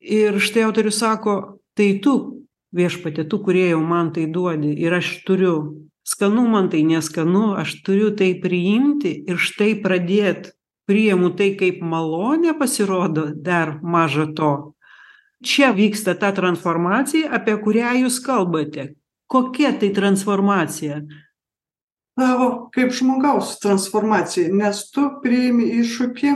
Ir 0.00 0.40
štai 0.40 0.64
autorius 0.68 1.00
sako 1.00 1.60
tai 1.76 1.94
tu 2.04 2.43
viešpatie 2.74 3.24
tu 3.30 3.38
kūrėjau 3.42 3.80
man 3.82 4.12
tai 4.14 4.26
duodi 4.30 4.74
ir 4.84 4.98
aš 4.98 5.20
turiu. 5.26 5.56
Skanu 6.04 6.44
man 6.52 6.68
tai 6.68 6.82
neskanu 6.84 7.54
aš 7.56 7.78
turiu 7.86 8.10
tai 8.18 8.34
priimti 8.42 9.14
ir 9.24 9.40
štai 9.40 9.72
pradėt. 9.80 10.52
Priimu 10.84 11.30
tai 11.32 11.54
kaip 11.56 11.80
malonė 11.80 12.52
pasirodo 12.58 13.30
dar 13.32 13.78
maža 13.80 14.26
to. 14.36 14.52
Čia 15.44 15.70
vyksta 15.72 16.12
ta 16.20 16.28
transformacija 16.36 17.30
apie 17.32 17.54
kurią 17.56 17.94
jūs 18.02 18.18
kalbate. 18.24 18.90
Kokia 19.32 19.72
tai 19.80 19.88
transformacija? 19.96 21.00
Tavo 22.20 22.68
kaip 22.74 22.92
žmogaus 22.92 23.56
transformacija 23.62 24.52
nes 24.52 24.84
tu 24.92 25.08
priimi 25.24 25.70
iššūkį 25.80 26.34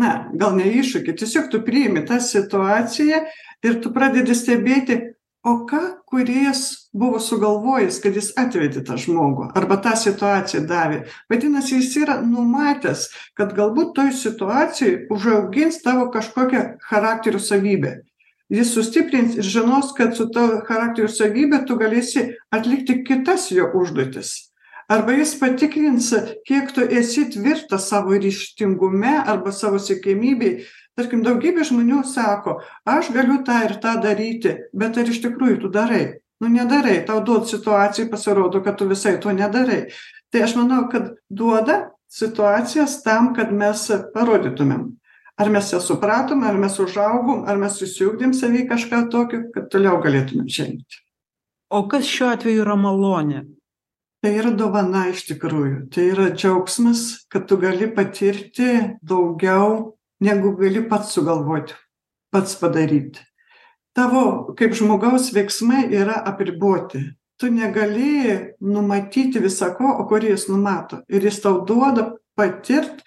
na 0.00 0.10
gal 0.38 0.56
ne 0.58 0.66
iššūkį 0.80 1.14
tiesiog 1.20 1.50
tu 1.52 1.60
priimi 1.66 2.02
tą 2.06 2.20
situaciją 2.22 3.22
ir 3.66 3.78
tu 3.82 3.92
pradedi 3.94 4.34
stebėti 4.38 4.98
o 5.46 5.54
ką 5.68 5.80
kūrėjas 6.10 6.90
buvo 6.92 7.20
sugalvojęs 7.22 8.00
kad 8.04 8.16
jis 8.18 8.30
atvedė 8.40 8.82
tą 8.84 8.98
žmogų 9.00 9.50
arba 9.56 9.78
tą 9.80 9.94
situaciją 9.96 10.66
davė? 10.68 11.00
Vadinasi 11.32 11.78
jis 11.78 11.96
yra 12.02 12.18
numatęs 12.24 13.08
kad 13.38 13.54
galbūt 13.56 13.94
toj 13.96 14.12
situacijoj 14.18 14.94
užaugins 15.14 15.80
tavo 15.84 16.10
kažkokią 16.12 16.64
charakterio 16.90 17.40
savybę. 17.40 18.00
Jis 18.50 18.72
sustiprins 18.74 19.36
ir 19.38 19.46
žinos 19.46 19.94
kad 19.96 20.16
su 20.18 20.26
ta 20.34 20.60
charakterio 20.66 21.08
savybe 21.08 21.62
tu 21.66 21.78
galėsi 21.78 22.32
atlikti 22.50 23.00
kitas 23.06 23.48
jo 23.54 23.70
užduotis. 23.78 24.50
Arba 24.90 25.14
jis 25.14 25.36
patikrins 25.38 26.08
kiek 26.48 26.72
tu 26.74 26.82
esi 26.82 27.28
tvirtas 27.30 27.86
savo 27.92 28.16
ryžtingume 28.18 29.12
arba 29.22 29.52
savo 29.54 29.78
siekiamybėj 29.78 30.64
tarkim 30.98 31.24
daugybė 31.26 31.66
žmonių 31.66 32.02
sako 32.08 32.60
aš 32.88 33.12
galiu 33.14 33.40
tą 33.46 33.58
ir 33.66 33.76
tą 33.82 33.96
daryti 34.02 34.56
bet 34.72 34.98
ar 35.00 35.10
iš 35.10 35.22
tikrųjų 35.26 35.60
tu 35.64 35.72
darai? 35.74 36.20
Nu 36.40 36.48
nedarai. 36.48 37.02
Tau 37.04 37.20
duot 37.20 37.50
situacijai 37.50 38.08
pasirodo 38.08 38.62
kad 38.64 38.78
tu 38.80 38.88
visai 38.88 39.18
to 39.20 39.32
nedarai. 39.36 39.90
Tai 40.32 40.46
aš 40.46 40.56
manau 40.56 40.86
kad 40.92 41.12
duoda 41.28 41.90
situacijas 42.08 43.02
tam 43.04 43.34
kad 43.36 43.52
mes 43.52 43.84
parodytumėm. 44.14 44.88
Ar 45.40 45.52
mes 45.52 45.68
jas 45.72 45.86
supratom 45.88 46.42
ar 46.48 46.56
mes 46.60 46.80
užaugom 46.80 47.44
ar 47.48 47.60
mes 47.60 47.76
išsiugdėm 47.84 48.32
savy 48.36 48.66
kažką 48.68 49.06
tokio 49.12 49.46
kad 49.54 49.68
toliau 49.72 50.00
galėtumėm 50.00 50.48
žengti 50.48 51.04
o 51.70 51.86
kas 51.88 52.08
šiuo 52.10 52.34
atveju 52.34 52.64
yra 52.64 52.76
malonė? 52.78 53.44
Tai 54.20 54.32
yra 54.36 54.50
dovana 54.52 55.06
iš 55.08 55.24
tikrųjų. 55.30 55.86
Tai 55.94 56.04
yra 56.12 56.28
džiaugsmas 56.34 57.24
kad 57.32 57.46
tu 57.48 57.56
gali 57.60 57.88
patirti 57.94 58.98
daugiau 59.00 59.94
negu 60.20 60.54
gali 60.56 60.82
pats 60.88 61.14
sugalvoti 61.14 61.74
pats 62.30 62.54
padaryt. 62.60 63.18
Tavo 63.96 64.54
kaip 64.58 64.74
žmogaus 64.78 65.32
veiksmai 65.34 65.88
yra 65.90 66.20
apriboti. 66.30 67.02
Tu 67.40 67.48
negali 67.50 68.52
numatyti 68.60 69.40
visa 69.40 69.72
ko 69.74 69.96
o 69.98 70.06
kūrėjas 70.06 70.46
numato. 70.50 71.00
Ir 71.08 71.24
jis 71.24 71.40
tau 71.42 71.64
duoda 71.66 72.12
patirt 72.36 73.00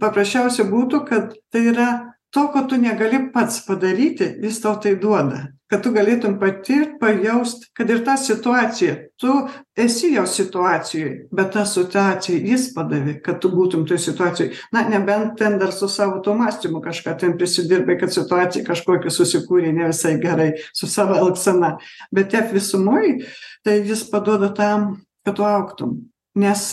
paprasčiausia 0.00 0.66
būtų 0.68 1.04
kad 1.06 1.36
tai 1.52 1.68
yra 1.72 1.88
to 2.34 2.46
ko 2.52 2.66
tu 2.68 2.78
negali 2.82 3.22
pats 3.32 3.62
padaryti 3.66 4.34
jis 4.42 4.60
tau 4.62 4.76
tai 4.82 4.96
duoda 4.98 5.46
kad 5.70 5.84
tu 5.84 5.92
galėtum 5.94 6.36
patirt 6.40 6.96
pajaust 7.00 7.68
kad 7.78 7.90
ir 7.92 8.02
tą 8.06 8.16
situaciją 8.18 8.96
tu 9.20 9.34
esi 9.78 10.12
jo 10.16 10.24
situacijoj 10.26 11.12
bet 11.36 11.52
tą 11.54 11.64
situaciją 11.68 12.40
jis 12.50 12.70
padavė 12.74 13.16
kad 13.24 13.38
tu 13.42 13.52
būtum 13.54 13.86
toj 13.88 14.00
situacijoj. 14.02 14.50
Na 14.74 14.82
nebent 14.88 15.36
ten 15.38 15.58
dar 15.60 15.72
su 15.72 15.88
savo 15.88 16.18
tuo 16.24 16.34
mąstymu 16.38 16.82
kažką 16.82 17.16
ten 17.20 17.36
prisidirbai 17.38 17.98
kad 18.00 18.14
situacija 18.14 18.66
kažkokia 18.66 19.14
susikūrė 19.14 19.72
ne 19.76 19.90
visai 19.92 20.16
gerai 20.22 20.50
su 20.74 20.90
savo 20.90 21.18
elgsena. 21.20 21.76
Bet 22.10 22.32
tiek 22.34 22.50
visumoj 22.54 23.20
tai 23.64 23.80
jis 23.86 24.04
paduoda 24.10 24.50
tam 24.54 25.04
kad 25.24 25.38
tu 25.38 25.46
augtum. 25.46 25.98
Nes 26.34 26.66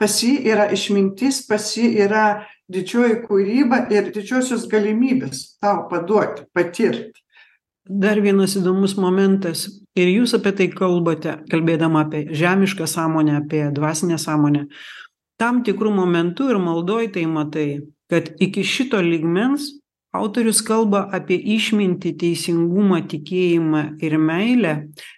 pas 0.00 0.20
jį 0.26 0.34
yra 0.52 0.68
išmintis 0.74 1.44
pas 1.48 1.72
jį 1.76 1.94
yra 2.04 2.26
didžioji 2.72 3.22
kūryba 3.26 3.86
ir 3.94 4.12
didžiosios 4.14 4.68
galimybės 4.70 5.56
tau 5.62 5.86
paduoti 5.90 6.46
patirt 6.54 7.21
dar 7.88 8.20
vienas 8.20 8.56
įdomus 8.56 8.96
momentas. 8.96 9.66
Ir 9.98 10.08
jūs 10.08 10.32
apie 10.38 10.54
tai 10.56 10.68
kalbate 10.72 11.36
kalbėdama 11.52 12.06
apie 12.06 12.26
žemišką 12.32 12.86
sąmonę 12.88 13.36
apie 13.42 13.66
dvasinę 13.74 14.18
sąmonę. 14.18 14.66
Tam 15.36 15.62
tikru 15.64 15.90
momentu 15.90 16.48
ir 16.50 16.58
maldoj 16.58 17.12
tai 17.12 17.26
matai 17.26 17.82
kad 18.12 18.28
iki 18.40 18.64
šito 18.64 19.00
lygmens 19.00 19.70
autorius 20.12 20.60
kalba 20.60 21.06
apie 21.16 21.38
išmintį 21.56 22.12
teisingumą 22.20 23.00
tikėjimą 23.08 23.82
ir 24.04 24.18
meilę 24.20 24.74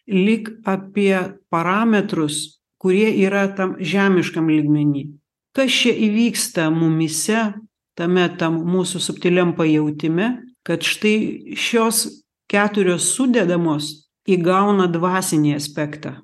lyg 0.06 0.52
apie 0.62 1.18
parametrus 1.50 2.60
kurie 2.78 3.10
yra 3.24 3.48
tam 3.56 3.74
žemiškam 3.80 4.50
lygmeny. 4.52 5.08
Kas 5.54 5.74
čia 5.74 5.94
įvyksta 6.06 6.68
mumyse 6.74 7.52
tame 7.98 8.26
tam 8.38 8.60
mūsų 8.66 9.02
subtiliam 9.02 9.54
pajautime 9.58 10.36
kad 10.64 10.82
štai 10.82 11.56
šios 11.58 12.23
keturios 12.50 13.10
sudedamos 13.14 14.08
įgauna 14.28 14.88
dvasinį 14.92 15.54
aspektą. 15.56 16.18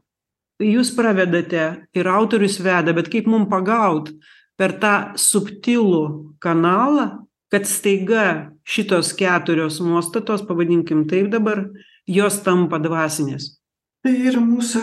Jūs 0.60 0.92
pravedate 0.96 1.86
ir 1.96 2.08
autorius 2.08 2.58
veda 2.60 2.92
bet 2.96 3.08
kaip 3.12 3.28
mum 3.30 3.46
pagaut 3.48 4.12
per 4.60 4.76
tą 4.80 5.16
subtilų 5.16 6.36
kanalą 6.42 7.06
kad 7.50 7.66
staiga 7.66 8.50
šitos 8.64 9.12
keturios 9.18 9.80
nuostatos 9.80 10.44
pavadinkim 10.46 11.06
taip 11.10 11.30
dabar 11.32 11.64
jos 12.06 12.38
tampa 12.46 12.78
dvasinės? 12.78 13.56
Tai 14.00 14.12
yra 14.14 14.40
mūsų 14.40 14.80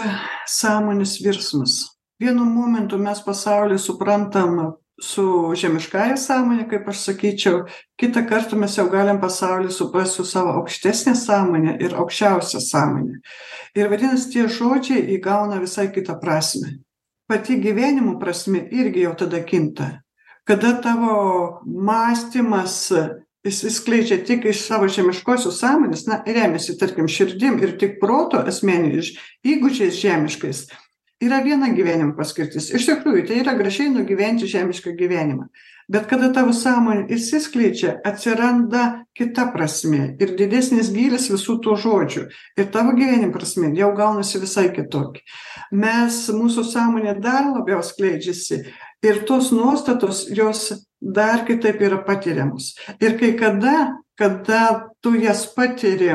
sąmonės 0.51 1.17
virsmas. 1.23 1.77
Vienu 2.21 2.45
momentu 2.45 2.99
mes 3.01 3.21
pasaulį 3.23 3.77
suprantam 3.81 4.59
su 4.99 5.53
žemiškąja 5.55 6.17
sąmone 6.17 6.65
kaip 6.69 6.87
aš 6.89 6.99
sakyčiau 6.99 7.65
kitą 8.01 8.23
kartą 8.29 8.57
mes 8.57 8.77
jau 8.77 8.87
galim 8.89 9.19
pasaulį 9.21 9.69
suprast 9.71 10.17
su 10.17 10.25
savo 10.25 10.55
aukštesne 10.61 11.13
sąmone 11.15 11.77
ir 11.85 11.93
aukščiausia 12.01 12.61
sąmone 12.63 13.19
ir 13.77 13.91
vadinas 13.91 14.25
tie 14.33 14.47
žodžiai 14.49 15.05
įgauna 15.17 15.61
visai 15.61 15.91
kitą 15.93 16.17
prasmę. 16.21 16.73
Pati 17.27 17.59
gyvenimo 17.61 18.17
prasmė 18.21 18.65
irgi 18.71 19.03
jau 19.03 19.13
tada 19.19 19.43
kinta. 19.43 20.01
Kada 20.47 20.77
tavo 20.81 21.61
mąstymas 21.65 22.77
išsiskleidžia 23.47 24.21
tik 24.25 24.47
iš 24.49 24.63
savo 24.65 24.87
žemiškosios 24.91 25.59
sąmonės 25.61 26.07
na 26.07 26.21
remiasi 26.25 26.77
tarkim 26.79 27.07
širdim 27.11 27.59
ir 27.61 27.75
tik 27.79 27.99
proto 28.01 28.41
asmeniniais 28.41 29.13
įgūdžiais 29.45 29.99
žemiškais 30.01 30.65
yra 31.23 31.39
viena 31.45 31.69
gyvenimo 31.73 32.15
paskirtis. 32.17 32.69
Iš 32.75 32.85
tikrųjų 32.91 33.25
tai 33.27 33.41
yra 33.41 33.55
gražiai 33.57 33.89
nugyventi 33.93 34.49
žemišką 34.49 34.93
gyvenimą. 34.99 35.47
Bet 35.87 36.09
kada 36.09 36.27
tavo 36.35 36.51
sąmonė 36.51 37.05
išsiskleidžia 37.15 37.93
atsiranda 38.05 39.05
kita 39.15 39.45
prasmė 39.53 40.17
ir 40.19 40.33
didesnis 40.39 40.89
gylis 40.91 41.29
visų 41.31 41.57
tų 41.63 41.77
žodžių. 41.83 42.25
Ir 42.59 42.67
tavo 42.73 42.91
gyvenimo 42.97 43.31
prasmė 43.35 43.71
jau 43.77 43.93
gaunasi 43.95 44.41
visai 44.43 44.67
kitokia. 44.75 45.23
Mes 45.71 46.25
mūsų 46.33 46.65
sąmonė 46.67 47.15
dar 47.23 47.47
labiau 47.53 47.79
skleidžiasi 47.85 48.65
ir 49.07 49.23
tos 49.29 49.53
nuostatos 49.55 50.25
jos 50.27 50.73
dar 50.99 51.45
kitaip 51.47 51.79
yra 51.81 52.01
patiriamos. 52.03 52.75
Ir 52.99 53.15
kai 53.21 53.31
kada 53.39 53.95
kada 54.17 54.89
tu 55.01 55.15
jas 55.15 55.45
patiri 55.55 56.11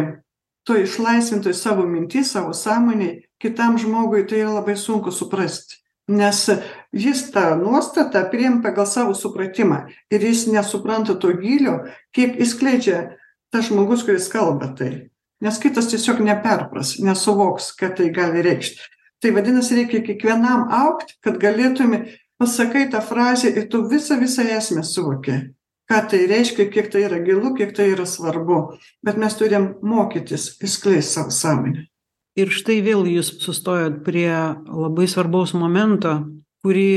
toj 0.67 0.85
išlaisvintoj 0.85 1.55
savo 1.55 1.87
minty 1.87 2.23
savo 2.27 2.53
sąmonėj 2.55 3.23
kitam 3.43 3.79
žmogui 3.79 4.27
tai 4.27 4.45
yra 4.45 4.57
labai 4.61 4.77
sunku 4.79 5.11
suprasti 5.11 5.83
nes 6.09 6.51
jis 6.93 7.31
tą 7.31 7.57
nuostatą 7.57 8.31
priima 8.31 8.63
pagal 8.63 8.87
savo 8.87 9.15
supratimą 9.15 9.87
ir 10.11 10.21
jis 10.21 10.47
nesupranta 10.47 11.15
to 11.15 11.33
gylio 11.39 11.85
kiek 12.13 12.37
išskleidžia 12.41 13.17
tas 13.53 13.69
žmogus 13.69 14.05
kuris 14.05 14.29
kalba 14.29 14.75
tai. 14.79 15.09
Nes 15.43 15.59
kitas 15.59 15.91
tiesiog 15.91 16.23
neperpras 16.23 16.99
nesuvoks 16.99 17.73
ką 17.79 17.95
tai 17.97 18.11
gali 18.11 18.43
reikšt 18.43 18.83
tai 19.23 19.31
vadinasi 19.31 19.79
reikia 19.79 20.03
kiekvienam 20.03 20.69
augt 20.71 21.17
kad 21.23 21.39
galėtume 21.39 22.19
pasakai 22.39 22.89
tą 22.91 23.01
frazę 23.01 23.51
ir 23.51 23.69
tu 23.71 23.87
visą 23.87 24.19
visą 24.19 24.43
esmę 24.43 24.83
suvoki 24.83 25.55
ką 25.91 26.03
tai 26.11 26.27
reiškia 26.27 26.67
kiek 26.71 26.91
tai 26.91 27.07
yra 27.07 27.23
gilu 27.23 27.55
kiek 27.55 27.75
tai 27.77 27.93
yra 27.93 28.07
svarbu. 28.07 28.79
Bet 29.03 29.17
mes 29.17 29.35
turim 29.39 29.75
mokytis 29.83 30.57
išskleist 30.63 31.15
savo 31.15 31.31
sąmonę 31.31 31.92
ir 32.39 32.53
štai 32.53 32.81
vėl 32.85 33.07
jūs 33.09 33.35
sustojot 33.43 34.03
prie 34.07 34.31
labai 34.67 35.09
svarbaus 35.11 35.55
momento 35.57 36.21
kurį 36.63 36.93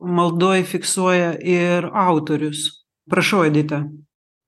maldoj 0.00 0.64
fiksuoja 0.64 1.34
ir 1.44 1.88
autorius. 1.92 2.84
Prašau 3.10 3.44
edita. 3.48 3.84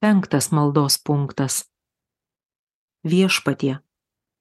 Penktas 0.03 0.51
maldos 0.55 0.99
punktas. 0.99 1.63
Viešpatie 3.03 3.81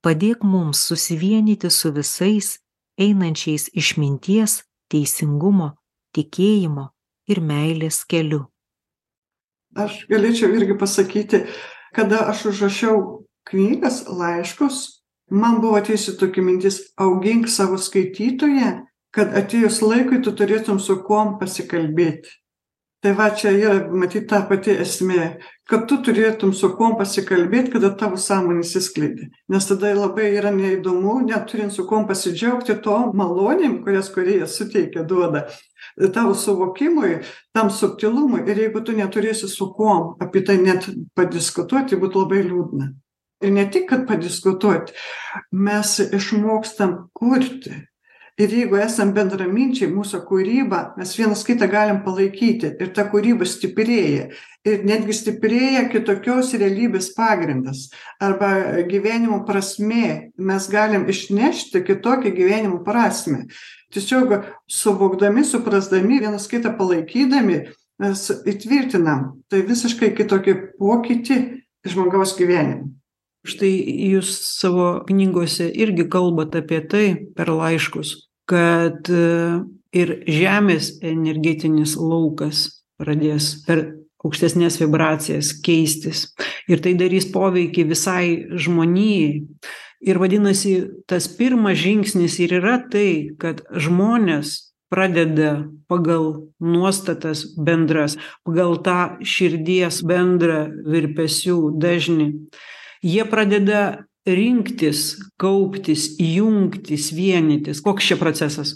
padėk 0.06 0.46
mums 0.46 0.82
susivienyti 0.90 1.70
su 1.70 1.92
visais 1.94 2.56
einančiais 3.02 3.68
išminties 3.78 4.62
teisingumo 4.90 5.76
tikėjimo 6.18 6.88
ir 7.30 7.42
meilės 7.42 8.02
keliu. 8.06 8.48
Aš 9.78 10.04
galėčiau 10.10 10.50
irgi 10.58 10.76
pasakyti 10.78 11.46
kada 11.92 12.20
aš 12.32 12.46
užrašiau 12.46 13.28
knygas 13.44 14.08
laiškus 14.08 15.01
man 15.32 15.60
buvo 15.64 15.80
atėjusi 15.80 16.18
tokia 16.20 16.44
mintis 16.46 16.82
augink 17.00 17.50
savo 17.50 17.80
skaitytoją 17.80 18.72
kad 19.16 19.34
atėjus 19.36 19.82
laikui 19.84 20.22
tu 20.24 20.32
turėtum 20.36 20.80
su 20.80 21.02
kuom 21.08 21.36
pasikalbėti. 21.40 22.38
Tai 23.02 23.16
va 23.18 23.32
čia 23.34 23.50
yra 23.58 23.88
matyt 23.98 24.28
ta 24.30 24.44
pati 24.46 24.76
esmė 24.84 25.40
kad 25.66 25.88
tu 25.90 25.98
turėtum 26.06 26.52
su 26.54 26.70
kuom 26.78 26.94
pasikalbėt 27.00 27.72
kada 27.74 27.90
tavo 27.98 28.20
sąmonė 28.22 28.62
išsiskleidė 28.62 29.26
nes 29.50 29.68
tada 29.70 29.96
labai 29.98 30.28
yra 30.36 30.52
neįdomu 30.54 31.16
neturint 31.26 31.74
su 31.74 31.88
kuom 31.90 32.06
pasidžiaugti 32.10 32.76
tom 32.86 33.10
malonėm 33.18 33.80
kurias 33.86 34.12
kūrėjas 34.14 34.60
suteikia 34.60 35.02
duoda 35.08 35.48
tavo 36.14 36.36
suvokimui 36.38 37.24
tam 37.58 37.74
subtilumui. 37.74 38.46
Ir 38.46 38.68
jeigu 38.68 38.86
tu 38.86 38.94
neturėsi 38.94 39.50
su 39.50 39.72
kuom 39.74 40.22
apie 40.22 40.46
tai 40.46 40.60
net 40.62 40.86
padiskutuoti 41.18 41.98
būtų 41.98 42.28
labai 42.28 42.44
liūdna 42.52 42.94
ir 43.42 43.54
ne 43.54 43.66
tik 43.72 43.90
kad 43.90 44.08
padiskutuot 44.08 44.92
mes 45.52 46.00
išmokstam 46.12 46.98
kurti. 47.14 47.88
Ir 48.40 48.54
jeigu 48.56 48.78
esam 48.80 49.12
bendraminčiai 49.14 49.90
mūsų 49.92 50.22
kūryba 50.26 50.80
mes 50.98 51.12
vienas 51.20 51.44
kitą 51.46 51.68
galim 51.70 52.00
palaikyti 52.06 52.72
ir 52.82 52.94
ta 52.96 53.04
kūryba 53.12 53.46
stiprėja. 53.46 54.30
Ir 54.66 54.86
netgi 54.88 55.14
stiprėja 55.18 55.84
kitokios 55.92 56.54
realybės 56.58 57.12
pagrindas 57.18 57.90
arba 58.24 58.82
gyvenimo 58.90 59.42
prasmė. 59.46 60.32
Mes 60.38 60.70
galim 60.72 61.06
išnešti 61.12 61.84
kitokią 61.86 62.32
gyvenimo 62.38 62.80
prasmę. 62.88 63.44
Tiesiog 63.92 64.34
suvokdami 64.70 65.44
suprasdami 65.46 66.22
vienas 66.24 66.48
kitą 66.50 66.72
palaikydami 66.80 67.60
mes 68.02 68.24
įtvirtinam 68.48 69.28
tai 69.52 69.62
visiškai 69.68 70.16
kitokį 70.18 70.56
pokytį 70.80 71.38
žmogaus 71.92 72.34
gyvenime 72.40 73.01
štai 73.48 73.72
jūs 74.12 74.34
savo 74.60 75.00
knygose 75.08 75.70
irgi 75.72 76.08
kalbat 76.12 76.58
apie 76.60 76.82
tai 76.88 77.06
per 77.36 77.50
laiškus 77.50 78.18
kad 78.52 79.10
e, 79.12 79.62
ir 79.96 80.14
žemės 80.28 80.98
energetinis 81.06 81.96
laukas 82.00 82.82
pradės 83.00 83.54
per 83.68 83.86
aukštesnes 84.22 84.78
vibracijas 84.82 85.54
keistis. 85.66 86.28
Ir 86.70 86.84
tai 86.84 86.94
darys 87.00 87.26
poveikį 87.34 87.88
visai 87.90 88.26
žmonijai. 88.54 89.42
Ir 90.02 90.18
vadinasi 90.18 90.74
tas 91.10 91.28
pirmas 91.38 91.80
žingsnis 91.82 92.40
ir 92.42 92.58
yra 92.60 92.80
tai 92.92 93.34
kad 93.42 93.62
žmonės 93.70 94.74
pradeda 94.92 95.70
pagal 95.90 96.50
nuostatas 96.60 97.46
bendras 97.56 98.18
pagal 98.44 98.76
tą 98.84 99.22
širdies 99.24 100.02
bendrą 100.04 100.66
virpesių 100.90 101.60
dažnį 101.80 102.28
jie 103.04 103.26
pradeda 103.30 104.06
rinktis 104.28 105.16
kauptis 105.42 106.12
jungtis 106.20 107.10
vienytis. 107.16 107.82
Koks 107.82 108.12
čia 108.12 108.18
procesas? 108.22 108.76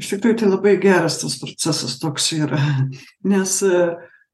Iš 0.00 0.14
tikrųjų 0.14 0.38
tai 0.40 0.48
labai 0.48 0.76
geras 0.80 1.18
tas 1.20 1.36
procesas 1.40 1.98
toks 2.00 2.30
yra 2.38 2.60
nes 3.32 3.56
e, 3.66 3.84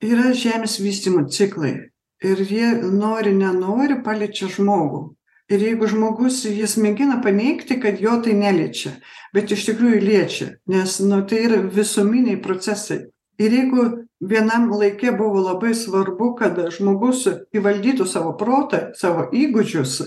yra 0.05 0.33
žemės 0.37 0.79
vystymo 0.83 1.26
ciklai. 1.33 1.90
Ir 2.24 2.40
jie 2.48 2.70
nori 2.81 3.35
nenori 3.37 4.00
paliečia 4.05 4.48
žmogų. 4.52 5.02
Ir 5.52 5.62
jeigu 5.62 5.87
žmogus 5.87 6.40
jis 6.48 6.74
mėgina 6.83 7.20
paneigti 7.22 7.76
kad 7.79 8.00
jo 8.02 8.16
tai 8.24 8.33
neliečia 8.35 8.96
bet 9.37 9.52
iš 9.52 9.66
tikrųjų 9.68 10.00
liečia 10.02 10.48
nes 10.70 10.98
nu 11.05 11.20
tai 11.29 11.44
yra 11.48 11.61
visuminiai 11.62 12.40
procesai. 12.42 13.07
Ir 13.37 13.52
jeigu 13.52 13.85
vienam 14.20 14.70
laike 14.72 15.12
buvo 15.12 15.40
labai 15.44 15.74
svarbu 15.74 16.31
kad 16.38 16.59
žmogus 16.72 17.26
įvaldytų 17.55 18.07
savo 18.09 18.33
protą 18.38 18.90
savo 18.96 19.26
įgūdžius. 19.33 19.98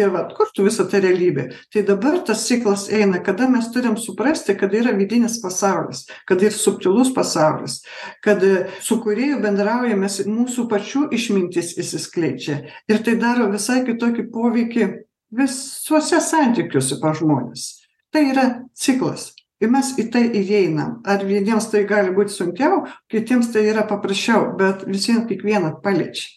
Ir 0.00 0.08
vat 0.14 0.32
kurtų 0.36 0.66
visą 0.66 0.86
tą 0.88 1.02
realybę 1.04 1.50
tai 1.72 1.82
dabar 1.86 2.18
tas 2.26 2.46
ciklas 2.48 2.88
eina 2.88 3.20
kada 3.22 3.48
mes 3.52 3.68
turim 3.74 3.98
suprasti 4.00 4.56
kad 4.56 4.72
yra 4.74 4.94
vidinis 4.96 5.36
pasaulis 5.42 6.06
kad 6.26 6.42
ir 6.42 6.54
subtilus 6.56 7.12
pasaulis 7.12 7.82
kad 8.24 8.40
su 8.80 8.98
kūrėju 9.04 9.42
bendraujam 9.44 10.00
mes 10.00 10.22
mūsų 10.24 10.66
pačių 10.72 11.06
išmintis 11.12 11.76
išsiskleidžia 11.76 12.62
ir 12.88 13.04
tai 13.04 13.18
daro 13.20 13.50
visai 13.52 13.82
kitokį 13.84 14.30
poveikį 14.32 14.88
visuose 15.32 16.20
santykiuose 16.20 16.98
pas 17.00 17.20
žmones. 17.20 17.68
Tai 18.12 18.24
yra 18.28 18.46
ciklas 18.76 19.31
ir 19.62 19.70
mes 19.72 19.92
į 19.98 20.08
tai 20.12 20.24
įeinam. 20.38 21.00
Ar 21.06 21.24
vieniems 21.26 21.68
tai 21.72 21.84
gali 21.88 22.12
būt 22.14 22.34
sunkiau 22.34 22.82
kitiems 23.12 23.52
tai 23.54 23.64
yra 23.70 23.86
paprasčiau 23.88 24.52
bet 24.58 24.84
vis 24.88 25.08
vien 25.10 25.24
kiekvieną 25.28 25.76
paliečia. 25.84 26.28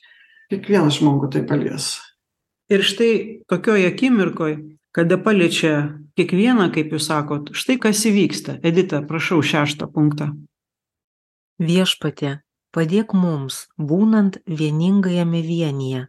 Kiekvieną 0.53 0.93
žmogų 0.93 1.31
tai 1.33 1.41
palies. 1.49 1.95
Ir 2.69 2.85
štai 2.85 3.41
tokioj 3.49 3.87
akimirkoj 3.89 4.57
kada 4.95 5.17
paliečia 5.19 5.97
kiekvieną 6.15 6.69
kaip 6.71 6.93
jūs 6.95 7.09
sakot 7.09 7.51
štai 7.57 7.79
kas 7.81 8.05
įvyksta. 8.07 8.59
Edita 8.63 9.01
prašau 9.03 9.41
šeštą 9.43 9.89
punktą. 9.91 10.31
Viešpatie 11.59 12.39
padėk 12.75 13.15
mums 13.15 13.65
būnant 13.79 14.41
vieningajame 14.45 15.41
vienyje 15.41 16.07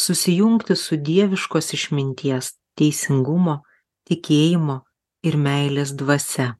susijungti 0.00 0.76
su 0.76 0.96
dieviškos 0.96 1.74
išminties 1.76 2.54
teisingumo 2.78 3.60
tikėjimo 4.08 4.80
ir 5.26 5.36
meilės 5.36 5.92
dvasia. 5.96 6.54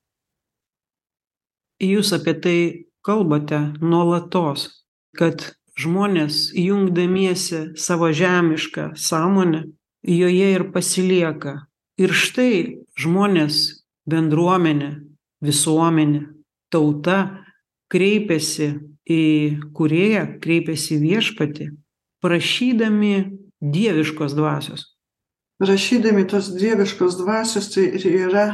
Jūs 1.81 2.13
apie 2.13 2.35
tai 2.45 2.59
kalbate 3.07 3.61
nuolatos 3.81 4.69
kad 5.17 5.53
žmonės 5.81 6.51
jungdamiesi 6.57 7.71
savo 7.79 8.11
žemišką 8.13 8.93
sąmonę 8.97 9.65
joje 10.03 10.53
ir 10.55 10.67
pasilieka. 10.73 11.67
Ir 12.01 12.15
štai 12.17 12.81
žmonės 12.97 13.57
bendruomenė 14.09 14.91
visuomenė 15.45 16.23
tauta 16.73 17.19
kreipiasi 17.93 18.71
į 19.11 19.25
kūrėją 19.77 20.23
kreipiasi 20.41 20.97
į 20.97 21.03
viešpatį 21.05 21.67
prašydami 22.25 23.15
dieviškos 23.61 24.37
dvasios 24.39 24.90
prašydami 25.61 26.27
tos 26.29 26.53
dieviškos 26.57 27.19
dvasios 27.21 27.73
tai 27.75 27.91
ir 27.99 28.07
yra 28.11 28.47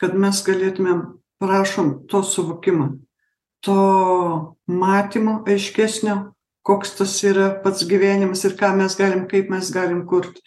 kad 0.00 0.16
mes 0.16 0.42
galėtumėm 0.46 1.06
prašom 1.40 1.94
to 2.08 2.22
suvokimo 2.24 2.92
to 3.64 3.80
matymo 4.66 5.40
aiškesnio 5.48 6.16
koks 6.62 6.96
tas 6.98 7.16
yra 7.24 7.50
pats 7.64 7.84
gyvenimas 7.88 8.44
ir 8.44 8.56
ką 8.60 8.74
mes 8.76 8.96
galim 8.96 9.26
kaip 9.28 9.50
mes 9.52 9.70
galim 9.72 10.06
kurt. 10.06 10.40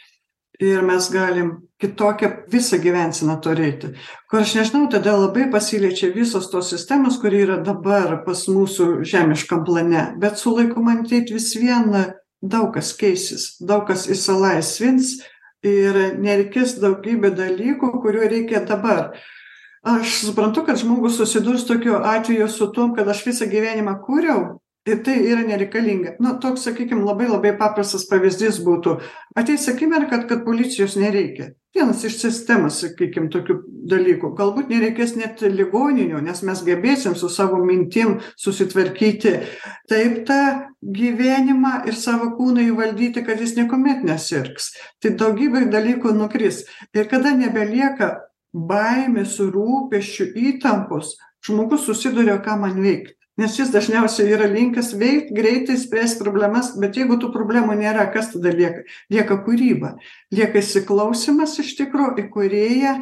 Ir 0.61 0.83
mes 0.85 1.07
galim 1.09 1.47
kitokią 1.81 2.27
visą 2.47 2.77
gyvenseną 2.79 3.39
turėti 3.41 3.89
kur 4.29 4.43
aš 4.45 4.53
nežinau 4.59 4.85
tada 4.93 5.15
labai 5.17 5.47
pasiliečia 5.51 6.11
visos 6.13 6.45
tos 6.51 6.69
sistemos 6.69 7.17
kuri 7.19 7.41
yra 7.47 7.57
dabar 7.65 8.19
pas 8.23 8.45
mūsų 8.47 9.01
žemiškam 9.01 9.63
plane. 9.65 10.03
Bet 10.21 10.37
su 10.37 10.53
laiku 10.53 10.83
matyt 10.85 11.33
vis 11.33 11.49
vien 11.57 11.89
daug 12.41 12.69
kas 12.77 12.93
keisis 12.99 13.57
daug 13.59 13.87
kas 13.89 14.05
išsilaisvins 14.05 15.17
ir 15.63 15.99
nereikės 16.19 16.77
daugybė 16.81 17.33
dalykų 17.37 17.91
kurių 18.03 18.27
reikia 18.31 18.63
dabar. 18.67 19.13
Aš 19.83 20.19
suprantu 20.29 20.63
kad 20.67 20.79
žmogus 20.79 21.17
susidurs 21.19 21.65
tokiu 21.67 21.97
atveju 21.99 22.47
su 22.47 22.69
tuom 22.75 22.93
kad 22.95 23.07
aš 23.11 23.25
visą 23.27 23.47
gyvenimą 23.51 23.97
kūriau 24.05 24.62
ir 24.85 25.03
tai 25.03 25.15
yra 25.27 25.43
nereikalinga. 25.47 26.15
Nu 26.19 26.37
toks 26.39 26.65
sakykim 26.67 27.05
labai 27.05 27.27
labai 27.29 27.53
paprastas 27.57 28.05
pavyzdys 28.09 28.59
būtų. 28.65 28.97
Ateis 29.39 29.67
akimirka 29.71 30.23
kad 30.27 30.43
policijos 30.45 30.97
nereikia. 30.99 31.53
Vienas 31.73 32.03
iš 32.05 32.19
sistemos 32.21 32.81
sakykim 32.83 33.29
tokių 33.33 33.55
dalykų. 33.89 34.33
Galbūt 34.37 34.69
nereikės 34.69 35.15
net 35.17 35.41
ligoninių 35.41 36.19
nes 36.21 36.43
mes 36.45 36.61
gebėsim 36.67 37.15
su 37.17 37.31
savo 37.33 37.63
mintim 37.65 38.19
susitvarkyti 38.37 39.33
taip 39.89 40.19
tą 40.27 40.41
gyvenimą 40.83 41.79
ir 41.89 41.97
savo 41.97 42.33
kūną 42.37 42.67
įvaldyti 42.67 43.23
kad 43.25 43.41
jis 43.41 43.55
niekuomet 43.57 44.03
nesirgs. 44.05 44.73
Tai 45.01 45.15
daugybė 45.17 45.65
dalykų 45.71 46.13
nukris. 46.13 46.65
Ir 46.93 47.09
kada 47.09 47.33
nebelieka 47.39 48.13
baimės 48.53 49.39
rūpesčių 49.41 50.29
įtampos 50.51 51.15
žmogus 51.43 51.87
susiduria 51.87 52.37
ką 52.43 52.59
man 52.61 52.77
veikt 52.83 53.17
nes 53.39 53.59
jis 53.59 53.71
dažniausiai 53.73 54.33
yra 54.35 54.47
linkęs 54.51 54.93
veikt 54.99 55.31
greitai 55.35 55.77
spręst 55.81 56.21
problemas 56.21 56.73
bet 56.79 56.99
jeigu 56.99 57.19
tų 57.21 57.31
problemų 57.33 57.77
nėra 57.79 58.07
kas 58.13 58.33
tada 58.35 58.53
lieka? 58.53 58.83
Lieka 59.13 59.39
kūryba. 59.45 59.95
Lieka 60.33 60.61
įsiklausymas 60.61 61.57
iš 61.63 61.75
tikro 61.79 62.11
į 62.19 62.27
kūrėją. 62.33 62.97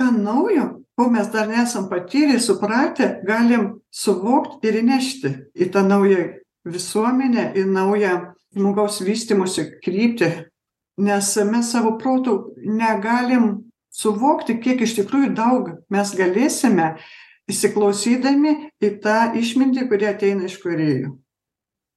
Ką 0.00 0.08
naujo 0.16 0.70
ko 0.96 1.10
mes 1.10 1.28
dar 1.28 1.48
nesam 1.48 1.88
patyrę 1.88 2.40
supratę 2.40 3.22
galim 3.24 3.80
suvokt 3.90 4.64
ir 4.64 4.78
įnešti 4.82 5.32
į 5.56 5.70
tą 5.72 5.82
naują 5.88 6.28
visuomenę 6.68 7.52
į 7.58 7.64
naują 7.72 8.12
žmogaus 8.54 9.00
vystymosi 9.02 9.64
kryptį. 9.82 10.30
Nes 11.02 11.32
mes 11.48 11.70
savo 11.72 11.96
protu 11.98 12.52
negalim 12.62 13.64
suvokti 13.90 14.58
kiek 14.60 14.84
iš 14.84 14.94
tikrųjų 15.00 15.32
daug 15.34 15.70
mes 15.90 16.12
galėsime 16.16 16.92
įsiklausydami 17.52 18.56
į 18.82 18.94
tą 19.04 19.18
išmintį 19.38 19.88
kuri 19.90 20.10
ateina 20.10 20.48
iš 20.48 20.58
kūrėjo 20.64 21.18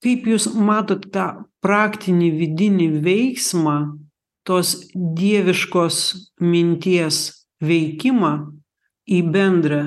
kaip 0.06 0.28
jūs 0.30 0.52
matot 0.54 1.08
tą 1.14 1.28
praktinį 1.66 2.30
vidinį 2.40 2.90
veiksmą 3.06 3.78
tos 4.46 4.76
dieviškos 4.94 6.02
minties 6.46 7.22
veikimą 7.66 8.34
į 9.10 9.22
bendrą 9.34 9.84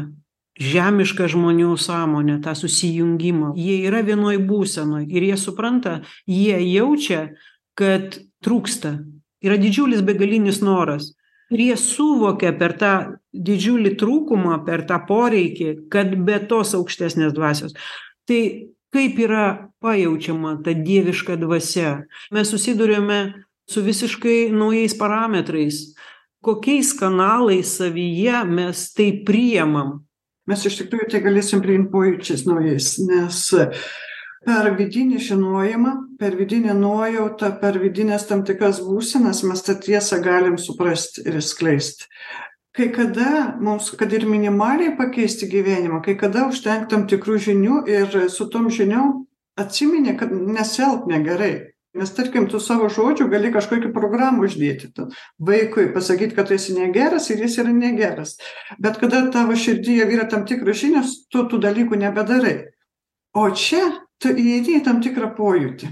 žemišką 0.58 1.28
žmonių 1.30 1.76
sąmonę 1.78 2.40
tą 2.42 2.56
susijungimą? 2.58 3.52
Jie 3.54 3.78
yra 3.86 4.02
vienoj 4.02 4.40
būsenoj 4.48 5.06
ir 5.06 5.28
jie 5.30 5.36
supranta 5.38 6.00
jie 6.26 6.58
jaučia 6.72 7.28
kad 7.78 8.18
trūksta. 8.42 8.96
Yra 9.38 9.54
didžiulis 9.54 10.02
begalinis 10.02 10.58
noras 10.66 11.12
ir 11.55 11.62
jie 11.64 11.76
suvokia 11.80 12.53
per 12.59 12.74
tą 12.80 12.92
didžiulį 13.32 13.94
trūkumą 14.01 14.61
per 14.66 14.84
tą 14.88 15.01
poreikį 15.09 15.70
kad 15.92 16.14
be 16.24 16.40
tos 16.51 16.74
aukštesnės 16.78 17.34
dvasios. 17.36 17.76
Tai 18.28 18.40
kaip 18.94 19.20
yra 19.20 19.46
pajaučiama 19.84 20.59
ta 20.64 20.74
dieviška 20.76 21.38
dvasia? 21.40 22.03
Mes 22.34 22.51
susiduriame 22.51 23.20
su 23.68 23.84
visiškai 23.84 24.51
naujais 24.53 24.96
parametrais. 24.96 25.88
Kokiais 26.44 26.92
kanalais 26.96 27.78
savyje 27.80 28.44
mes 28.46 28.84
tai 28.94 29.11
priimam 29.26 29.99
mes 30.49 30.64
iš 30.64 30.80
tikrųjų 30.82 31.11
tai 31.12 31.22
galėsim 31.24 31.62
priimt 31.64 31.90
pojūčiais 31.92 32.46
naujais 32.49 32.94
nes 33.05 33.40
per 34.49 34.72
vidinį 34.80 35.20
žinojimą 35.28 35.94
per 36.18 36.34
vidinę 36.40 36.74
nuojautą 36.74 37.53
per 37.61 37.78
vidines 37.82 38.26
tam 38.30 38.44
tikras 38.49 38.82
būsenas 38.84 39.44
mes 39.44 39.64
tą 39.66 39.76
tiesą 39.86 40.22
galim 40.24 40.57
suprast 40.59 41.20
ir 41.24 41.36
išskleist 41.42 42.09
kai 42.78 42.92
kada 42.94 43.57
mums 43.61 43.90
kad 43.99 44.12
ir 44.12 44.26
minimaliai 44.26 44.96
pakeisti 44.96 45.49
gyvenimą 45.51 46.03
kai 46.05 46.14
kada 46.18 46.46
užtenka 46.49 46.92
tam 46.94 47.09
tikrų 47.11 47.40
žinių 47.49 47.80
ir 47.90 48.20
su 48.30 48.46
tom 48.53 48.70
žiniom 48.70 49.24
atsimeni 49.59 50.14
kad 50.18 50.32
nesielk 50.32 51.09
negerai. 51.11 51.74
Nes 51.99 52.12
tarkim 52.14 52.46
tu 52.46 52.61
savo 52.61 52.86
žodžiu 52.92 53.26
gali 53.32 53.51
kažkokią 53.51 53.90
programą 53.94 54.44
uždėti. 54.46 54.92
Ten 54.94 55.09
vaikui 55.42 55.88
pasakyt 55.94 56.36
kad 56.36 56.46
tu 56.46 56.55
esi 56.55 56.76
negeras 56.76 57.30
ir 57.32 57.42
jis 57.42 57.59
yra 57.64 57.72
negeras. 57.74 58.36
Bet 58.78 59.01
kada 59.03 59.24
tavo 59.34 59.57
širdyje 59.59 60.07
yra 60.07 60.28
tam 60.30 60.44
tikros 60.46 60.78
žinios 60.84 61.16
tu 61.32 61.49
tų 61.51 61.59
dalykų 61.64 61.99
nebedarai. 61.99 62.59
O 63.34 63.49
čia 63.51 63.82
tu 64.22 64.34
įeini 64.34 64.78
į 64.78 64.84
tam 64.86 65.02
tikrą 65.04 65.32
pojūtį. 65.36 65.90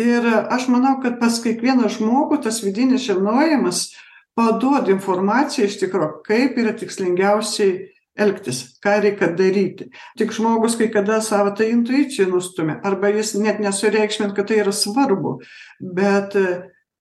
Ir 0.00 0.26
aš 0.48 0.70
manau 0.72 0.96
kad 1.02 1.18
pas 1.20 1.36
kiekvieną 1.44 1.90
žmogų 1.92 2.40
tas 2.46 2.62
vidinis 2.64 3.04
žinojimas 3.04 3.90
paduoda 4.38 4.92
informaciją 4.94 5.68
iš 5.68 5.78
tikro 5.82 6.08
kaip 6.24 6.56
yra 6.60 6.72
tikslingiausiai 6.76 7.74
elgtis 8.16 8.62
ką 8.84 8.98
reikia 9.04 9.28
daryti. 9.36 9.90
Tik 10.20 10.32
žmogus 10.32 10.78
kai 10.80 10.88
kada 10.92 11.20
savo 11.24 11.52
tą 11.56 11.68
intuiciją 11.68 12.28
nustumia 12.32 12.78
arba 12.84 13.12
jis 13.12 13.34
net 13.40 13.60
nesureikšmina 13.60 14.32
kad 14.36 14.48
tai 14.48 14.62
yra 14.64 14.72
svarbu 14.72 15.38
bet 15.80 16.36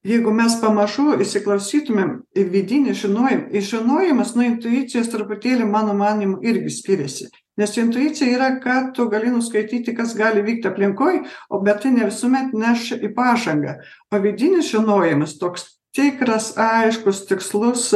jeigu 0.08 0.34
mes 0.34 0.56
pamažu 0.62 1.16
įsiklausytumėm 1.22 2.14
į 2.38 2.46
vidinį 2.54 2.94
žinojimą 2.98 3.52
ir 3.54 3.66
žinojimas 3.66 4.34
nuo 4.36 4.48
intuicijos 4.48 5.12
truputėlį 5.14 5.68
mano 5.70 5.94
manymu 5.98 6.40
irgi 6.46 6.74
skiriasi. 6.74 7.30
Nes 7.60 7.76
intuicija 7.78 8.32
yra 8.34 8.48
ką 8.64 8.78
tu 8.96 9.06
gali 9.12 9.30
nuskaityti 9.30 9.94
kas 9.94 10.16
gali 10.18 10.42
vykt 10.46 10.66
aplinkoj 10.70 11.22
o 11.50 11.60
bet 11.62 11.84
tai 11.84 11.92
ne 11.94 12.08
visuomet 12.10 12.56
neš 12.58 12.96
į 12.98 13.12
pažangą. 13.18 13.78
O 14.10 14.22
vidinis 14.24 14.72
žinojimas 14.72 15.38
toks 15.42 15.68
tikras 15.94 16.56
aiškus 16.58 17.26
tikslus. 17.30 17.92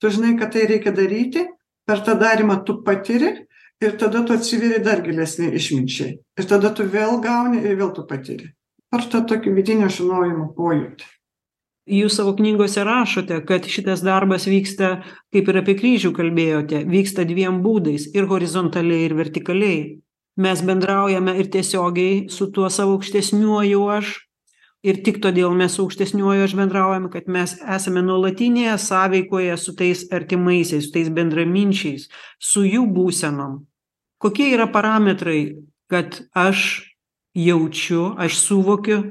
Tu 0.00 0.10
žinai 0.12 0.34
kad 0.40 0.52
tai 0.52 0.66
reikia 0.68 0.92
daryti 0.92 1.46
per 1.88 2.02
tą 2.04 2.16
darymą 2.20 2.58
tu 2.66 2.82
patiri 2.84 3.32
ir 3.80 3.96
tada 3.96 4.24
tu 4.26 4.36
atsiveri 4.36 4.82
dar 4.84 5.00
gilesnei 5.06 5.54
išminčiai. 5.56 6.18
Ir 6.36 6.50
tada 6.50 6.72
tu 6.74 6.84
vėl 6.84 7.16
gauni 7.24 7.62
ir 7.64 7.78
vėl 7.80 7.94
tu 7.96 8.04
patiri. 8.04 8.52
Per 8.90 9.06
tą 9.08 9.22
tokį 9.24 9.54
vidinio 9.54 9.88
žinojimo 9.88 10.50
pojūtį 10.58 11.08
jūs 11.88 12.16
savo 12.18 12.34
knygose 12.36 12.84
rašote 12.84 13.40
kad 13.48 13.66
šitas 13.68 14.02
darbas 14.04 14.46
vyksta 14.48 15.00
kaip 15.32 15.48
ir 15.48 15.60
apie 15.62 15.76
kryžių 15.78 16.12
kalbėjote 16.16 16.84
vyksta 16.88 17.24
dviem 17.28 17.60
būdais 17.64 18.10
ir 18.14 18.28
horizontaliai 18.30 19.06
ir 19.08 19.16
vertikaliai. 19.18 19.82
Mes 20.40 20.62
bendraujame 20.64 21.34
ir 21.40 21.50
tiesiogiai 21.52 22.28
su 22.32 22.50
tuo 22.54 22.70
savo 22.70 22.96
aukštesniuoju 22.96 23.86
aš. 23.96 24.12
Ir 24.80 25.02
tik 25.04 25.18
todėl 25.20 25.52
mes 25.52 25.74
su 25.76 25.84
aukštesniuoju 25.84 26.46
aš 26.46 26.54
bendraujame 26.56 27.10
kad 27.12 27.26
mes 27.28 27.58
esame 27.68 28.00
nuolatinėje 28.00 28.78
sąveikoje 28.80 29.56
su 29.60 29.74
tais 29.76 30.06
artimaisiais 30.08 30.86
su 30.86 30.94
tais 30.94 31.10
bendraminčiais 31.12 32.06
su 32.38 32.64
jų 32.64 32.86
būsenom. 32.94 33.58
Kokie 34.20 34.48
yra 34.54 34.70
parametrai 34.72 35.42
kad 35.90 36.22
aš 36.32 36.86
jaučiu 37.36 38.14
aš 38.16 38.38
suvokiu 38.40 39.02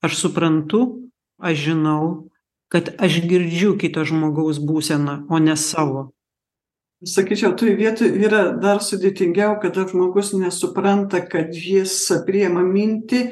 aš 0.00 0.16
suprantu 0.16 1.07
aš 1.38 1.64
žinau 1.68 2.28
kad 2.68 2.92
aš 2.98 3.22
girdžiu 3.24 3.76
kito 3.80 4.04
žmogaus 4.04 4.60
būseną 4.60 5.24
o 5.32 5.40
ne 5.40 5.56
savo. 5.56 6.12
Sakyčiau 6.98 7.54
toj 7.56 7.76
vietoj 7.78 8.10
yra 8.26 8.42
dar 8.58 8.82
sudėtingiau 8.82 9.56
kada 9.62 9.86
žmogus 9.88 10.32
nesupranta 10.34 11.22
kad 11.22 11.54
jis 11.54 11.94
priima 12.26 12.64
mintį 12.66 13.22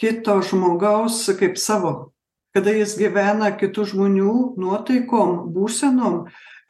kito 0.00 0.36
žmogaus 0.46 1.24
kaip 1.38 1.58
savo. 1.58 2.12
Kada 2.54 2.72
jis 2.72 2.94
gyvena 2.96 3.50
kitų 3.58 3.84
žmonių 3.90 4.36
nuotaikom 4.56 5.50
būsenom 5.52 6.22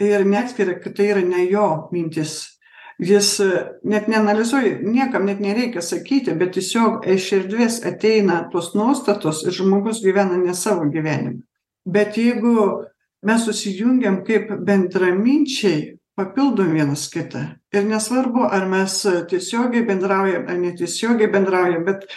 ir 0.02 0.24
neatskiria 0.26 0.80
kad 0.80 0.96
tai 0.96 1.12
yra 1.12 1.22
ne 1.22 1.44
jo 1.46 1.68
mintys 1.92 2.55
jis 2.98 3.40
net 3.84 4.08
neanalizuoja 4.08 4.78
niekam 4.82 5.26
net 5.28 5.40
nereikia 5.40 5.82
sakyti 5.84 6.34
bet 6.38 6.54
tiesiog 6.56 7.04
iš 7.12 7.32
erdvės 7.40 7.82
ateina 7.84 8.46
tos 8.52 8.72
nuostatos 8.74 9.42
ir 9.44 9.52
žmogus 9.52 10.00
gyvena 10.04 10.38
ne 10.40 10.54
savo 10.54 10.88
gyvenimą. 10.92 11.42
Bet 11.86 12.16
jeigu 12.18 12.86
mes 13.26 13.44
susijungiam 13.44 14.22
kaip 14.24 14.48
bendraminčiai 14.64 15.98
papildom 16.16 16.72
vienas 16.72 17.08
kitą. 17.12 17.44
Ir 17.76 17.84
nesvarbu 17.84 18.48
ar 18.48 18.64
mes 18.70 19.02
tiesiogiai 19.30 19.84
bendraujam 19.84 20.48
ar 20.48 20.56
netiesiogiai 20.62 21.28
bendraujam 21.32 21.84
bet 21.84 22.08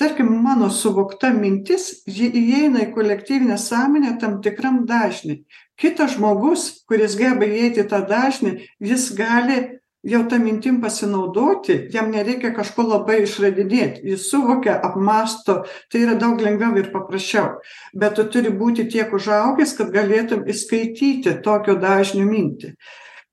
tarkim 0.00 0.30
mano 0.42 0.70
suvokta 0.72 1.30
mintis 1.36 1.90
ji 2.08 2.30
įeina 2.32 2.88
į 2.88 2.92
kolektyvinę 2.96 3.58
sąmonę 3.60 4.16
tam 4.20 4.40
tikram 4.42 4.82
dažny 4.88 5.44
kitas 5.76 6.16
žmogus 6.16 6.84
kuris 6.88 7.16
geba 7.18 7.46
įeiti 7.46 7.84
į 7.84 7.88
tą 7.90 8.00
dažnį 8.08 8.54
jis 8.82 9.10
gali 9.18 9.58
jau 10.04 10.20
ta 10.28 10.38
mintim 10.38 10.80
pasinaudoti 10.82 11.76
jam 11.92 12.10
nereikia 12.12 12.52
kažko 12.56 12.84
labai 12.88 13.22
išradinėt 13.24 14.02
jis 14.04 14.26
suvokia 14.30 14.76
apmąsto 14.88 15.62
tai 15.92 16.02
yra 16.04 16.16
daug 16.20 16.40
lengviau 16.44 16.76
ir 16.80 16.90
paprasčiau. 16.92 17.60
Bet 17.96 18.18
tu 18.18 18.26
turi 18.28 18.52
būti 18.52 18.86
tiek 18.92 19.12
užaugęs 19.12 19.76
kad 19.78 19.92
galėtum 19.94 20.44
įskaityti 20.50 21.38
tokio 21.44 21.78
dažnio 21.80 22.26
mintį. 22.28 22.74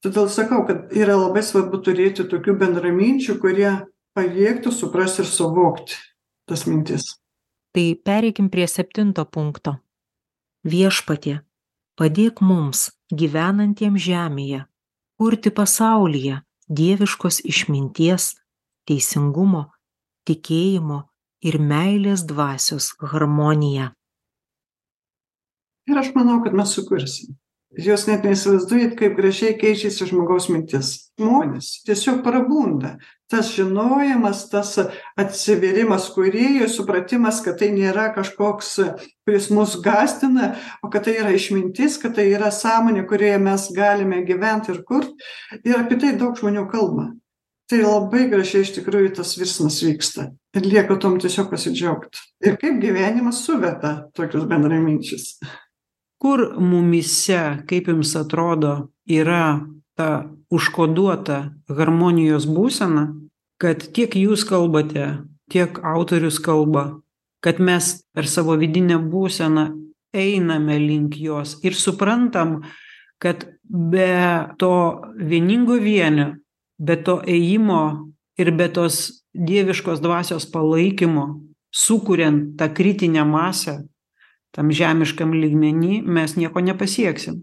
Todėl 0.02 0.30
sakau 0.34 0.64
kad 0.68 0.94
yra 0.98 1.18
labai 1.20 1.44
svarbu 1.46 1.82
turėti 1.86 2.26
tokių 2.30 2.56
bendraminčių 2.64 3.38
kurie 3.42 3.72
pajėgtų 4.18 4.72
suprast 4.74 5.22
ir 5.22 5.30
suvokti 5.30 6.00
tas 6.50 6.66
mintis. 6.68 7.18
Tai 7.72 7.86
pereikim 8.04 8.50
prie 8.52 8.66
septinto 8.68 9.24
punkto. 9.24 9.78
Viešpatie, 10.68 11.40
padėk 11.98 12.42
mums, 12.44 12.90
gyvenantiems 13.12 14.04
žemėje, 14.04 14.66
kurti 15.18 15.54
pasaulyje 15.56 16.42
dieviškos 16.80 17.42
išminties, 17.52 18.32
teisingumo, 18.88 19.66
tikėjimo 20.28 21.02
ir 21.44 21.58
meilės 21.60 22.26
dvasios 22.30 22.94
harmoniją. 23.14 23.92
ir 25.92 25.98
aš 26.00 26.14
manau 26.16 26.40
kad 26.44 26.54
mes 26.56 26.72
sukursim 26.78 27.41
jūs 27.80 28.06
net 28.10 28.26
neįsivaizduojat 28.28 28.98
kaip 29.00 29.16
gražiai 29.18 29.56
keičiasi 29.60 30.10
žmogaus 30.10 30.50
mintis. 30.52 31.12
Žmonės 31.20 31.82
tiesiog 31.88 32.22
prabunda. 32.26 32.98
Tas 33.32 33.54
žinojimas 33.56 34.44
tas 34.52 34.74
atsivėrimas 35.20 36.10
kūrėjui 36.12 36.68
supratimas 36.72 37.40
kad 37.46 37.62
tai 37.62 37.70
nėra 37.72 38.10
kažkoks 38.16 38.74
kuris 39.24 39.48
mus 39.56 39.78
gąsdina 39.84 40.52
o 40.84 40.92
kad 40.92 41.08
tai 41.08 41.16
yra 41.22 41.32
išmintis 41.38 41.96
kad 42.02 42.18
tai 42.18 42.28
yra 42.34 42.52
sąmonė 42.52 43.06
kurioje 43.08 43.40
mes 43.40 43.70
galime 43.76 44.20
gyvent 44.28 44.68
ir 44.74 44.84
kurt. 44.84 45.16
Ir 45.64 45.80
apie 45.80 46.00
tai 46.02 46.16
daug 46.20 46.36
žmonių 46.36 46.68
kalba. 46.72 47.12
Tai 47.72 47.80
labai 47.86 48.26
gražiai 48.28 48.66
iš 48.66 48.76
tikrųjų 48.76 49.16
tas 49.22 49.38
virsmas 49.40 49.80
vyksta. 49.80 50.34
Ir 50.60 50.66
lieka 50.68 50.98
tuom 51.00 51.16
tiesiog 51.24 51.48
pasidžiaugt. 51.54 52.20
Ir 52.44 52.60
kaip 52.60 52.82
gyvenimas 52.84 53.46
suveda 53.46 54.10
tokius 54.18 54.44
bendraminčius 54.50 55.38
kur 56.22 56.54
mumyse 56.60 57.42
kaip 57.68 57.88
jums 57.90 58.14
atrodo 58.16 58.74
yra 59.10 59.66
ta 59.98 60.10
užkoduota 60.54 61.38
harmonijos 61.78 62.46
būsena 62.46 63.08
kad 63.62 63.82
tiek 63.96 64.14
jūs 64.16 64.46
kalbate 64.46 65.08
tiek 65.52 65.80
autorius 65.82 66.38
kalba 66.40 67.02
kad 67.42 67.60
mes 67.60 68.04
per 68.14 68.30
savo 68.30 68.58
vidinę 68.62 69.00
būseną 69.02 69.66
einame 70.14 70.78
link 70.80 71.18
jos 71.18 71.58
ir 71.66 71.74
suprantam 71.74 72.62
kad 73.22 73.48
be 73.64 74.12
to 74.62 74.74
vieningo 75.18 75.80
vienio 75.82 76.36
be 76.78 76.98
to 77.06 77.22
ėjimo 77.26 78.12
ir 78.38 78.52
be 78.58 78.68
tos 78.70 79.24
dieviškos 79.34 80.02
dvasios 80.04 80.46
palaikymo 80.54 81.26
sukuriant 81.72 82.58
tą 82.60 82.70
kritinę 82.74 83.26
masę 83.26 83.80
tam 84.56 84.72
žemiškam 84.72 85.34
lygmeny 85.34 86.02
mes 86.02 86.36
nieko 86.36 86.62
nepasieksim. 86.64 87.42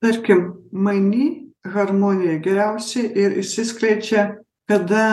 Tarkim 0.00 0.52
mainy 0.72 1.52
harmonija 1.64 2.38
geriausiai 2.40 3.12
ir 3.14 3.38
išsiskleidžia 3.40 4.26
kada 4.68 5.06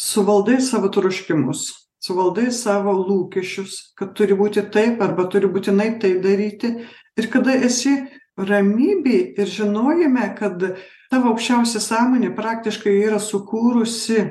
suvaldai 0.00 0.60
savo 0.64 0.88
troškimus 0.88 1.84
suvaldai 2.04 2.50
savo 2.52 2.94
lūkesčius 2.98 3.94
kad 3.98 4.12
turi 4.18 4.36
būti 4.36 4.64
taip 4.72 5.00
arba 5.04 5.26
turi 5.32 5.48
būtinai 5.50 5.94
tai 6.00 6.16
daryti. 6.24 6.74
Ir 7.16 7.28
kada 7.32 7.54
esi 7.68 7.94
ramybėj 8.36 9.38
ir 9.40 9.50
žinojime 9.50 10.26
kad 10.38 10.58
tavo 11.12 11.32
aukščiausia 11.32 11.80
sąmonė 11.80 12.32
praktiškai 12.36 12.96
yra 13.06 13.20
sukūrusi 13.22 14.24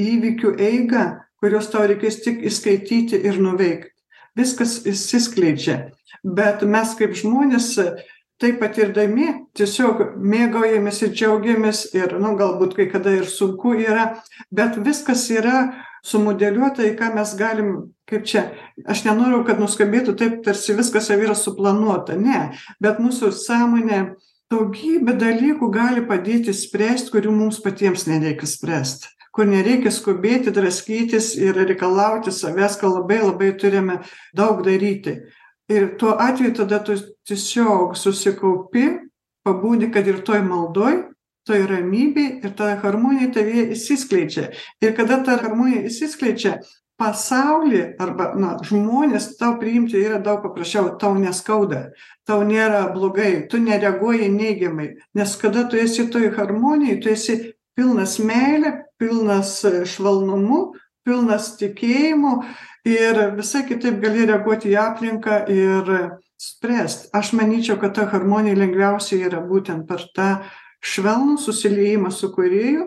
įvykių 0.00 0.54
eigą 0.70 1.06
kuriuos 1.42 1.70
tau 1.72 1.86
reikės 1.90 2.20
tik 2.24 2.44
įskaityti 2.46 3.20
ir 3.26 3.40
nuveikt 3.42 3.89
viskas 4.38 4.80
išsiskleidžia. 4.86 5.90
Bet 6.24 6.64
mes 6.68 6.94
kaip 6.98 7.14
žmonės 7.16 7.74
tai 8.40 8.54
patirdami 8.56 9.28
tiesiog 9.56 10.16
mėgaujamės 10.16 11.02
ir 11.04 11.12
džiaugiamės 11.12 11.84
ir 11.96 12.16
nu 12.22 12.34
galbūt 12.40 12.74
kai 12.78 12.88
kada 12.92 13.12
ir 13.18 13.28
sunku 13.28 13.74
yra 13.76 14.14
bet 14.48 14.78
viskas 14.80 15.26
yra 15.34 15.68
sumodeliuota 16.06 16.86
į 16.88 16.94
ką 16.96 17.10
mes 17.18 17.34
galim 17.36 17.72
kaip 18.08 18.24
čia 18.24 18.46
aš 18.88 19.04
nenoriu 19.04 19.42
kad 19.44 19.60
nuskambėtų 19.60 20.16
taip 20.18 20.40
tarsi 20.46 20.74
viskas 20.78 21.10
jau 21.12 21.20
yra 21.20 21.36
suplanuota. 21.36 22.16
Ne 22.16 22.50
bet 22.80 23.02
mūsų 23.02 23.32
sąmonė 23.36 24.00
daugybę 24.50 25.14
dalykų 25.18 25.70
gali 25.70 26.04
padėti 26.06 26.54
spręst 26.56 27.12
kurių 27.14 27.32
mums 27.34 27.62
patiems 27.62 28.06
nereikia 28.10 28.48
spręst 28.50 29.10
kur 29.34 29.46
nereikia 29.46 29.92
skubėti 29.94 30.52
draskytis 30.54 31.34
ir 31.38 31.58
reikalauti 31.58 32.32
savęs 32.34 32.78
ką 32.80 32.90
labai 32.96 33.20
labai 33.22 33.52
turime 33.58 34.00
daug 34.36 34.64
daryti. 34.66 35.20
Ir 35.70 35.94
tuo 36.00 36.16
atveju 36.18 36.56
tada 36.58 36.80
tu 36.82 36.96
tiesiog 37.30 37.94
susikaupi 37.96 38.88
pabūni 39.46 39.92
kad 39.94 40.08
ir 40.10 40.18
toj 40.26 40.42
maldoj 40.42 41.04
toj 41.48 41.62
ramybėj 41.70 42.30
ir 42.44 42.52
ta 42.58 42.74
harmonija 42.82 43.30
tavyje 43.34 43.70
išsiskleidžia 43.76 44.50
ir 44.82 44.96
kada 44.98 45.22
ta 45.24 45.38
harmonija 45.40 45.86
išsiskleidžia 45.88 46.58
pasaulį 47.00 47.82
arba 48.02 48.30
na 48.36 48.54
žmones 48.66 49.30
tau 49.40 49.56
priimti 49.60 50.00
yra 50.00 50.20
daug 50.22 50.42
paprasčiau 50.44 50.94
tau 51.00 51.16
neskauda 51.16 51.88
tau 52.28 52.44
nėra 52.46 52.86
blogai 52.94 53.46
tu 53.50 53.60
nereaguoji 53.62 54.28
neigiamai 54.34 54.90
nes 55.16 55.36
kada 55.40 55.64
tu 55.70 55.80
esi 55.80 56.06
toj 56.12 56.30
harmonijoj 56.36 57.00
tu 57.00 57.12
esi 57.14 57.38
pilnas 57.76 58.18
meile 58.20 58.74
pilnas 59.00 59.58
švelnumu 59.64 60.60
pilnas 61.06 61.54
tikėjimo 61.60 62.34
ir 62.88 63.22
visai 63.36 63.64
kitaip 63.68 64.00
gali 64.02 64.26
reaguoti 64.28 64.74
į 64.74 64.80
aplinką 64.80 65.44
ir 65.52 65.94
spręst. 66.40 67.10
Aš 67.12 67.32
manyčiau 67.36 67.78
kad 67.80 67.94
ta 67.96 68.06
harmonija 68.08 68.56
lengviausia 68.56 69.20
yra 69.28 69.42
būtent 69.44 69.86
per 69.88 70.06
tą 70.16 70.30
švelnų 70.80 71.36
susiliejimą 71.40 72.12
su 72.14 72.30
kūrėju. 72.32 72.86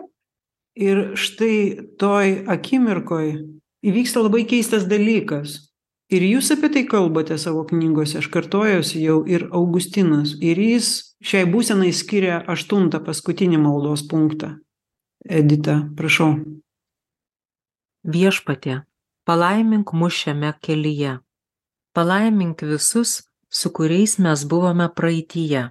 Ir 0.74 1.02
štai 1.14 1.58
toj 2.02 2.40
akimirkoj 2.50 3.28
įvyksta 3.84 4.24
labai 4.24 4.44
keistas 4.48 4.88
dalykas 4.90 5.60
ir 6.14 6.24
jūs 6.24 6.50
apie 6.54 6.72
tai 6.72 6.84
kalbate 6.88 7.38
savo 7.40 7.66
knygose 7.68 8.18
aš 8.22 8.28
kartojuosi 8.32 9.04
jau 9.04 9.22
ir 9.28 9.48
augustinas 9.52 10.36
ir 10.40 10.60
jis 10.60 10.90
šiai 11.24 11.46
būsenai 11.50 11.92
skiria 11.92 12.42
aštuntą 12.56 13.04
paskutinį 13.04 13.62
maldos 13.68 14.04
punktą 14.10 14.56
edita 15.28 15.82
prašau 15.96 16.34
Viešpatie, 18.04 18.82
palaimink 19.24 19.94
mus 19.96 20.12
šiame 20.12 20.50
kelyje. 20.60 21.20
Palaimink 21.96 22.60
visus, 22.60 23.22
su 23.48 23.70
kuriais 23.72 24.18
mes 24.18 24.42
buvome 24.44 24.90
praeityje. 24.92 25.70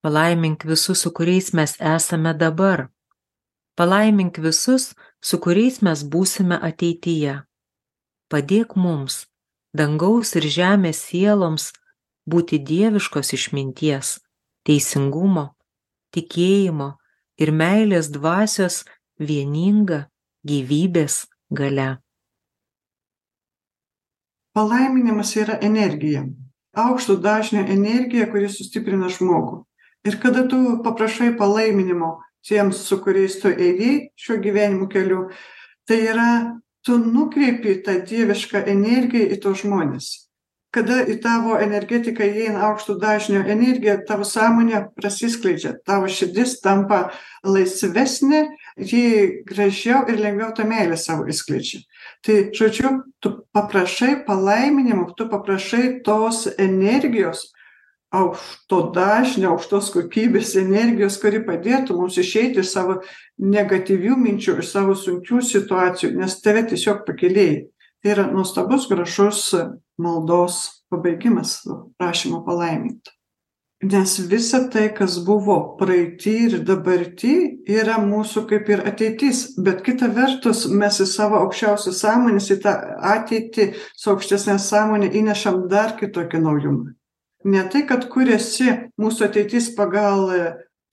Palaimink 0.00 0.62
visus, 0.64 1.02
su 1.02 1.10
kuriais 1.10 1.50
mes 1.52 1.74
esame 1.80 2.36
dabar. 2.38 2.86
Palaimink 3.74 4.38
visus, 4.38 4.94
su 5.22 5.40
kuriais 5.44 5.80
mes 5.86 6.04
būsime 6.12 6.58
ateityje. 6.70 7.36
Padėk 8.30 8.76
mums, 8.76 9.26
dangaus 9.76 10.34
ir 10.38 10.46
žemės 10.58 11.02
sieloms, 11.08 11.70
būti 12.30 12.60
dieviškos 12.70 13.32
išminties, 13.38 14.18
teisingumo, 14.66 15.50
tikėjimo 16.14 16.92
ir 17.40 17.50
meilės 17.62 18.12
dvasios 18.14 18.84
vieninga 19.18 20.06
gyvybės 20.46 21.26
galia. 21.50 21.98
palaiminimas 24.52 25.36
yra 25.36 25.58
energija 25.62 26.24
aukšto 26.84 27.16
dažnio 27.16 27.62
energija 27.74 28.26
kuri 28.32 28.48
sustiprina 28.48 29.08
žmogų 29.16 29.60
ir 30.08 30.16
kada 30.22 30.46
tu 30.48 30.58
paprašai 30.84 31.30
palaiminimo 31.38 32.10
tiems 32.46 32.84
su 32.86 33.00
kuriais 33.04 33.38
tu 33.42 33.52
ėjai 33.52 33.92
šiuo 34.20 34.40
gyvenimo 34.44 34.88
keliu 34.92 35.28
tai 35.88 36.00
yra 36.12 36.30
tu 36.86 36.96
nukreipi 36.98 37.80
tą 37.84 38.00
dievišką 38.06 38.64
energiją 38.74 39.30
į 39.34 39.40
tuos 39.44 39.64
žmones 39.64 40.10
kada 40.74 41.00
į 41.10 41.16
tavo 41.22 41.56
energetiką 41.58 42.24
įeina 42.30 42.62
aukšto 42.68 42.94
dažnio 43.02 43.42
energija 43.42 43.96
tavo 44.06 44.26
sąmonė 44.26 44.84
prasiskleidžia 44.94 45.74
tavo 45.86 46.06
širdis 46.10 46.60
tampa 46.62 47.00
laisvesnė 47.42 48.44
ji 48.78 49.04
gražiau 49.48 50.04
ir 50.10 50.22
lengviau 50.22 50.52
tą 50.54 50.66
meilę 50.70 50.98
savo 51.00 51.26
išskleidžia. 51.30 51.82
Tai, 52.22 52.36
žodžiu, 52.54 52.92
tu 53.18 53.32
paprašai 53.54 54.20
palaiminimo, 54.26 55.10
tu 55.18 55.26
paprašai 55.30 56.00
tos 56.06 56.46
energijos, 56.58 57.50
aukšto 58.10 58.80
dažnio, 58.94 59.52
aukštos 59.54 59.90
kokybės 59.94 60.56
energijos, 60.58 61.18
kuri 61.22 61.42
padėtų 61.46 61.96
mums 61.98 62.18
išeiti 62.18 62.62
iš 62.62 62.72
savo 62.72 62.98
negatyvių 63.38 64.18
minčių, 64.18 64.58
iš 64.60 64.72
savo 64.74 64.96
sunkių 64.98 65.42
situacijų, 65.46 66.16
nes 66.18 66.40
tave 66.42 66.66
tiesiog 66.72 67.04
pakeliai. 67.06 67.68
Tai 68.00 68.12
yra 68.14 68.26
nuostabus, 68.32 68.88
gražus 68.88 69.50
maldos 70.00 70.84
pabaigimas, 70.90 71.60
prašymo 72.00 72.42
palaiminti. 72.46 73.12
Nes 73.80 74.18
visa 74.28 74.66
tai 74.68 74.90
kas 74.92 75.14
buvo 75.24 75.54
praeity 75.78 76.32
ir 76.46 76.56
dabarty 76.68 77.34
yra 77.64 77.96
mūsų 78.02 78.42
kaip 78.50 78.68
ir 78.68 78.82
ateitis. 78.88 79.54
Bet 79.56 79.80
kita 79.86 80.10
vertus 80.12 80.66
mes 80.68 81.00
į 81.00 81.06
savo 81.08 81.40
aukščiausią 81.46 81.94
sąmonės 81.96 82.50
į 82.52 82.58
tą 82.66 82.74
ateitį 83.14 83.70
su 83.96 84.12
aukštesne 84.12 84.58
sąmone 84.60 85.08
įnešam 85.22 85.64
dar 85.72 85.96
kitokį 86.00 86.42
naujumą 86.44 86.99
ne 87.44 87.62
tai 87.72 87.84
kad 87.88 88.06
kuriasi 88.12 88.72
mūsų 89.00 89.28
ateitis 89.28 89.70
pagal 89.76 90.28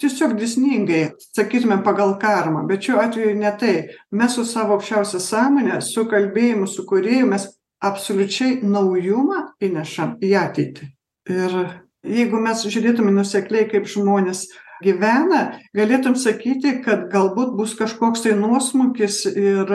tiesiog 0.01 0.35
dėsningai 0.37 1.03
sakytume 1.33 1.79
pagal 1.85 2.15
karmą 2.21 2.65
bet 2.69 2.85
šiuo 2.85 2.99
atveju 3.01 3.33
ne 3.39 3.53
tai. 3.59 3.75
Mes 4.11 4.35
su 4.37 4.45
savo 4.45 4.77
aukščiausia 4.77 5.21
sąmone 5.23 5.81
su 5.81 6.05
kalbėjimu 6.09 6.69
su 6.69 6.85
kūrėju 6.89 7.31
mes 7.31 7.49
absoliučiai 7.83 8.61
naujumą 8.65 9.43
įnešam 9.63 10.17
į 10.23 10.31
ateitį. 10.41 10.87
Ir 11.33 11.57
jeigu 12.07 12.39
mes 12.41 12.63
žiūrėtume 12.65 13.11
nuosekliai 13.13 13.67
kaip 13.69 13.89
žmonės 13.89 14.47
gyvena 14.83 15.59
galėtum 15.75 16.15
sakyti 16.17 16.77
kad 16.85 17.07
galbūt 17.13 17.55
bus 17.57 17.73
kažkoks 17.77 18.23
tai 18.25 18.35
nuosmukis 18.37 19.23
ir 19.33 19.73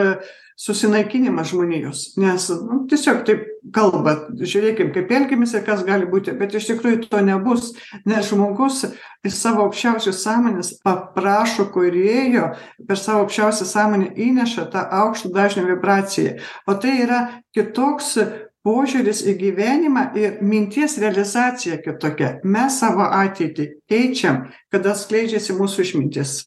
susinaikinimas 0.59 1.51
žmonijos 1.53 2.05
nes 2.21 2.49
nu 2.67 2.83
tiesiog 2.89 3.23
taip 3.27 3.47
kalba 3.73 4.15
žiūrėkim 4.37 4.91
kaip 4.95 5.11
elgiamės 5.17 5.55
ir 5.55 5.65
kas 5.65 5.83
gali 5.87 6.07
būti 6.09 6.35
bet 6.39 6.55
iš 6.57 6.69
tikrųjų 6.71 7.07
to 7.07 7.21
nebus 7.25 7.71
nes 8.09 8.29
žmogus 8.29 8.83
iš 9.23 9.35
savo 9.39 9.67
aukščiausios 9.67 10.21
sąmonės 10.23 10.73
paprašo 10.85 11.69
kūrėjo 11.73 12.49
per 12.87 12.99
savo 12.99 13.23
aukščiausią 13.25 13.67
sąmonę 13.69 14.13
įneša 14.27 14.69
tą 14.73 14.83
aukšto 15.01 15.31
dažnio 15.33 15.65
vibraciją. 15.67 16.37
O 16.67 16.75
tai 16.75 16.97
yra 17.05 17.19
kitoks 17.55 18.17
požiūris 18.63 19.23
į 19.27 19.35
gyvenimą 19.41 20.05
ir 20.19 20.39
minties 20.41 20.97
realizacija 21.01 21.81
kitokia. 21.83 22.37
Mes 22.43 22.79
savo 22.79 23.07
ateitį 23.09 23.69
keičiam 23.91 24.47
kada 24.71 24.95
skleidžiasi 24.95 25.55
mūsų 25.57 25.87
išmintis 25.87 26.41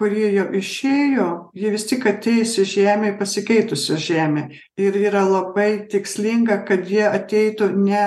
kurie 0.00 0.30
jau 0.32 0.48
išėjo 0.56 1.28
jie 1.60 1.70
vis 1.74 1.86
tik 1.90 2.06
ateis 2.08 2.56
į 2.58 2.66
žemę 2.74 3.12
į 3.12 3.16
pasikeitusią 3.20 4.00
žemę 4.00 4.48
ir 4.80 4.96
yra 4.96 5.26
labai 5.28 5.70
tikslinga 5.92 6.62
kad 6.68 6.88
jie 6.88 7.04
ateitų 7.04 7.70
ne 7.76 8.04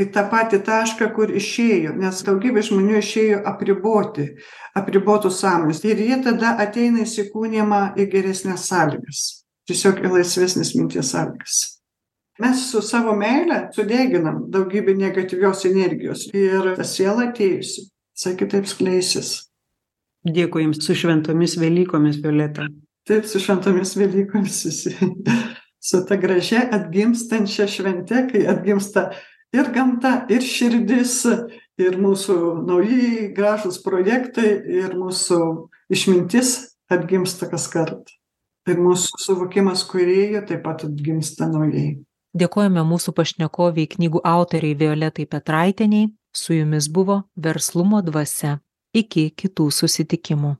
į 0.00 0.06
tą 0.14 0.24
patį 0.30 0.62
tašką 0.68 1.10
kur 1.16 1.34
išėjo 1.34 1.96
nes 1.98 2.22
daugybė 2.26 2.62
žmonių 2.68 3.02
išėjo 3.02 3.42
apriboti 3.50 4.30
apribotos 4.78 5.42
sąmonės. 5.42 5.82
Ir 5.84 6.00
jie 6.00 6.18
tada 6.24 6.56
ateina 6.62 7.04
įsikūnijimą 7.04 7.82
į 8.00 8.08
geresnes 8.14 8.66
sąlygas 8.70 9.22
tiesiog 9.68 10.00
į 10.02 10.16
laisvesnes 10.16 10.74
minties 10.78 11.12
sąlygas. 11.12 11.60
Mes 12.42 12.64
su 12.70 12.80
savo 12.82 13.12
meile 13.18 13.68
sudeginam 13.76 14.46
daugybę 14.50 14.94
negatyvios 14.96 15.66
energijos 15.68 16.26
ir 16.32 16.72
ta 16.78 16.86
siela 16.88 17.28
atėjusi 17.28 17.90
visai 17.90 18.36
kitaip 18.40 18.68
skleisis 18.70 19.34
dėkui 20.24 20.66
jums 20.66 20.82
su 20.86 20.96
šventomis 20.98 21.58
velykomis 21.60 22.20
violeta. 22.22 22.68
Taip 23.08 23.26
su 23.26 23.40
šventomis 23.42 23.96
velykomis 23.98 24.62
visi 24.68 24.94
su 25.82 26.04
ta 26.06 26.16
gražia 26.16 26.68
atgimstančia 26.70 27.66
švente 27.66 28.26
kai 28.30 28.46
atgimsta 28.46 29.10
ir 29.52 29.72
gamta 29.74 30.12
ir 30.30 30.44
širdis 30.46 31.16
ir 31.82 31.98
mūsų 31.98 32.36
nauji 32.68 33.32
gražūs 33.36 33.80
projektai 33.82 34.52
ir 34.82 34.94
mūsų 34.98 35.40
išmintis 35.92 36.54
atgimsta 36.92 37.50
kaskart 37.50 38.14
ir 38.70 38.78
mūsų 38.78 39.18
suvokimas 39.18 39.82
kūrėjo 39.90 40.44
taip 40.46 40.62
pat 40.62 40.86
atgimsta 40.86 41.50
naujai. 41.50 41.98
Dėkojame 42.38 42.84
mūsų 42.88 43.12
pašnekovei 43.16 43.88
knygų 43.92 44.22
autorei 44.24 44.76
violetai 44.78 45.26
petraitienei. 45.28 46.12
Su 46.32 46.54
jumis 46.56 46.86
buvo 46.88 47.18
verslumo 47.36 47.98
dvasia 48.00 48.54
iki 48.92 49.30
kitų 49.42 49.70
susitikimų 49.72 50.56